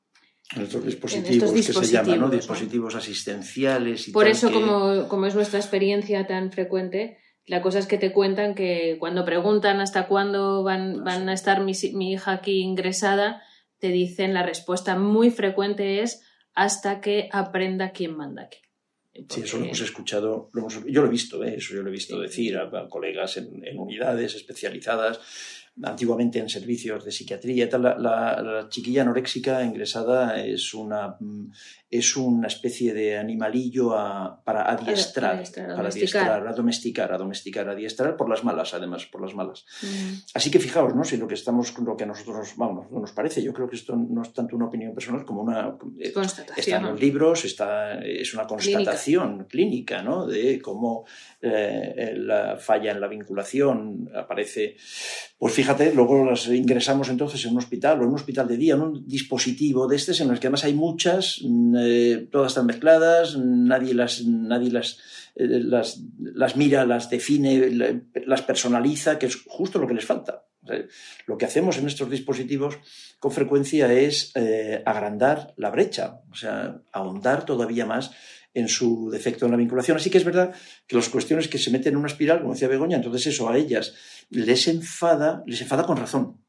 en 0.54 0.62
estos 0.62 0.84
dispositivos, 0.84 1.52
que 1.52 1.86
se 1.86 1.92
llaman 1.92 2.20
¿no? 2.20 2.28
dispositivos 2.28 2.94
asistenciales. 2.94 4.08
Y 4.08 4.12
Por 4.12 4.28
eso, 4.28 4.52
como, 4.52 5.08
como 5.08 5.24
es 5.24 5.34
nuestra 5.34 5.58
experiencia 5.58 6.26
tan 6.26 6.52
frecuente, 6.52 7.16
la 7.46 7.62
cosa 7.62 7.78
es 7.78 7.86
que 7.86 7.96
te 7.96 8.12
cuentan 8.12 8.54
que 8.54 8.96
cuando 9.00 9.24
preguntan 9.24 9.80
hasta 9.80 10.06
cuándo 10.08 10.62
van, 10.62 11.04
van 11.04 11.28
a 11.30 11.32
estar 11.32 11.62
mi, 11.62 11.72
mi 11.94 12.12
hija 12.12 12.32
aquí 12.32 12.60
ingresada, 12.60 13.42
te 13.78 13.88
dicen 13.88 14.34
la 14.34 14.42
respuesta 14.42 14.96
muy 14.96 15.30
frecuente 15.30 16.02
es 16.02 16.22
hasta 16.54 17.00
que 17.00 17.28
aprenda 17.32 17.92
quién 17.92 18.16
manda 18.16 18.42
aquí. 18.42 18.58
Sí, 19.28 19.42
eso 19.42 19.58
lo 19.58 19.66
hemos 19.66 19.80
escuchado, 19.80 20.50
yo 20.86 21.02
lo 21.02 21.08
he 21.08 21.10
visto, 21.10 21.44
¿eh? 21.44 21.56
eso 21.58 21.74
yo 21.74 21.82
lo 21.82 21.90
he 21.90 21.92
visto 21.92 22.18
decir 22.18 22.56
a, 22.56 22.88
colegas 22.88 23.36
en, 23.36 23.62
en, 23.66 23.78
unidades 23.78 24.34
especializadas 24.34 25.20
antiguamente 25.82 26.38
en 26.38 26.48
servicios 26.48 27.04
de 27.04 27.10
psiquiatría 27.10 27.68
La, 27.78 27.96
la, 27.98 28.66
chiquilla 28.68 29.02
anoréxica 29.02 29.64
ingresada 29.64 30.44
es 30.44 30.74
una, 30.74 31.16
mm, 31.18 31.50
es 31.92 32.16
una 32.16 32.48
especie 32.48 32.94
de 32.94 33.18
animalillo 33.18 33.90
para 34.44 34.70
adiestrar, 34.70 35.42
para 35.76 35.88
adiestrar, 35.88 36.46
a 36.46 36.52
domesticar, 36.52 37.12
a 37.12 37.18
domesticar, 37.18 37.68
a 37.68 37.72
adiestrar 37.72 38.16
por 38.16 38.28
las 38.30 38.44
malas, 38.44 38.72
además, 38.74 39.06
por 39.06 39.20
las 39.20 39.34
malas. 39.34 39.66
Así 40.34 40.50
que 40.50 40.58
fijaos, 40.58 40.94
¿no? 40.94 41.04
Si 41.04 41.18
lo 41.18 41.28
que 41.28 41.34
estamos, 41.34 41.76
lo 41.78 41.96
que 41.96 42.04
a 42.04 42.06
nosotros 42.06 42.54
vamos, 42.56 42.90
nos 42.90 43.12
parece, 43.12 43.42
yo 43.42 43.52
creo 43.52 43.68
que 43.68 43.76
esto 43.76 43.94
no 43.94 44.22
es 44.22 44.32
tanto 44.32 44.56
una 44.56 44.66
opinión 44.66 44.94
personal 44.94 45.24
como 45.24 45.42
una 45.42 45.76
eh, 45.98 46.12
constatación. 46.12 46.58
Está 46.58 46.76
en 46.76 46.92
los 46.92 47.00
libros, 47.00 47.44
está, 47.44 47.98
es 47.98 48.32
una 48.32 48.46
constatación 48.46 49.44
clínica, 49.44 50.02
¿no? 50.02 50.26
De 50.26 50.60
cómo 50.60 51.04
eh, 51.42 52.14
la 52.16 52.56
falla 52.56 52.92
en 52.92 53.00
la 53.00 53.08
vinculación 53.08 54.10
aparece. 54.14 54.76
Pues 55.36 55.54
fíjate, 55.62 55.94
luego 55.94 56.24
las 56.24 56.48
ingresamos 56.48 57.08
entonces 57.08 57.44
en 57.44 57.52
un 57.52 57.58
hospital 57.58 58.00
o 58.00 58.02
en 58.02 58.08
un 58.08 58.16
hospital 58.16 58.48
de 58.48 58.56
día, 58.56 58.74
en 58.74 58.80
un 58.80 59.06
dispositivo 59.06 59.86
de 59.86 59.94
este 59.94 60.20
en 60.20 60.30
el 60.30 60.40
que 60.40 60.48
además 60.48 60.64
hay 60.64 60.74
muchas 60.74 61.40
mm, 61.44 61.76
eh, 61.78 62.28
todas 62.32 62.50
están 62.50 62.66
mezcladas, 62.66 63.36
nadie 63.38 63.94
las, 63.94 64.24
nadie 64.24 64.72
las, 64.72 64.98
eh, 65.36 65.46
las, 65.46 66.56
mira, 66.56 66.84
las 66.84 67.08
define, 67.08 68.02
las 68.26 68.42
personaliza, 68.42 69.20
que 69.20 69.26
es 69.26 69.36
justo 69.46 69.78
lo 69.78 69.86
que 69.86 69.94
les 69.94 70.04
falta. 70.04 70.46
lo 71.26 71.38
que 71.38 71.46
hacemos 71.46 71.78
en 71.78 71.86
estos 71.86 72.10
dispositivos 72.10 72.78
con 73.20 73.30
frecuencia 73.30 73.92
es 73.92 74.32
eh, 74.34 74.82
agrandar 74.84 75.54
la 75.56 75.70
brecha, 75.70 76.22
o 76.28 76.34
sea, 76.34 76.82
ahondar 76.92 77.44
todavía 77.44 77.86
más 77.86 78.10
en 78.54 78.68
su 78.68 79.10
defecto 79.10 79.46
en 79.46 79.52
la 79.52 79.56
vinculación. 79.56 79.96
Así 79.96 80.10
que 80.10 80.18
es 80.18 80.24
verdad 80.24 80.54
que 80.86 80.96
las 80.96 81.08
cuestiones 81.08 81.48
que 81.48 81.58
se 81.58 81.70
meten 81.70 81.92
en 81.92 81.98
una 81.98 82.08
espiral, 82.08 82.40
como 82.40 82.52
decía 82.52 82.68
Begoña, 82.68 82.96
entonces 82.96 83.26
eso 83.28 83.48
a 83.48 83.56
ellas 83.56 83.94
les 84.30 84.68
enfada, 84.68 85.42
les 85.46 85.60
enfada 85.60 85.84
con 85.84 85.96
razón. 85.96 86.42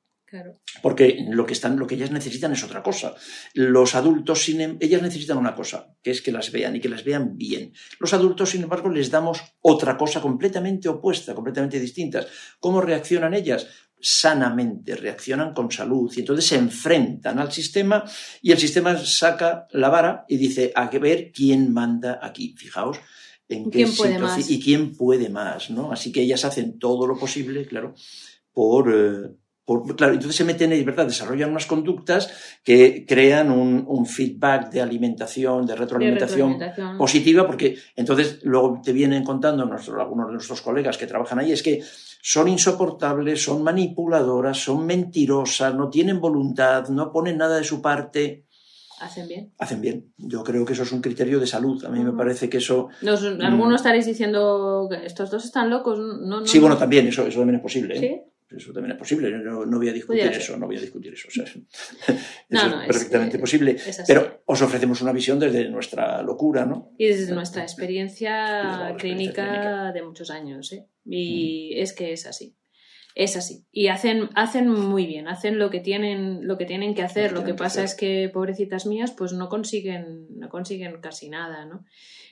Porque 0.82 1.26
lo 1.30 1.46
que, 1.46 1.54
están, 1.54 1.78
lo 1.78 1.86
que 1.86 1.96
ellas 1.96 2.12
necesitan 2.12 2.52
es 2.54 2.64
otra 2.64 2.82
cosa. 2.82 3.14
Los 3.54 3.94
adultos, 3.94 4.44
sin, 4.44 4.62
em, 4.62 4.78
ellas 4.80 5.02
necesitan 5.02 5.38
una 5.38 5.54
cosa, 5.54 5.96
que 6.02 6.12
es 6.12 6.22
que 6.22 6.32
las 6.32 6.52
vean 6.52 6.76
y 6.76 6.80
que 6.80 6.90
las 6.90 7.04
vean 7.04 7.38
bien. 7.38 7.74
Los 8.00 8.14
adultos, 8.14 8.50
sin 8.50 8.64
embargo, 8.64 8.90
les 8.90 9.12
damos 9.12 9.42
otra 9.62 9.96
cosa 9.96 10.22
completamente 10.22 10.90
opuesta, 10.90 11.36
completamente 11.36 11.80
distinta. 11.80 12.26
¿Cómo 12.60 12.82
reaccionan 12.82 13.36
ellas? 13.36 13.68
Sanamente, 14.04 14.96
reaccionan 14.96 15.54
con 15.54 15.72
salud 15.72 16.12
y 16.16 16.20
entonces 16.20 16.46
se 16.46 16.58
enfrentan 16.58 17.40
al 17.40 17.52
sistema 17.52 18.04
y 18.42 18.52
el 18.52 18.60
sistema 18.60 18.98
saca 18.98 19.68
la 19.72 19.90
vara 19.90 20.26
y 20.28 20.38
dice 20.38 20.72
a 20.76 20.90
ver 20.90 21.32
quién 21.32 21.72
manda 21.72 22.20
aquí. 22.22 22.54
Fijaos 22.58 23.00
en 23.48 23.72
qué 23.72 23.88
situación 23.88 24.46
y 24.50 24.62
quién 24.62 24.96
puede 24.96 25.30
más, 25.30 25.70
¿no? 25.70 25.92
Así 25.92 26.12
que 26.12 26.22
ellas 26.22 26.44
hacen 26.46 26.80
todo 26.80 27.08
lo 27.08 27.18
posible, 27.18 27.66
claro, 27.66 27.96
por, 28.52 28.94
eh, 28.94 29.36
claro, 29.66 30.14
entonces 30.14 30.36
se 30.36 30.44
meten 30.44 30.74
en 30.74 30.86
verdad, 30.86 31.06
desarrollan 31.06 31.52
unas 31.52 31.66
conductas 31.66 32.60
que 32.64 33.06
crean 33.08 33.50
un, 33.50 34.06
feedback 34.06 34.70
de 34.70 34.82
alimentación, 34.82 35.66
de 35.66 35.76
retroalimentación, 35.76 36.60
positiva, 36.98 37.46
porque 37.48 37.78
entonces 37.96 38.40
luego 38.44 38.82
te 38.84 38.92
vienen 38.92 39.24
contando 39.24 39.64
algunos 39.64 40.28
de 40.28 40.34
nuestros 40.34 40.62
colegas 40.62 40.98
que 40.98 41.08
trabajan 41.08 41.40
ahí, 41.40 41.52
es 41.52 41.64
que 41.64 41.82
son 42.22 42.48
insoportables, 42.48 43.44
son 43.44 43.64
manipuladoras, 43.64 44.58
son 44.58 44.86
mentirosas, 44.86 45.74
no 45.76 45.90
tienen 45.90 46.20
voluntad, 46.20 46.88
no 46.90 47.12
ponen 47.12 47.38
nada 47.38 47.58
de 47.58 47.64
su 47.64 47.82
parte. 47.82 48.46
¿Hacen 49.00 49.28
bien? 49.28 49.54
Hacen 49.60 49.82
bien. 49.82 50.14
Yo 50.18 50.44
creo 50.44 50.66
que 50.66 50.74
eso 50.74 50.84
es 50.84 50.92
un 50.94 51.02
criterio 51.02 51.40
de 51.40 51.48
salud. 51.48 51.84
A 51.84 51.90
mí 51.90 52.02
me 52.02 52.14
parece 52.14 52.50
que 52.50 52.58
eso... 52.58 52.88
algunos 53.02 53.74
mm, 53.74 53.76
estaréis 53.76 54.06
diciendo 54.06 54.88
que 54.90 55.06
estos 55.06 55.30
dos 55.32 55.44
están 55.44 55.70
locos. 55.70 56.00
No, 56.00 56.46
sí, 56.46 56.60
bueno, 56.60 56.78
también, 56.78 57.08
eso, 57.08 57.28
eso 57.28 57.40
también 57.40 57.58
es 57.58 57.62
posible. 57.62 57.98
¿eh? 57.98 58.00
¿Sí? 58.00 58.33
Eso 58.56 58.72
también 58.74 58.94
es 58.94 58.98
posible, 58.98 59.32
no, 59.32 59.66
no 59.66 59.78
voy 59.78 59.90
a 59.90 59.94
discutir 59.94 60.24
eso, 60.24 60.58
no 60.58 60.68
voy 60.68 60.78
a 60.78 60.82
discutir 60.82 61.14
eso. 61.14 61.28
eso 61.30 61.44
es 61.44 62.88
perfectamente 62.88 63.40
posible. 63.40 63.78
pero 64.08 64.44
os 64.46 64.62
ofrecemos 64.62 65.02
una 65.02 65.12
visión 65.12 65.40
desde 65.40 65.70
nuestra 65.70 66.22
locura, 66.22 66.66
¿no? 66.66 66.92
Y 66.98 67.08
desde 67.08 67.34
nuestra 67.34 67.64
experiencia 67.64 68.96
clínica 68.98 69.92
de 69.92 70.04
muchos 70.04 70.30
años, 70.30 70.72
¿eh? 70.74 70.86
Y 71.06 71.74
es 71.80 71.94
que 71.94 72.14
es 72.14 72.26
así. 72.26 72.56
Es 73.16 73.38
así. 73.38 73.66
Y 73.72 73.88
hacen, 73.88 74.30
hacen 74.34 74.68
muy 74.68 75.06
bien, 75.06 75.28
hacen 75.28 75.60
lo 75.60 75.70
que 75.70 75.80
tienen, 75.80 76.48
lo 76.48 76.58
que, 76.58 76.66
tienen 76.66 76.96
que 76.96 77.04
hacer. 77.04 77.32
Lo 77.32 77.44
que, 77.44 77.54
pasa 77.54 77.84
es 77.84 77.94
que, 77.94 78.30
pobrecitas 78.34 78.88
mías, 78.88 79.12
pues 79.12 79.34
no 79.34 79.50
consiguen, 79.50 80.26
no 80.36 80.50
consiguen 80.50 81.00
casi 81.00 81.30
nada, 81.30 81.66
¿no? 81.66 81.86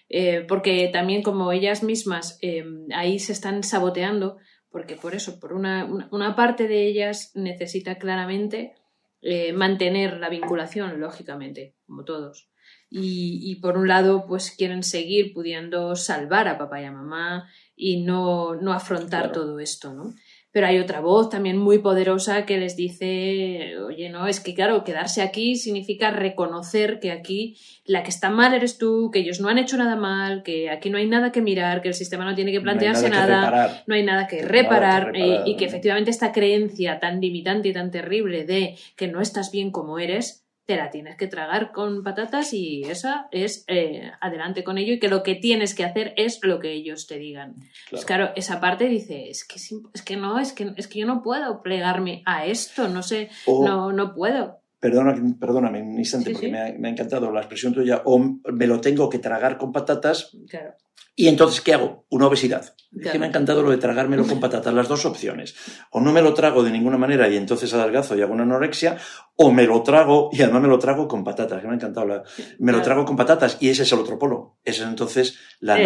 Eh, 0.10 0.44
porque 0.48 0.90
también 0.92 1.22
como 1.22 1.52
ellas 1.52 1.84
mismas 1.84 2.38
eh, 2.42 2.66
ahí 2.94 3.20
se 3.20 3.32
están 3.32 3.64
saboteando, 3.64 4.38
porque 4.72 4.96
por 4.96 5.14
eso, 5.14 5.40
por 5.40 5.54
una, 5.54 5.86
una, 6.12 6.36
parte 6.36 6.68
de 6.68 6.88
ellas 6.88 7.32
necesita 7.36 7.98
claramente 7.98 8.74
eh, 9.22 9.54
mantener 9.54 10.18
la 10.18 10.30
vinculación, 10.30 11.00
lógicamente, 11.00 11.76
como 11.86 12.06
todos. 12.06 12.50
Y, 12.90 13.40
y, 13.44 13.56
por 13.56 13.78
un 13.78 13.88
lado, 13.88 14.26
pues 14.28 14.52
quieren 14.52 14.84
seguir 14.84 15.34
pudiendo 15.34 15.96
salvar 15.96 16.48
a 16.48 16.58
papá 16.58 16.82
y 16.82 16.86
a 16.86 16.92
mamá 16.92 17.50
y 17.76 18.04
no, 18.04 18.56
no 18.56 18.74
afrontar 18.74 19.32
todo 19.32 19.60
esto, 19.60 19.94
¿no? 19.94 20.14
Pero 20.52 20.68
hay 20.68 20.80
otra 20.80 21.00
voz 21.00 21.30
también 21.30 21.58
muy 21.58 21.80
poderosa 21.80 22.46
que 22.46 22.58
les 22.58 22.76
dice, 22.76 23.78
oye, 23.80 24.10
no, 24.10 24.28
es 24.28 24.42
que 24.42 24.54
claro, 24.54 24.84
quedarse 24.84 25.22
aquí 25.22 25.56
significa 25.56 26.12
reconocer 26.12 27.00
que 27.00 27.12
aquí 27.12 27.58
la 27.86 28.04
que 28.04 28.10
está 28.10 28.30
mal 28.30 28.54
eres 28.54 28.78
tú, 28.78 29.12
que 29.12 29.20
ellos 29.20 29.40
no 29.40 29.48
han 29.48 29.58
hecho 29.58 29.78
nada 29.78 29.96
mal, 29.96 30.44
que 30.44 30.70
aquí 30.70 30.90
no 30.90 30.98
hay 30.98 31.08
nada 31.08 31.32
que 31.32 31.42
mirar, 31.42 31.82
que 31.82 31.88
el 31.88 31.94
sistema 31.94 32.26
no 32.26 32.36
tiene 32.36 32.52
que 32.52 32.62
plantearse 32.62 33.10
nada, 33.10 33.84
no 33.88 33.96
hay 33.96 34.04
nada 34.04 34.28
que 34.28 34.42
reparar, 34.44 35.16
eh, 35.16 35.42
y 35.46 35.56
que 35.56 35.66
efectivamente 35.66 36.12
esta 36.12 36.34
creencia 36.34 37.00
tan 37.00 37.22
limitante 37.22 37.70
y 37.70 37.74
tan 37.74 37.90
terrible 37.90 38.44
de 38.46 38.76
que 38.98 39.08
no 39.08 39.22
estás 39.22 39.52
bien 39.52 39.72
como 39.72 40.00
eres, 40.00 40.46
te 40.66 40.78
la 40.78 40.90
tienes 40.90 41.18
que 41.18 41.28
tragar 41.28 41.72
con 41.72 42.04
patatas 42.04 42.54
y 42.54 42.84
esa 42.84 43.28
es 43.32 43.66
eh, 43.68 44.12
adelante 44.22 44.64
con 44.64 44.78
ello 44.78 44.94
y 44.94 45.00
que 45.00 45.10
lo 45.10 45.24
que 45.24 45.36
tienes 45.36 45.76
que 45.76 45.84
hacer 45.84 46.14
es 46.18 46.40
lo 46.44 46.60
que 46.60 46.72
ellos 46.72 47.08
te 47.08 47.18
digan. 47.18 47.54
Claro, 47.56 47.68
pues 47.90 48.06
claro 48.06 48.30
esa 48.36 48.60
parte 48.60 48.88
dice, 48.88 49.30
es 49.30 49.46
que, 49.46 49.56
es 49.56 50.02
que 50.02 50.18
no, 50.18 50.40
es 50.40 50.54
que, 50.54 50.74
es 50.78 50.88
que 50.88 51.00
yo 51.00 51.06
no 51.06 51.22
puedo 51.22 51.62
plegarme 51.62 52.22
a 52.26 52.46
esto, 52.46 52.88
no 52.88 53.04
sé, 53.04 53.30
no, 53.48 53.92
no 53.92 54.14
puedo. 54.14 54.62
Perdona, 54.80 55.16
perdóname 55.40 55.82
un 55.82 56.00
instante 56.00 56.32
porque 56.32 56.50
Me, 56.50 56.60
ha, 56.60 56.74
me, 56.74 56.88
ha, 56.88 56.92
encantado 56.92 57.32
la 57.32 57.42
expresión 57.42 57.72
tuya, 57.72 58.02
o 58.06 58.18
me 58.20 58.66
lo 58.66 58.82
tengo 58.82 59.10
que 59.10 59.20
tragar 59.20 59.58
con 59.58 59.72
patatas. 59.72 60.36
Claro. 60.50 60.74
Y 61.22 61.28
entonces, 61.28 61.62
¿qué 61.62 61.76
hago? 61.76 62.08
Una 62.10 62.26
obesidad. 62.26 62.74
que 63.00 63.20
me 63.20 63.26
ha 63.26 63.30
encantado 63.30 63.62
lo 63.62 63.70
de 63.70 63.78
tragármelo 63.78 64.26
con 64.26 64.40
patatas, 64.40 64.74
las 64.74 64.88
dos 64.88 65.06
opciones. 65.06 65.54
O 65.92 66.02
no 66.02 66.12
me 66.12 66.24
lo 66.24 66.34
trago 66.34 66.64
de 66.64 66.72
ninguna 66.72 66.98
manera 66.98 67.30
y 67.30 67.38
entonces 67.38 67.72
adelgazo 67.76 68.18
y 68.18 68.24
hago 68.24 68.34
una 68.34 68.42
anorexia, 68.42 68.98
o 69.36 69.52
me 69.52 69.68
lo 69.68 69.84
trago 69.84 70.32
y 70.34 70.42
además 70.42 70.64
me 70.64 70.68
lo 70.68 70.80
trago 70.80 71.08
con 71.08 71.24
patatas, 71.24 71.62
que 71.62 71.68
me 71.68 71.74
ha 71.74 71.76
encantado. 71.76 72.08
La, 72.08 72.24
me 72.58 72.72
lo 72.72 72.82
trago 72.82 73.06
con 73.06 73.16
patatas 73.16 73.58
y 73.60 73.70
ese 73.70 73.84
es 73.84 73.92
el 73.92 74.00
otro 74.00 74.18
polo. 74.18 74.58
Ese 74.66 74.82
es 74.82 74.88
entonces 74.88 75.38
la, 75.60 75.78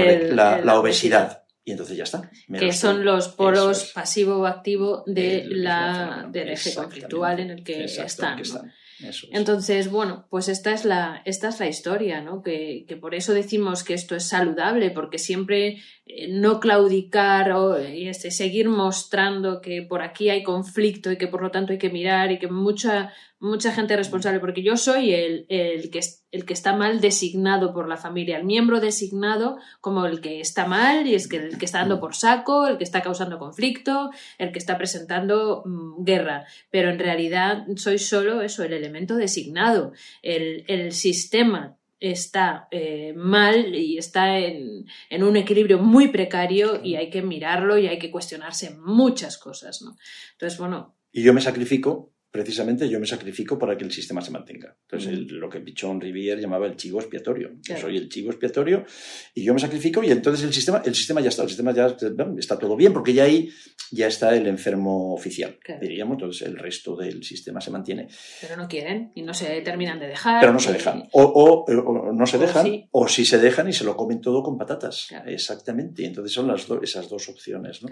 la, 0.63 0.79
obesidad. 0.79 1.43
Y 1.65 1.71
entonces 1.71 1.97
ya 1.97 2.05
está. 2.05 2.31
que 2.57 2.71
son 2.71 3.03
los 3.03 3.27
polos 3.27 3.91
pasivo 3.93 4.37
o 4.37 4.45
activo 4.45 5.03
de 5.05 5.43
la, 5.49 6.29
del 6.31 6.51
eje 6.51 6.73
conflictual 6.73 7.41
en 7.41 7.49
el 7.49 7.63
que 7.65 7.83
están. 7.83 8.41
Entonces, 9.31 9.91
bueno, 9.91 10.25
pues 10.29 10.47
esta 10.47 10.71
es 10.71 10.85
la, 10.85 11.21
esta 11.25 11.49
es 11.49 11.59
la 11.59 11.67
historia, 11.67 12.21
¿no? 12.21 12.41
Que, 12.41 12.85
que, 12.87 12.95
por 12.95 13.13
eso 13.13 13.33
decimos 13.33 13.83
que 13.83 13.93
esto 13.93 14.15
es 14.15 14.27
saludable, 14.27 14.89
porque 14.91 15.17
siempre 15.17 15.81
eh, 16.05 16.27
no 16.29 16.59
claudicar 16.59 17.51
o 17.51 17.75
este, 17.75 18.31
seguir 18.31 18.69
mostrando 18.69 19.59
que 19.59 19.81
por 19.81 20.01
aquí 20.01 20.29
hay 20.29 20.43
conflicto 20.43 21.11
y 21.11 21.17
que 21.17 21.27
por 21.27 21.41
lo 21.41 21.51
tanto 21.51 21.73
hay 21.73 21.77
que 21.77 21.89
mirar 21.89 22.31
y 22.31 22.39
que 22.39 22.47
mucha, 22.47 23.11
mucha 23.39 23.71
gente 23.71 23.95
responsable, 23.95 24.39
porque 24.39 24.63
yo 24.63 24.77
soy 24.77 25.13
el, 25.13 25.45
el, 25.49 25.89
que, 25.89 25.99
el 26.31 26.45
que 26.45 26.53
está 26.53 26.75
mal 26.75 27.01
designado 27.01 27.73
por 27.73 27.87
la 27.87 27.97
familia, 27.97 28.37
el 28.37 28.45
miembro 28.45 28.79
designado 28.79 29.57
como 29.81 30.05
el 30.05 30.21
que 30.21 30.39
está 30.39 30.65
mal 30.65 31.05
y 31.05 31.15
es 31.15 31.27
que 31.27 31.37
el 31.37 31.57
que 31.57 31.65
está 31.65 31.79
dando 31.79 31.99
por 31.99 32.15
saco, 32.15 32.67
el 32.67 32.77
que 32.77 32.83
está 32.83 33.01
causando 33.01 33.37
conflicto, 33.37 34.09
el 34.37 34.51
que 34.51 34.59
está 34.59 34.77
presentando 34.77 35.63
mm, 35.65 36.03
guerra, 36.03 36.45
pero 36.69 36.89
en 36.89 36.99
realidad 36.99 37.65
soy 37.75 37.99
solo 37.99 38.41
eso, 38.41 38.63
el 38.63 38.73
elemento 38.73 39.15
designado, 39.15 39.91
el, 40.21 40.63
el 40.67 40.91
sistema 40.93 41.77
está 41.99 42.67
eh, 42.71 43.13
mal 43.15 43.75
y 43.75 43.97
está 43.97 44.37
en, 44.39 44.85
en, 45.09 45.23
un 45.23 45.37
equilibrio 45.37 45.79
muy 45.79 46.09
precario 46.09 46.81
y 46.83 46.95
hay 46.95 47.09
que 47.09 47.21
mirarlo 47.21 47.77
y 47.77 47.87
hay 47.87 47.99
que 47.99 48.11
cuestionarse 48.11 48.75
muchas 48.77 49.37
cosas, 49.37 49.81
¿no? 49.81 49.95
Entonces, 50.33 50.59
bueno. 50.59 50.95
Y 51.11 51.23
yo 51.23 51.33
me 51.33 51.41
sacrifico 51.41 52.14
precisamente 52.35 52.89
yo 52.89 52.99
me 52.99 53.07
sacrifico 53.07 53.57
para 53.57 53.77
que 53.77 53.85
el 53.85 53.91
sistema 53.93 54.19
se 54.19 54.29
mantenga. 54.29 54.75
Entonces, 54.81 55.31
lo 55.31 55.49
que 55.49 55.61
Pichón 55.61 56.01
Rivier 56.01 56.37
llamaba 56.37 56.67
el 56.67 56.75
chivo 56.75 56.99
expiatorio. 56.99 57.51
Yo 57.61 57.77
soy 57.77 57.95
el 57.95 58.09
chivo 58.09 58.29
expiatorio 58.29 58.83
y 59.33 59.45
yo 59.45 59.53
me 59.53 59.59
sacrifico 59.61 60.03
y 60.03 60.11
entonces 60.11 60.43
el 60.43 60.53
sistema, 60.53 60.81
el 60.83 60.93
sistema 60.93 61.21
ya 61.21 61.29
está, 61.29 61.43
el 61.43 61.47
sistema 61.47 61.71
ya 61.73 61.95
está 62.37 62.59
todo 62.59 62.75
bien 62.75 62.91
porque 62.91 63.13
ya 63.13 63.23
ahí 63.23 63.49
ya 63.89 64.07
está 64.07 64.35
el 64.35 64.47
enfermo 64.47 65.13
oficial, 65.13 65.57
diríamos. 65.79 66.15
Entonces, 66.15 66.45
el 66.45 66.57
resto 66.57 66.97
del 66.97 67.23
sistema 67.23 67.61
se 67.61 67.71
mantiene. 67.71 68.09
Pero 68.41 68.57
no 68.57 68.67
quieren 68.67 69.13
y 69.15 69.21
no 69.21 69.33
se 69.33 69.61
terminan 69.61 69.97
de 69.97 70.07
dejar. 70.07 70.41
Pero 70.41 70.51
no 70.51 70.59
se 70.59 70.73
dejan. 70.73 71.07
O, 71.13 71.65
no 72.13 72.25
se 72.25 72.37
dejan, 72.37 72.89
o, 72.91 73.07
si 73.07 73.23
se 73.23 73.37
dejan 73.37 73.69
y 73.69 73.73
se 73.73 73.85
lo 73.85 73.95
comen 73.95 74.19
todo 74.19 74.43
con 74.43 74.57
patatas. 74.57 75.07
Exactamente. 75.25 76.01
Y 76.01 76.07
entonces 76.07 76.33
son 76.33 76.47
las 76.47 76.67
esas 76.81 77.07
dos 77.07 77.29
opciones. 77.29 77.81
¿no? 77.81 77.89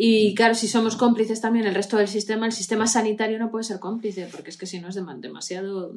Y 0.00 0.32
claro, 0.36 0.54
si 0.54 0.68
somos 0.68 0.94
cómplices 0.94 1.40
también 1.40 1.66
el 1.66 1.74
resto 1.74 1.96
del 1.96 2.06
sistema, 2.06 2.46
el 2.46 2.52
sistema 2.52 2.86
sanitario 2.86 3.36
no 3.36 3.50
puede 3.50 3.64
ser 3.68 3.78
cómplice, 3.78 4.28
porque 4.30 4.50
es 4.50 4.56
que 4.56 4.66
si 4.66 4.80
no 4.80 4.88
es 4.88 4.98
demasiado, 5.20 5.94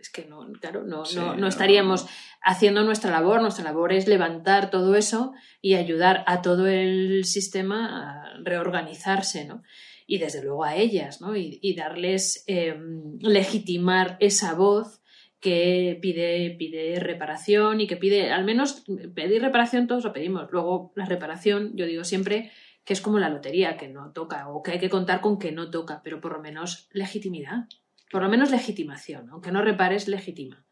es 0.00 0.10
que 0.10 0.26
no, 0.26 0.46
claro, 0.60 0.84
no, 0.84 1.04
no, 1.36 1.46
estaríamos 1.46 2.06
haciendo 2.42 2.84
nuestra 2.84 3.10
labor. 3.10 3.40
Nuestra 3.40 3.64
labor 3.64 3.92
es 3.92 4.06
levantar 4.06 4.70
todo 4.70 4.94
eso 4.94 5.32
y 5.60 5.74
ayudar 5.74 6.24
a 6.26 6.42
todo 6.42 6.66
el 6.66 7.24
sistema 7.24 8.12
a 8.12 8.38
reorganizarse, 8.42 9.44
¿no? 9.44 9.62
Y 10.06 10.18
desde 10.18 10.42
luego 10.42 10.64
a 10.64 10.76
ellas, 10.76 11.20
¿no? 11.20 11.36
Y, 11.36 11.74
darles, 11.74 12.44
em, 12.46 13.18
legitimar 13.20 14.16
esa 14.20 14.54
voz 14.54 15.00
que 15.40 15.98
pide, 16.00 16.56
pide 16.58 16.98
reparación 17.00 17.80
y 17.80 17.86
que 17.86 17.96
pide, 17.96 18.32
al 18.32 18.44
menos 18.44 18.84
pedir 19.14 19.42
reparación 19.42 19.86
todos 19.86 20.04
lo 20.04 20.12
pedimos. 20.12 20.48
Luego 20.50 20.92
la 20.96 21.06
reparación, 21.06 21.72
yo 21.76 21.86
digo 21.86 22.04
siempre, 22.04 22.50
que 22.86 22.92
es 22.92 23.00
como 23.00 23.18
la 23.18 23.28
lotería, 23.28 23.76
que 23.76 23.88
no 23.88 24.12
toca, 24.12 24.48
o 24.48 24.62
que 24.62 24.70
hay 24.70 24.78
que 24.78 24.88
contar 24.88 25.20
con 25.20 25.40
que 25.40 25.50
no 25.50 25.70
toca, 25.70 26.00
pero 26.04 26.20
por 26.20 26.32
lo 26.32 26.40
menos 26.40 26.88
legitimidad, 26.92 27.66
por 28.12 28.22
lo 28.22 28.28
menos 28.28 28.52
legitimación, 28.52 29.28
aunque 29.30 29.50
no 29.50 29.60
repares, 29.60 30.06
legitima. 30.06 30.64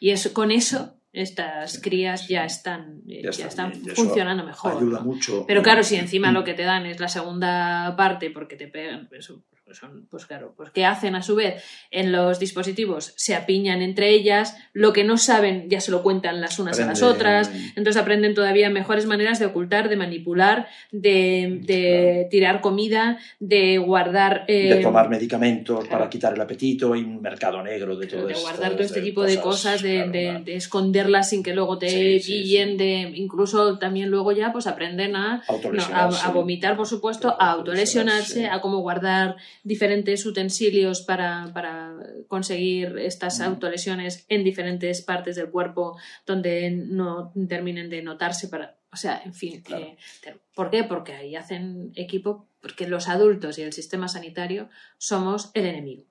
Y 0.00 0.10
eso, 0.10 0.34
con 0.34 0.50
eso 0.50 0.96
estas 1.12 1.80
crías 1.80 2.26
ya 2.26 2.44
están, 2.44 3.02
ya, 3.06 3.46
están 3.46 3.72
funcionando 3.94 4.44
mejor. 4.44 4.78
Ayuda 4.78 5.00
mucho. 5.00 5.44
Pero 5.46 5.62
claro, 5.62 5.84
si 5.84 5.94
encima 5.94 6.32
lo 6.32 6.42
que 6.42 6.54
te 6.54 6.64
dan 6.64 6.86
es 6.86 6.98
la 6.98 7.08
segunda 7.08 7.94
parte 7.96 8.30
porque 8.30 8.56
te 8.56 8.66
pegan, 8.66 9.08
eso, 9.12 9.44
pues 9.70 9.78
son, 9.78 10.04
pues 10.10 10.26
claro, 10.26 10.52
pues 10.56 10.70
¿qué 10.70 10.84
hacen 10.84 11.14
a 11.14 11.22
su 11.22 11.36
vez 11.36 11.62
en 11.92 12.10
los 12.10 12.40
dispositivos? 12.40 13.12
Se 13.14 13.36
apiñan 13.36 13.82
entre 13.82 14.10
ellas, 14.10 14.56
lo 14.72 14.92
que 14.92 15.04
no 15.04 15.16
saben 15.16 15.70
ya 15.70 15.80
se 15.80 15.92
lo 15.92 16.02
cuentan 16.02 16.40
las 16.40 16.58
unas 16.58 16.80
a 16.80 16.86
las 16.86 17.04
otras, 17.04 17.52
entonces 17.76 17.96
aprenden 17.96 18.34
todavía 18.34 18.68
mejores 18.68 19.06
maneras 19.06 19.38
de 19.38 19.46
ocultar, 19.46 19.88
de 19.88 19.96
manipular, 19.96 20.66
de, 20.90 22.26
tirar 22.32 22.60
comida, 22.60 23.20
de 23.38 23.78
guardar... 23.78 24.44
de 24.46 24.80
eh, 24.80 24.82
tomar 24.82 25.08
medicamentos 25.08 25.86
para 25.86 26.10
quitar 26.10 26.34
el 26.34 26.40
apetito 26.40 26.96
y 26.96 27.04
un 27.04 27.22
mercado 27.22 27.62
negro 27.62 27.94
de 27.94 28.08
todo 28.08 28.26
De 28.26 28.34
guardar 28.34 28.72
todo 28.72 28.82
este 28.82 29.02
tipo 29.02 29.22
de 29.22 29.40
cosas, 29.40 29.82
de, 29.82 30.42
esconderlas 30.46 31.30
sin 31.30 31.44
que 31.44 31.54
luego 31.54 31.78
te 31.78 32.20
pillen, 32.26 32.76
de 32.76 33.12
incluso 33.14 33.78
también 33.78 34.10
luego 34.10 34.32
ya 34.32 34.50
pues 34.50 34.66
aprenden 34.66 35.14
a, 35.14 35.44
a, 35.46 36.30
vomitar, 36.32 36.76
por 36.76 36.88
supuesto, 36.88 37.36
a 37.38 37.52
autolesionarse, 37.52 38.48
a 38.48 38.60
cómo 38.60 38.78
guardar 38.78 39.36
diferentes 39.62 40.24
utensilios 40.26 41.02
para, 41.02 41.50
para 41.52 41.96
conseguir 42.28 42.98
estas 42.98 43.40
autolesiones 43.40 44.24
en 44.28 44.44
diferentes 44.44 45.02
partes 45.02 45.36
del 45.36 45.50
cuerpo 45.50 45.98
donde 46.26 46.70
no 46.70 47.32
terminen 47.48 47.90
de 47.90 48.02
notarse 48.02 48.48
para, 48.48 48.76
o 48.92 48.96
sea, 48.96 49.22
en 49.24 49.34
fin, 49.34 49.62
eh, 49.76 49.96
¿por 50.54 50.70
qué? 50.70 50.84
Porque 50.84 51.14
ahí 51.14 51.36
hacen 51.36 51.92
equipo, 51.94 52.46
porque 52.60 52.86
los 52.86 53.08
adultos 53.08 53.58
y 53.58 53.62
el 53.62 53.72
sistema 53.72 54.08
sanitario 54.08 54.68
somos 54.98 55.50
el 55.54 55.66
enemigo. 55.66 56.04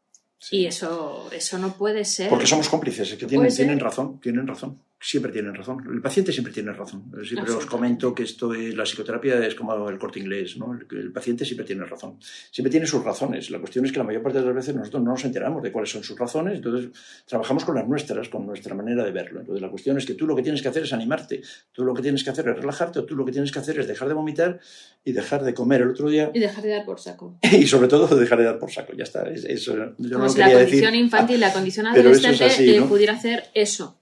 Y 0.52 0.66
eso, 0.66 1.30
eso 1.34 1.58
no 1.58 1.74
puede 1.74 2.06
ser. 2.06 2.30
Porque 2.30 2.47
somos 2.47 2.70
cómplices, 2.70 3.14
que 3.16 3.26
tienen, 3.26 3.54
tienen 3.54 3.80
razón, 3.80 4.20
tienen 4.22 4.47
razón 4.47 4.80
siempre 5.00 5.32
tienen 5.32 5.56
razón. 5.56 5.82
El 5.89 6.02
paciente 6.02 6.34
siempre 6.34 6.54
tiene 6.54 6.74
razón. 6.74 7.12
Siempre 7.24 7.54
os 7.54 7.66
comento 7.66 8.14
que 8.14 8.24
esto 8.24 8.54
es, 8.54 8.76
la 8.76 8.84
psicoterapia 8.84 9.45
es 9.45 9.56
como 9.56 9.89
el 9.89 9.97
corte 9.97 10.20
inglés, 10.20 10.58
¿no? 10.58 10.78
El, 10.91 11.12
paciente 11.14 11.45
siempre 11.45 11.66
tiene 11.66 11.86
razón. 11.86 12.18
Siempre 12.52 12.70
tiene 12.70 12.86
sus 12.86 13.04
razones. 13.04 13.50
La 13.50 13.60
cuestión 13.60 13.86
es 13.86 13.91
que 13.93 14.00
la 14.00 14.04
mayor 14.04 14.22
parte 14.22 14.39
de 14.39 14.45
las 14.45 14.54
veces 14.54 14.76
nosotros 14.76 15.02
no 15.02 15.12
nos 15.12 15.24
enteramos 15.24 15.64
de 15.64 15.72
cuáles 15.72 15.89
son 15.89 16.04
sus 16.04 16.20
razones, 16.20 16.56
entonces 16.56 16.91
trabajamos 17.26 17.64
con 17.64 17.76
las 17.76 17.88
nuestras, 17.88 18.28
con 18.28 18.45
nuestra 18.45 18.76
manera 18.76 19.06
de 19.06 19.12
verlo. 19.12 19.39
Entonces 19.39 19.62
la 19.62 19.70
cuestión 19.70 19.97
es 19.97 20.06
que 20.06 20.16
tú 20.16 20.28
lo 20.28 20.36
que 20.36 20.43
tienes 20.43 20.62
que 20.62 20.68
hacer 20.68 20.84
es 20.84 20.91
animarte, 20.91 21.41
tú 21.72 21.86
lo 21.86 21.93
que 21.93 22.02
tienes 22.02 22.24
que 22.24 22.32
hacer 22.32 22.47
es 22.50 22.58
relajarte, 22.58 23.00
o 23.00 23.06
tú 23.06 23.16
lo 23.16 23.26
que 23.26 23.32
tienes 23.32 23.52
que 23.52 23.60
hacer 23.60 23.80
es 23.80 23.88
dejar 23.88 24.10
de 24.10 24.14
vomitar 24.14 24.60
y 25.06 25.14
dejar 25.14 25.43
de 25.43 25.54
comer 25.54 25.82
el 25.82 25.91
otro 25.91 26.10
día. 26.10 26.30
Y 26.34 26.39
dejar 26.39 26.64
de 26.64 26.72
dar 26.72 26.86
por 26.86 27.00
saco. 27.00 27.39
y 27.52 27.66
sobre 27.68 27.88
todo 27.88 28.08
dejar 28.18 28.39
de 28.39 28.45
dar 28.45 28.60
por 28.60 28.70
saco, 28.70 28.93
ya 28.97 29.04
está. 29.04 29.24
Eso, 29.30 29.76
como 30.12 30.28
si 30.28 30.39
la 30.39 30.52
condición 30.52 30.95
infantil, 30.95 31.39
la 31.39 31.54
condición 31.54 31.88
adolescente 31.88 32.76
eh, 32.76 32.82
pudiera 32.82 33.14
hacer 33.14 33.45
eso 33.54 33.99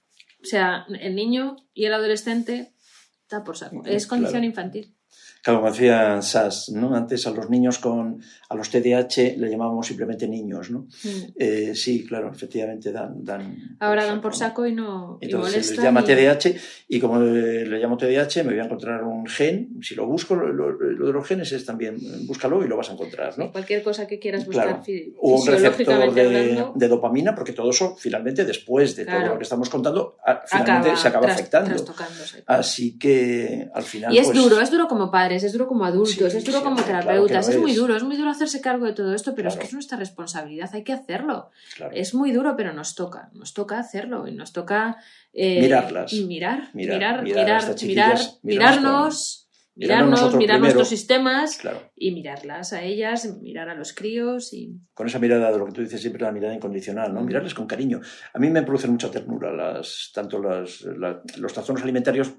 o 0.47 0.49
sea, 0.49 0.85
el 1.01 1.13
niño 1.13 1.57
y 1.73 1.85
el 1.85 1.93
adolescente 1.93 2.73
está 3.23 3.43
por 3.43 3.57
saco. 3.57 3.83
Es 3.85 4.07
condición 4.07 4.45
infantil. 4.45 4.96
Claro, 5.47 5.61
como 5.61 5.71
decía 5.71 6.21
Sass, 6.21 6.71
¿no? 6.73 6.93
Antes 6.93 7.25
a 7.25 7.31
los 7.31 7.49
niños 7.49 7.79
con, 7.79 8.21
a 8.49 8.53
los 8.53 8.69
TDAH 8.69 9.37
le 9.37 9.49
llamábamos 9.49 9.87
simplemente 9.87 10.27
niños, 10.27 10.69
¿no? 10.69 10.79
Mm. 11.05 11.23
Eh, 11.37 11.71
sí, 11.73 12.05
claro, 12.05 12.29
efectivamente 12.29 12.91
dan... 12.91 13.23
dan 13.23 13.77
Ahora 13.79 14.03
dan 14.03 14.19
por 14.19 14.35
saco 14.35 14.67
y 14.67 14.73
no 14.73 15.17
Entonces 15.21 15.67
se 15.67 15.75
les 15.75 15.83
llama 15.85 16.03
TDAH 16.03 16.53
y 16.89 16.99
como 16.99 17.21
le, 17.21 17.63
llamo 17.79 17.95
TDAH 17.95 18.43
me 18.43 18.51
voy 18.51 18.59
a 18.59 18.65
encontrar 18.65 19.05
un 19.05 19.25
gen, 19.25 19.81
si 19.81 19.95
lo 19.95 20.05
busco, 20.05 20.35
lo, 20.35 20.77
de 20.77 21.13
los 21.13 21.25
genes 21.25 21.49
es 21.53 21.63
también, 21.63 21.97
búscalo 22.27 22.61
y 22.65 22.67
lo 22.67 22.75
vas 22.75 22.89
a 22.89 22.93
encontrar, 22.93 23.39
¿no? 23.39 23.49
cualquier 23.53 23.83
cosa 23.83 24.05
que 24.05 24.19
quieras 24.19 24.45
buscar 24.45 24.81
O 25.21 25.39
un 25.39 25.47
receptor 25.47 26.13
de, 26.13 26.87
dopamina, 26.89 27.33
porque 27.33 27.53
todo 27.53 27.69
eso 27.69 27.95
finalmente 27.95 28.43
después 28.43 28.97
de 28.97 29.05
todo 29.05 29.27
lo 29.27 29.37
que 29.37 29.43
estamos 29.43 29.69
contando, 29.69 30.17
finalmente 30.45 30.97
se 30.97 31.07
acaba 31.07 31.31
afectando. 31.31 31.85
Así 32.47 32.99
que 32.99 33.69
al 33.73 33.83
final... 33.83 34.13
Y 34.13 34.17
es 34.17 34.25
pues 34.25 34.37
duro, 34.37 34.59
es 34.59 34.71
duro 34.71 34.89
como 34.89 35.09
padre 35.09 35.36
es 35.43 35.53
duro 35.53 35.67
como 35.67 35.85
adultos, 35.85 36.33
es 36.33 36.45
duro 36.45 36.63
como 36.63 36.81
terapeutas, 36.81 37.49
es 37.49 37.57
muy 37.57 37.73
duro, 37.73 37.95
es 37.95 38.03
muy 38.03 38.17
duro 38.17 38.29
hacerse 38.29 38.61
cargo 38.61 38.85
de 38.85 38.93
todo 38.93 39.13
esto, 39.13 39.33
pero 39.35 39.49
es 39.49 39.55
que 39.55 39.65
es 39.65 39.73
nuestra 39.73 39.97
responsabilidad, 39.97 40.69
hay 40.73 40.83
que 40.83 40.93
hacerlo. 40.93 41.49
Es 41.91 42.13
muy 42.13 42.31
duro, 42.31 42.55
pero 42.55 42.73
nos 42.73 42.95
toca, 42.95 43.29
nos 43.33 43.53
toca 43.53 43.79
hacerlo 43.79 44.27
y 44.27 44.33
nos 44.33 44.53
toca 44.53 44.97
eh, 45.33 45.61
mirarlas. 45.61 46.13
Mirar, 46.13 46.69
mirar, 46.73 47.23
mirar, 47.23 47.75
mirar, 47.81 48.19
mirarnos. 48.43 49.43
Mirarnos, 49.79 50.35
mirar 50.35 50.59
nuestros 50.59 50.89
sistemas 50.89 51.59
y 51.95 52.09
mirarlas 52.09 52.73
a 52.73 52.81
ellas, 52.81 53.37
mirar 53.43 53.69
a 53.69 53.75
los 53.75 53.93
críos 53.93 54.51
y... 54.51 54.75
Con 54.95 55.05
esa 55.05 55.19
mirada 55.19 55.51
de 55.51 55.59
lo 55.59 55.67
que 55.67 55.71
tú 55.71 55.81
dices 55.81 56.01
siempre, 56.01 56.23
la 56.23 56.31
mirada 56.31 56.55
incondicional, 56.55 57.13
¿no? 57.13 57.21
Mirarles 57.21 57.53
con 57.53 57.67
cariño. 57.67 58.01
A 58.33 58.39
mí 58.39 58.49
me 58.49 58.63
producen 58.63 58.89
mucha 58.89 59.11
ternura 59.11 59.53
las, 59.53 60.09
tanto 60.15 60.41
las, 60.41 60.81
los 60.81 61.53
trastornos 61.53 61.83
alimentarios 61.83 62.33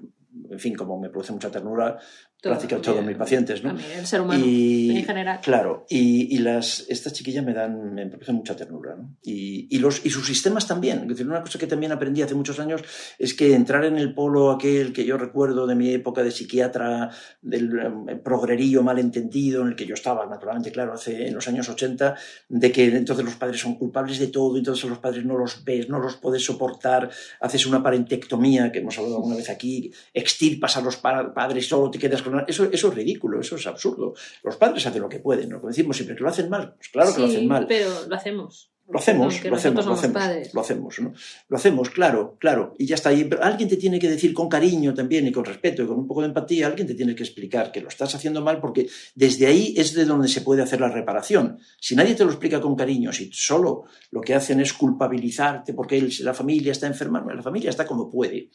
en 0.49 0.59
fin, 0.59 0.75
como 0.75 0.99
me 0.99 1.09
produce 1.09 1.33
mucha 1.33 1.51
ternura, 1.51 1.97
prácticamente 2.41 2.89
todos 2.91 3.05
mis 3.05 3.17
pacientes, 3.17 3.63
¿no? 3.63 3.71
el 3.71 4.07
ser 4.07 4.21
humano 4.21 4.43
en 4.45 5.03
general. 5.03 5.39
Claro, 5.41 5.85
y, 5.89 6.37
las, 6.39 6.85
estas 6.87 7.11
chiquillas 7.13 7.43
me 7.43 7.53
dan, 7.53 7.93
me 7.93 8.05
producen 8.07 8.35
mucha 8.35 8.55
ternura, 8.55 8.95
¿no? 8.95 9.17
Y, 9.21 9.77
los, 9.79 10.05
y 10.05 10.09
sus 10.09 10.25
sistemas 10.25 10.65
también. 10.65 11.01
Es 11.01 11.07
decir, 11.09 11.27
una 11.27 11.41
cosa 11.41 11.59
que 11.59 11.67
también 11.67 11.91
aprendí 11.91 12.21
hace 12.21 12.35
muchos 12.35 12.59
años 12.59 12.81
es 13.17 13.33
que 13.33 13.53
entrar 13.53 13.83
en 13.83 13.97
el 13.97 14.13
polo 14.13 14.51
aquel 14.51 14.93
que 14.93 15.05
yo 15.05 15.17
recuerdo 15.17 15.67
de 15.67 15.75
mi 15.75 15.89
época 15.91 16.23
de 16.23 16.31
psiquiatra, 16.31 17.09
del 17.41 18.07
eh, 18.07 18.15
progrerillo 18.15 18.83
malentendido, 18.83 19.61
en 19.61 19.69
el 19.69 19.75
que 19.75 19.85
yo 19.85 19.93
estaba, 19.93 20.25
naturalmente, 20.25 20.71
claro, 20.71 20.93
hace 20.93 21.27
en 21.27 21.33
los 21.33 21.47
años 21.47 21.67
80, 21.67 22.15
de 22.47 22.71
que 22.71 22.85
entonces 22.85 23.25
los 23.25 23.35
padres 23.35 23.59
son 23.59 23.75
culpables 23.75 24.17
de 24.17 24.27
todo, 24.27 24.57
entonces 24.57 24.89
los 24.89 24.99
padres 24.99 25.25
no 25.25 25.37
los 25.37 25.63
ves, 25.65 25.89
no 25.89 25.99
los 25.99 26.15
puedes 26.15 26.45
soportar, 26.45 27.09
haces 27.41 27.65
una 27.65 27.83
parentectomía, 27.83 28.71
que 28.71 28.79
hemos 28.79 28.97
hablado 28.97 29.17
alguna 29.17 29.35
vez 29.35 29.49
aquí, 29.49 29.91
extirpas 30.13 30.77
a 30.77 30.81
los 30.81 30.97
padres, 30.97 31.67
solo 31.67 31.91
te 31.91 31.99
quedas 31.99 32.21
con 32.21 32.28
eso, 32.47 32.65
eso 32.71 32.87
es 32.89 32.95
ridículo, 32.95 33.39
eso 33.39 33.55
es 33.55 33.67
absurdo. 33.67 34.13
Los 34.43 34.57
padres 34.57 34.85
hacen 34.85 35.01
lo 35.01 35.09
que 35.09 35.19
pueden, 35.19 35.49
¿no? 35.49 35.59
decimos 35.59 35.97
siempre 35.97 36.15
que 36.15 36.23
lo 36.23 36.29
hacen 36.29 36.49
mal, 36.49 36.75
pues 36.75 36.89
claro 36.89 37.13
que 37.13 37.21
lo 37.21 37.27
hacen 37.27 37.47
mal. 37.47 37.65
Pero 37.67 37.89
lo 38.07 38.15
hacemos. 38.15 38.71
Lo 38.89 38.97
hacemos, 38.97 39.35
Aunque 39.35 39.49
lo 39.51 39.55
hacemos, 39.55 39.85
lo 39.85 39.93
hacemos, 39.93 40.13
padres. 40.19 40.51
lo 40.51 40.61
hacemos, 40.61 40.99
¿no? 40.99 41.13
Lo 41.47 41.57
hacemos, 41.57 41.91
claro, 41.91 42.37
claro, 42.39 42.73
y 42.79 42.87
ya 42.87 42.95
está. 42.95 43.11
Pero 43.11 43.43
alguien 43.43 43.69
te 43.69 43.77
tiene 43.77 43.99
que 43.99 44.09
decir 44.09 44.33
con 44.33 44.49
cariño 44.49 44.95
también 44.95 45.27
y 45.27 45.31
con 45.31 45.45
respeto 45.45 45.83
y 45.83 45.87
con 45.87 45.99
un 45.99 46.07
poco 46.07 46.21
de 46.21 46.29
empatía, 46.29 46.65
alguien 46.65 46.87
te 46.87 46.95
tiene 46.95 47.13
que 47.13 47.21
explicar 47.21 47.71
que 47.71 47.81
lo 47.81 47.89
estás 47.89 48.15
haciendo 48.15 48.41
mal 48.41 48.59
porque 48.59 48.89
desde 49.13 49.45
ahí 49.45 49.75
es 49.77 49.93
de 49.93 50.05
donde 50.05 50.27
se 50.27 50.41
puede 50.41 50.63
hacer 50.63 50.81
la 50.81 50.89
reparación. 50.89 51.59
Si 51.79 51.95
nadie 51.95 52.15
te 52.15 52.23
lo 52.23 52.31
explica 52.31 52.59
con 52.59 52.75
cariño, 52.75 53.13
si 53.13 53.29
solo 53.31 53.83
lo 54.09 54.21
que 54.21 54.33
hacen 54.33 54.59
es 54.59 54.73
culpabilizarte 54.73 55.75
porque 55.75 56.09
la 56.21 56.33
familia 56.33 56.71
está 56.71 56.87
enferma, 56.87 57.23
la 57.31 57.43
familia 57.43 57.69
está 57.69 57.85
como 57.85 58.09
puede. 58.09 58.49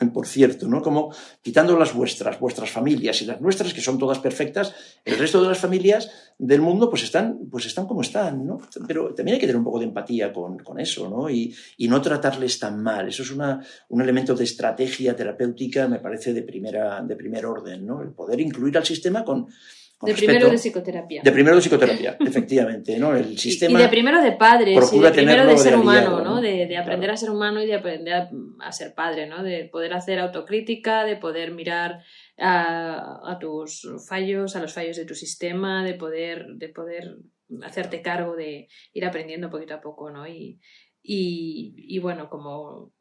Por 0.12 0.26
cierto, 0.26 0.68
¿no? 0.68 0.82
Como 0.82 1.14
quitando 1.42 1.78
las 1.78 1.94
vuestras, 1.94 2.38
vuestras 2.38 2.70
familias 2.70 3.20
y 3.22 3.26
las 3.26 3.40
nuestras, 3.40 3.72
que 3.72 3.80
son 3.80 3.98
todas 3.98 4.18
perfectas, 4.18 4.74
el 5.04 5.18
resto 5.18 5.40
de 5.42 5.48
las 5.48 5.58
familias 5.58 6.10
del 6.38 6.60
mundo 6.60 6.90
pues 6.90 7.04
están, 7.04 7.38
pues 7.50 7.66
están 7.66 7.86
como 7.86 8.00
están, 8.00 8.44
¿no? 8.44 8.58
Pero 8.86 9.14
también 9.14 9.34
hay 9.34 9.40
que 9.40 9.46
tener 9.46 9.58
un 9.58 9.64
poco 9.64 9.78
de 9.78 9.84
empatía 9.84 10.32
con, 10.32 10.58
con 10.58 10.80
eso, 10.80 11.08
¿no? 11.08 11.30
Y, 11.30 11.54
y 11.76 11.88
no 11.88 12.00
tratarles 12.00 12.58
tan 12.58 12.82
mal. 12.82 13.08
Eso 13.08 13.22
es 13.22 13.30
una, 13.30 13.64
un 13.88 14.02
elemento 14.02 14.34
de 14.34 14.44
estrategia 14.44 15.14
terapéutica, 15.14 15.86
me 15.86 16.00
parece, 16.00 16.32
de, 16.32 16.42
primera, 16.42 17.00
de 17.02 17.16
primer 17.16 17.46
orden, 17.46 17.86
¿no? 17.86 18.02
El 18.02 18.10
poder 18.10 18.40
incluir 18.40 18.76
al 18.76 18.84
sistema 18.84 19.24
con, 19.24 19.46
con 19.46 19.52
De 20.04 20.12
respeto. 20.12 20.32
primero 20.32 20.50
de 20.50 20.58
psicoterapia. 20.58 21.22
De 21.22 21.32
primero 21.32 21.56
de 21.56 21.62
psicoterapia, 21.62 22.16
efectivamente, 22.26 22.98
¿no? 22.98 23.14
El 23.16 23.38
sistema... 23.38 23.78
Y 23.78 23.82
de 23.82 23.88
primero 23.88 24.22
de 24.22 24.32
padres, 24.32 24.92
y 24.92 24.98
de 24.98 25.10
primero 25.10 25.46
de 25.46 25.56
ser 25.58 25.76
humano, 25.76 26.16
aliado, 26.16 26.24
¿no? 26.24 26.34
¿no? 26.36 26.40
De, 26.40 26.66
de 26.66 26.76
aprender 26.76 27.04
Claro. 27.08 27.14
a 27.14 27.16
ser 27.16 27.30
humano 27.30 27.62
y 27.62 27.66
de 27.66 27.74
aprender 27.74 28.14
a, 28.14 28.30
a 28.60 28.72
ser 28.72 28.94
padre, 28.94 29.26
¿no? 29.26 29.42
De 29.42 29.64
poder 29.70 29.92
hacer 29.94 30.18
autocrítica, 30.18 31.04
de 31.04 31.16
poder 31.16 31.52
mirar 31.52 32.00
a, 32.38 33.20
a 33.30 33.38
tus 33.38 33.88
fallos, 34.08 34.56
a 34.56 34.60
los 34.60 34.72
fallos 34.72 34.96
de 34.96 35.04
tu 35.04 35.14
sistema, 35.14 35.84
de 35.84 35.94
poder, 35.94 36.46
de 36.56 36.68
poder 36.68 37.16
hacerte 37.62 38.02
cargo 38.02 38.36
de 38.36 38.68
ir 38.92 39.04
aprendiendo 39.04 39.50
poquito 39.50 39.74
a 39.74 39.80
poco, 39.80 40.10
¿no? 40.10 40.26
Y, 40.26 40.60
y, 41.02 41.74
y 41.76 41.98
bueno, 41.98 42.28
como 42.30 42.92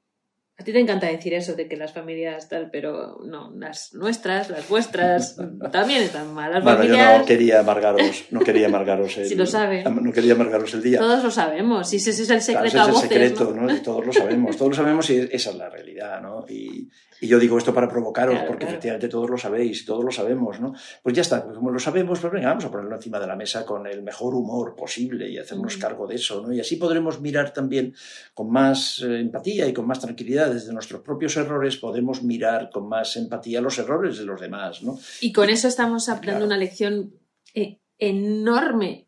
a 0.55 0.63
ti 0.63 0.71
te 0.71 0.79
encanta 0.79 1.07
decir 1.07 1.33
eso 1.33 1.55
de 1.55 1.67
que 1.67 1.75
las 1.75 1.93
familias 1.93 2.47
tal, 2.47 2.69
pero 2.71 3.17
no, 3.25 3.51
las 3.57 3.93
nuestras, 3.95 4.49
las 4.51 4.69
vuestras, 4.69 5.35
también 5.71 6.03
están 6.03 6.33
mal. 6.33 6.51
Las 6.53 6.63
Bueno, 6.63 6.83
yo 6.83 6.95
no 7.19 7.25
quería 7.25 7.59
amargaros, 7.61 8.25
no 8.31 8.39
quería 8.39 8.67
amargaros 8.67 9.17
el, 9.17 9.25
Si 9.27 9.35
lo 9.35 9.45
sabe. 9.47 9.83
No 9.83 10.11
quería 10.13 10.33
amargaros 10.33 10.73
el 10.75 10.83
día. 10.83 10.99
todos 10.99 11.23
lo 11.23 11.31
sabemos, 11.31 11.91
y 11.93 11.97
ese 11.97 12.11
es 12.11 12.19
el 12.19 12.25
Claro, 12.27 12.41
secreto 12.41 12.67
ese 12.67 12.77
a 12.77 12.81
es 12.81 12.87
el 12.87 12.93
voces, 12.93 13.09
secreto, 13.09 13.53
¿no? 13.55 13.61
¿no? 13.63 13.75
Y 13.75 13.79
todos 13.79 14.05
lo 14.05 14.13
sabemos, 14.13 14.55
todos 14.57 14.69
lo 14.69 14.75
sabemos 14.75 15.09
y 15.09 15.17
esa 15.31 15.49
es 15.49 15.55
la 15.55 15.69
realidad, 15.69 16.21
¿no? 16.21 16.45
Y, 16.47 16.87
y 17.21 17.27
yo 17.27 17.39
digo 17.39 17.57
esto 17.57 17.73
para 17.73 17.87
provocaros, 17.87 18.33
Claro, 18.35 18.47
porque 18.47 18.65
claro. 18.65 18.73
efectivamente 18.73 19.07
todos 19.07 19.29
lo 19.29 19.37
sabéis, 19.37 19.85
todos 19.85 20.03
lo 20.03 20.11
sabemos, 20.11 20.59
¿no? 20.59 20.73
Pues 21.01 21.15
ya 21.15 21.21
está, 21.21 21.43
pues 21.43 21.55
como 21.55 21.71
lo 21.71 21.79
sabemos, 21.79 22.19
pues 22.19 22.31
venga, 22.33 22.49
vamos 22.49 22.65
a 22.65 22.69
ponerlo 22.71 22.95
encima 22.95 23.19
de 23.19 23.27
la 23.27 23.35
mesa 23.35 23.65
con 23.65 23.87
el 23.87 24.03
mejor 24.03 24.35
humor 24.35 24.75
posible 24.75 25.29
y 25.29 25.37
hacernos 25.37 25.77
Mm. 25.77 25.79
cargo 25.79 26.05
de 26.05 26.15
eso, 26.15 26.41
¿no? 26.45 26.53
Y 26.53 26.59
así 26.59 26.75
podremos 26.75 27.21
mirar 27.21 27.53
también 27.53 27.95
con 28.33 28.51
más 28.51 29.01
eh, 29.01 29.19
empatía 29.21 29.65
y 29.67 29.73
con 29.73 29.87
más 29.87 29.99
tranquilidad 30.01 30.42
desde 30.49 30.73
nuestros 30.73 31.01
propios 31.01 31.35
errores, 31.37 31.77
podemos 31.77 32.23
mirar 32.23 32.69
con 32.71 32.87
más 32.89 33.15
empatía 33.17 33.61
los 33.61 33.77
errores 33.79 34.17
de 34.17 34.25
los 34.25 34.39
demás, 34.41 34.81
¿no? 34.83 34.97
Y 35.21 35.31
con 35.33 35.49
eso 35.49 35.67
estamos 35.67 36.05
dando 36.07 36.21
Claro. 36.21 36.45
una 36.45 36.57
lección 36.57 37.13
eh, 37.53 37.79
enorme 37.99 39.07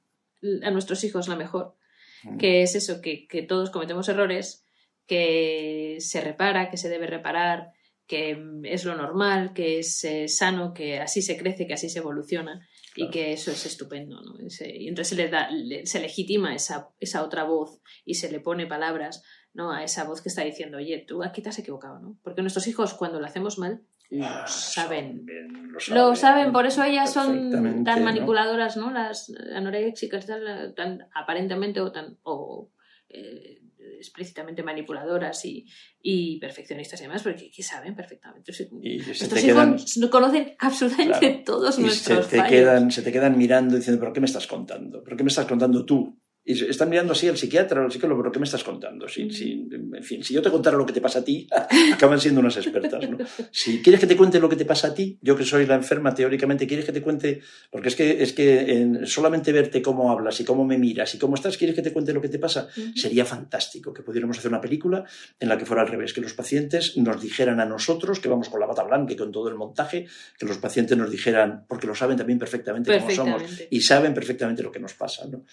a 0.63 0.71
nuestros 0.71 1.03
hijos, 1.03 1.27
la 1.27 1.35
mejor, 1.35 1.75
Mm. 2.23 2.37
que 2.37 2.61
es 2.63 2.75
eso, 2.75 3.01
que, 3.01 3.27
que 3.27 3.43
todos 3.43 3.69
cometemos 3.69 4.07
errores, 4.09 4.65
que 5.05 5.97
se 5.99 6.21
repara, 6.21 6.69
que 6.69 6.77
se 6.77 6.89
debe 6.89 7.07
reparar, 7.07 7.71
que 8.07 8.35
mm, 8.35 8.65
es 8.65 8.85
lo 8.85 8.95
normal, 8.95 9.53
que 9.53 9.79
es 9.79 10.03
eh, 10.03 10.27
sano, 10.27 10.73
que 10.73 10.99
así 10.99 11.21
se 11.21 11.37
crece, 11.37 11.67
que 11.67 11.73
así 11.73 11.89
se 11.89 11.99
evoluciona 11.99 12.67
y 12.95 13.09
que 13.09 13.33
eso 13.33 13.51
es 13.51 13.65
estupendo. 13.65 14.21
¿no? 14.21 14.35
Y 14.39 14.87
entonces 14.87 15.09
se, 15.09 15.15
le 15.15 15.29
da, 15.29 15.49
le- 15.51 15.85
se 15.85 15.99
legitima 15.99 16.55
esa, 16.55 16.89
esa 16.99 17.23
otra 17.23 17.43
voz 17.43 17.79
y 18.05 18.15
se 18.15 18.31
le 18.31 18.39
pone 18.39 18.65
palabras 18.67 19.23
¿no? 19.55 19.71
a 19.71 19.83
esa 19.83 20.03
voz 20.03 20.21
que 20.21 20.29
está 20.29 20.43
diciendo, 20.43 20.77
oye, 20.77 21.03
tú 21.07 21.23
aquí 21.23 21.41
te 21.41 21.49
has 21.49 21.57
equivocado, 21.59 21.99
¿no? 21.99 22.17
Porque 22.23 22.41
nuestros 22.41 22.67
hijos 22.67 22.93
cuando 22.93 23.19
lo 23.19 23.25
hacemos 23.25 23.57
mal, 23.57 23.81
lo 24.11 24.25
Ah, 24.25 24.45
saben. 24.47 25.25
bien, 25.25 25.71
Lo 25.89 26.15
saben, 26.15 26.51
por 26.51 26.65
eso 26.67 26.83
ellas 26.83 27.11
son 27.11 27.83
tan 27.83 28.03
manipuladoras, 28.03 28.77
¿no? 28.77 28.91
Las 28.91 29.33
anoréxicas, 29.55 30.27
tal, 30.27 30.73
tan 30.75 31.07
aparentemente 31.15 31.79
o 31.81 31.91
tan 31.91 32.17
o 32.23 32.69
eh, 33.09 33.61
explícitamente 33.97 34.61
manipuladoras 34.61 35.43
y, 35.45 35.65
y 36.01 36.37
perfeccionistas 36.39 36.99
y 36.99 37.03
demás, 37.03 37.23
porque 37.23 37.49
que 37.49 37.63
saben 37.63 37.95
perfectamente. 37.95 38.51
Y 38.51 38.55
se 38.55 38.65
Nuestros 39.07 39.29
te 39.33 39.41
quedan, 39.41 39.75
hijos 39.75 40.09
conocen 40.11 40.53
absolutamente 40.59 41.19
Claro. 41.19 41.43
todos 41.45 41.75
y 41.75 41.81
se 41.81 41.81
nuestros 41.87 42.27
te, 42.27 42.37
fallos. 42.37 42.51
quedan, 42.51 42.91
se 42.91 43.01
te 43.01 43.11
quedan 43.11 43.37
mirando 43.37 43.75
diciendo, 43.75 43.99
¿pero 43.99 44.13
qué 44.13 44.19
me 44.19 44.25
estás 44.27 44.47
contando? 44.47 45.03
¿Pero 45.03 45.17
qué 45.17 45.23
me 45.23 45.29
estás 45.29 45.45
contando 45.47 45.85
tú? 45.85 46.19
Y 46.47 46.63
están 46.65 46.89
mirando 46.89 47.13
así 47.13 47.27
al 47.27 47.37
psiquiatra 47.37 47.81
o 47.81 47.85
al 47.85 47.91
psicólogo, 47.91 48.21
¿pero 48.21 48.31
qué 48.31 48.37
me 48.39 48.45
estás 48.45 48.63
contando? 48.63 49.07
Si, 49.07 49.31
si- 49.31 49.67
en 49.71 50.03
fin, 50.03 50.23
si 50.23 50.33
yo 50.35 50.43
te 50.43 50.51
contara 50.51 50.77
lo 50.77 50.85
que 50.85 50.93
te 50.93 51.01
pasa 51.01 51.19
a 51.19 51.23
ti, 51.23 51.47
acaban 51.93 52.19
siendo 52.19 52.39
unas 52.39 52.55
expertas. 52.57 53.09
¿no? 53.09 53.17
Si 53.51 53.81
quieres 53.81 53.99
que 53.99 54.05
te 54.05 54.15
cuente 54.15 54.39
lo 54.39 54.47
que 54.47 54.55
te 54.55 54.63
pasa 54.65 54.89
a 54.89 54.93
ti, 54.93 55.17
yo 55.23 55.35
que 55.35 55.43
soy 55.43 55.65
la 55.65 55.73
enferma, 55.73 56.13
teóricamente, 56.13 56.67
quieres 56.67 56.85
que 56.85 56.91
te 56.91 57.01
cuente, 57.01 57.41
porque 57.71 57.87
es 57.87 57.95
que, 57.95 58.21
es 58.21 58.33
que 58.33 58.59
en 58.79 59.07
solamente 59.07 59.51
verte 59.51 59.81
cómo 59.81 60.11
hablas 60.11 60.39
y 60.39 60.45
cómo 60.45 60.63
me 60.65 60.77
miras 60.77 61.15
y 61.15 61.17
cómo 61.17 61.33
estás, 61.33 61.57
quieres 61.57 61.75
que 61.75 61.81
te 61.81 61.91
cuente 61.91 62.13
lo 62.13 62.21
que 62.21 62.29
te 62.29 62.37
pasa, 62.37 62.67
sería 62.95 63.25
fantástico 63.25 63.91
que 63.91 64.03
pudiéramos 64.03 64.37
hacer 64.37 64.49
una 64.51 64.61
película 64.61 65.03
en 65.39 65.49
la 65.49 65.57
que 65.57 65.65
fuera 65.65 65.81
al 65.81 65.87
revés, 65.87 66.13
que 66.13 66.21
los 66.21 66.35
pacientes 66.35 66.95
nos 66.97 67.19
dijeran 67.21 67.59
a 67.59 67.65
nosotros, 67.65 68.19
que 68.19 68.29
vamos 68.29 68.49
con 68.49 68.59
la 68.59 68.67
bata 68.67 68.83
blanca 68.83 69.13
y 69.13 69.15
con 69.15 69.31
todo 69.31 69.49
el 69.49 69.55
montaje, 69.55 70.05
que 70.37 70.45
los 70.45 70.59
pacientes 70.59 70.95
nos 70.95 71.09
dijeran, 71.09 71.65
porque 71.67 71.87
lo 71.87 71.95
saben 71.95 72.17
también 72.17 72.37
perfectamente 72.37 72.91
cómo 72.91 73.09
somos 73.15 73.41
Perfectamente. 73.41 73.75
y 73.75 73.81
saben 73.81 74.13
perfectamente 74.13 74.61
lo 74.61 74.71
que 74.71 74.79
nos 74.79 74.93
pasa. 74.93 75.25
¿no? 75.25 75.43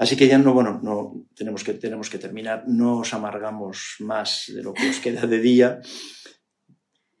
Así 0.00 0.16
que 0.16 0.28
ya 0.28 0.38
no, 0.38 0.54
bueno, 0.54 0.80
no 0.82 1.26
tenemos 1.36 1.62
que, 1.62 1.74
tenemos 1.74 2.08
que 2.08 2.16
terminar, 2.16 2.64
no 2.66 3.00
os 3.00 3.12
amargamos 3.12 3.96
más 3.98 4.44
de 4.48 4.62
lo 4.62 4.72
que 4.72 4.88
os 4.88 4.98
queda 4.98 5.26
de 5.26 5.40
día. 5.40 5.80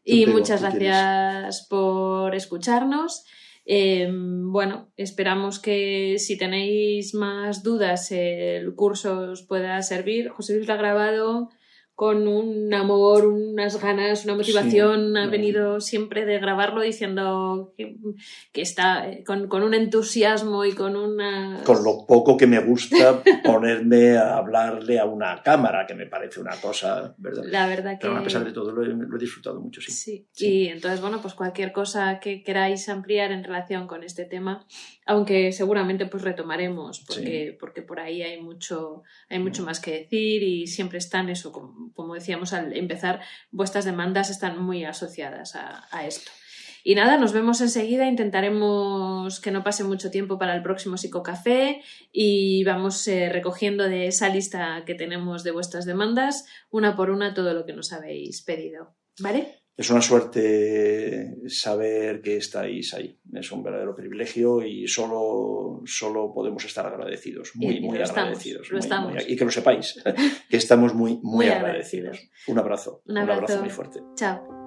Y 0.02 0.24
Pero, 0.24 0.38
muchas 0.38 0.62
gracias 0.62 1.66
por 1.68 2.34
escucharnos. 2.34 3.26
Eh, 3.66 4.08
bueno, 4.10 4.90
esperamos 4.96 5.58
que 5.58 6.16
si 6.18 6.38
tenéis 6.38 7.12
más 7.12 7.62
dudas 7.62 8.12
el 8.12 8.74
curso 8.74 9.32
os 9.32 9.42
pueda 9.42 9.82
servir. 9.82 10.30
José 10.30 10.54
Luis 10.54 10.66
lo 10.66 10.72
ha 10.72 10.78
grabado 10.78 11.50
con 12.00 12.26
un 12.26 12.72
amor, 12.72 13.26
unas 13.26 13.78
ganas, 13.78 14.24
una 14.24 14.34
motivación. 14.34 15.12
Sí, 15.12 15.20
ha 15.20 15.26
venido 15.26 15.82
siempre 15.82 16.24
de 16.24 16.38
grabarlo 16.38 16.80
diciendo 16.80 17.74
que, 17.76 17.94
que 18.52 18.62
está 18.62 19.06
eh, 19.06 19.22
con, 19.22 19.48
con 19.48 19.62
un 19.62 19.74
entusiasmo 19.74 20.64
y 20.64 20.72
con 20.72 20.96
una... 20.96 21.60
Con 21.62 21.84
lo 21.84 22.06
poco 22.06 22.38
que 22.38 22.46
me 22.46 22.58
gusta 22.60 23.22
ponerme 23.44 24.16
a 24.16 24.38
hablarle 24.38 24.98
a 24.98 25.04
una 25.04 25.42
cámara, 25.42 25.86
que 25.86 25.94
me 25.94 26.06
parece 26.06 26.40
una 26.40 26.56
cosa, 26.56 27.14
¿verdad? 27.18 27.44
La 27.44 27.66
verdad 27.66 27.98
que... 27.98 28.06
Pero 28.06 28.16
a 28.16 28.22
pesar 28.22 28.46
de 28.46 28.52
todo, 28.52 28.72
lo 28.72 28.82
he, 28.82 28.86
lo 28.86 29.16
he 29.16 29.20
disfrutado 29.20 29.60
mucho, 29.60 29.82
sí. 29.82 29.92
Sí. 29.92 30.26
Sí. 30.32 30.46
y 30.46 30.68
entonces, 30.68 31.02
bueno, 31.02 31.20
pues 31.20 31.34
cualquier 31.34 31.70
cosa 31.70 32.18
que 32.18 32.42
queráis 32.42 32.88
ampliar 32.88 33.30
en 33.30 33.44
relación 33.44 33.86
con 33.86 34.04
este 34.04 34.24
tema, 34.24 34.66
aunque 35.10 35.50
seguramente 35.50 36.06
pues 36.06 36.22
retomaremos, 36.22 37.00
porque, 37.00 37.56
porque 37.58 37.82
por 37.82 37.98
ahí 37.98 38.22
hay 38.22 38.40
mucho, 38.40 39.02
hay 39.28 39.40
mucho 39.40 39.62
Mm. 39.62 39.64
más 39.64 39.80
que 39.80 39.90
decir 39.90 40.44
y 40.44 40.68
siempre 40.68 40.98
están 40.98 41.28
eso, 41.28 41.50
como, 41.50 41.92
como 41.94 42.14
decíamos 42.14 42.52
al 42.52 42.76
empezar, 42.76 43.20
vuestras 43.50 43.84
demandas 43.84 44.30
están 44.30 44.62
muy 44.62 44.84
asociadas 44.84 45.56
a, 45.56 45.84
a 45.90 46.06
esto. 46.06 46.30
Y 46.84 46.94
nada, 46.94 47.16
nos 47.18 47.32
vemos 47.32 47.60
enseguida. 47.60 48.06
Intentaremos 48.06 49.40
que 49.40 49.50
no 49.50 49.64
pase 49.64 49.82
mucho 49.82 50.12
tiempo 50.12 50.38
para 50.38 50.54
el 50.54 50.62
próximo 50.62 50.96
psicocafé 50.96 51.82
y 52.12 52.62
vamos 52.62 53.06
eh, 53.08 53.28
recogiendo 53.30 53.84
de 53.88 54.06
esa 54.06 54.28
lista 54.28 54.84
que 54.86 54.94
tenemos 54.94 55.42
de 55.42 55.50
vuestras 55.50 55.86
demandas, 55.86 56.46
una 56.70 56.94
por 56.94 57.10
una, 57.10 57.34
todo 57.34 57.52
lo 57.52 57.66
que 57.66 57.72
nos 57.72 57.92
habéis 57.92 58.42
pedido. 58.42 58.94
¿Vale? 59.18 59.59
Es 59.80 59.88
una 59.88 60.02
suerte 60.02 61.36
saber 61.48 62.20
que 62.20 62.36
estáis 62.36 62.92
ahí. 62.92 63.18
Es 63.32 63.50
un 63.50 63.62
verdadero 63.62 63.94
privilegio 63.94 64.62
y 64.62 64.86
solo, 64.86 65.80
solo 65.86 66.34
podemos 66.34 66.62
estar 66.66 66.84
agradecidos, 66.86 67.52
muy, 67.54 67.76
Y- 67.76 67.80
muy 67.80 67.96
estamos, 67.98 68.18
agradecidos. 68.18 68.68
lo 68.68 68.74
muy, 68.76 68.80
estamos. 68.80 69.12
muy- 69.14 69.22
y 69.26 69.36
que 69.36 69.44
lo 69.46 69.50
sepáis, 69.50 69.94
que 70.50 70.56
estamos 70.58 70.94
muy, 70.94 71.18
muy, 71.22 71.46
agradecidos. 71.48 72.18
Un 72.48 72.58
abrazo. 72.58 73.00
Un 73.06 73.12
un 73.12 73.18
abrazo 73.20 73.40
abrazo. 73.44 73.60
muy 73.60 73.70
fuerte. 73.70 74.00
Chao. 74.16 74.59